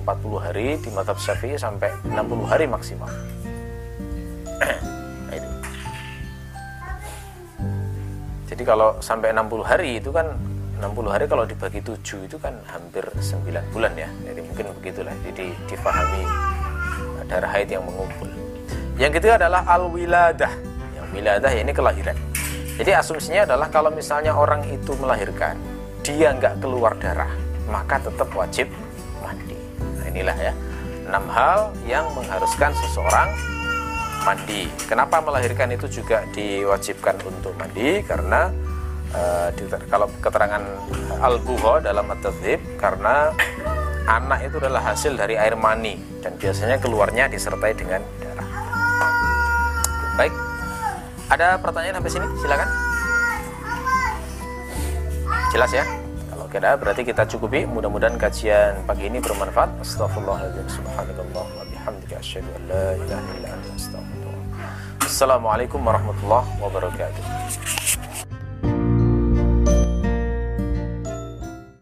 40 0.08 0.40
hari 0.40 0.80
di 0.80 0.88
madhab 0.96 1.20
syafi'i 1.20 1.60
sampai 1.60 1.92
60 2.08 2.48
hari 2.48 2.64
maksimal. 2.64 3.12
Jadi 8.48 8.64
kalau 8.68 9.00
sampai 9.04 9.36
60 9.36 9.68
hari 9.68 10.00
itu 10.00 10.16
kan 10.16 10.32
60 10.82 11.14
hari 11.14 11.26
kalau 11.30 11.46
dibagi 11.46 11.80
7 11.86 12.26
itu 12.26 12.42
kan 12.42 12.58
hampir 12.66 13.06
9 13.06 13.46
bulan 13.70 13.94
ya. 13.94 14.10
Jadi 14.26 14.42
mungkin 14.42 14.66
begitulah. 14.82 15.14
Jadi 15.30 15.54
difahami 15.70 16.26
darah 17.30 17.52
haid 17.54 17.70
yang 17.72 17.86
mengumpul. 17.86 18.28
Yang 18.98 19.22
ketiga 19.22 19.46
adalah 19.46 19.62
al-wiladah. 19.70 20.52
Yang 20.98 21.08
wiladah 21.14 21.52
ya 21.54 21.62
ini 21.64 21.72
kelahiran. 21.72 22.18
Jadi 22.76 22.92
asumsinya 22.98 23.46
adalah 23.46 23.70
kalau 23.70 23.94
misalnya 23.94 24.34
orang 24.34 24.66
itu 24.68 24.98
melahirkan, 24.98 25.54
dia 26.02 26.34
nggak 26.34 26.60
keluar 26.66 26.98
darah, 26.98 27.30
maka 27.70 28.02
tetap 28.02 28.28
wajib 28.34 28.68
mandi. 29.22 29.54
Nah 30.02 30.06
inilah 30.10 30.34
ya 30.34 30.54
enam 31.06 31.26
hal 31.30 31.70
yang 31.86 32.10
mengharuskan 32.18 32.74
seseorang 32.74 33.30
mandi. 34.26 34.66
Kenapa 34.90 35.22
melahirkan 35.22 35.70
itu 35.72 36.02
juga 36.02 36.26
diwajibkan 36.34 37.22
untuk 37.22 37.54
mandi? 37.54 38.02
Karena 38.02 38.50
uh, 39.16 39.50
kalau 39.88 40.08
keterangan 40.20 40.64
al-Buho 41.22 41.84
dalam 41.84 42.08
at 42.12 42.26
karena 42.80 43.32
anak 44.10 44.40
itu 44.50 44.58
adalah 44.58 44.82
hasil 44.92 45.14
dari 45.16 45.38
air 45.38 45.54
mani 45.56 46.00
dan 46.20 46.36
biasanya 46.36 46.82
keluarnya 46.82 47.30
disertai 47.30 47.74
dengan 47.78 48.02
darah. 48.20 48.48
Baik. 50.18 50.34
Ada 51.32 51.56
pertanyaan 51.64 51.96
sampai 52.02 52.12
sini? 52.12 52.28
Silakan. 52.44 52.70
Jelas 55.56 55.72
ya? 55.72 55.84
Kalau 56.28 56.46
tidak 56.52 56.76
berarti 56.84 57.02
kita 57.08 57.24
cukupi. 57.24 57.64
Mudah-mudahan 57.64 58.20
kajian 58.20 58.84
pagi 58.84 59.08
ini 59.08 59.24
bermanfaat. 59.24 59.80
Astagfirullahaladzim. 59.80 60.68
Subhanallah 60.68 61.46
wa 61.48 61.64
bihamdika 61.72 62.20
asyhadu 62.20 62.52
an 62.52 62.62
la 62.68 62.88
ilaha 63.00 63.30
illa 63.40 63.50
anta 63.56 63.72
astaghfirullah. 63.80 64.36
Assalamualaikum 65.08 65.80
warahmatullahi 65.80 66.48
wabarakatuh. 66.60 67.24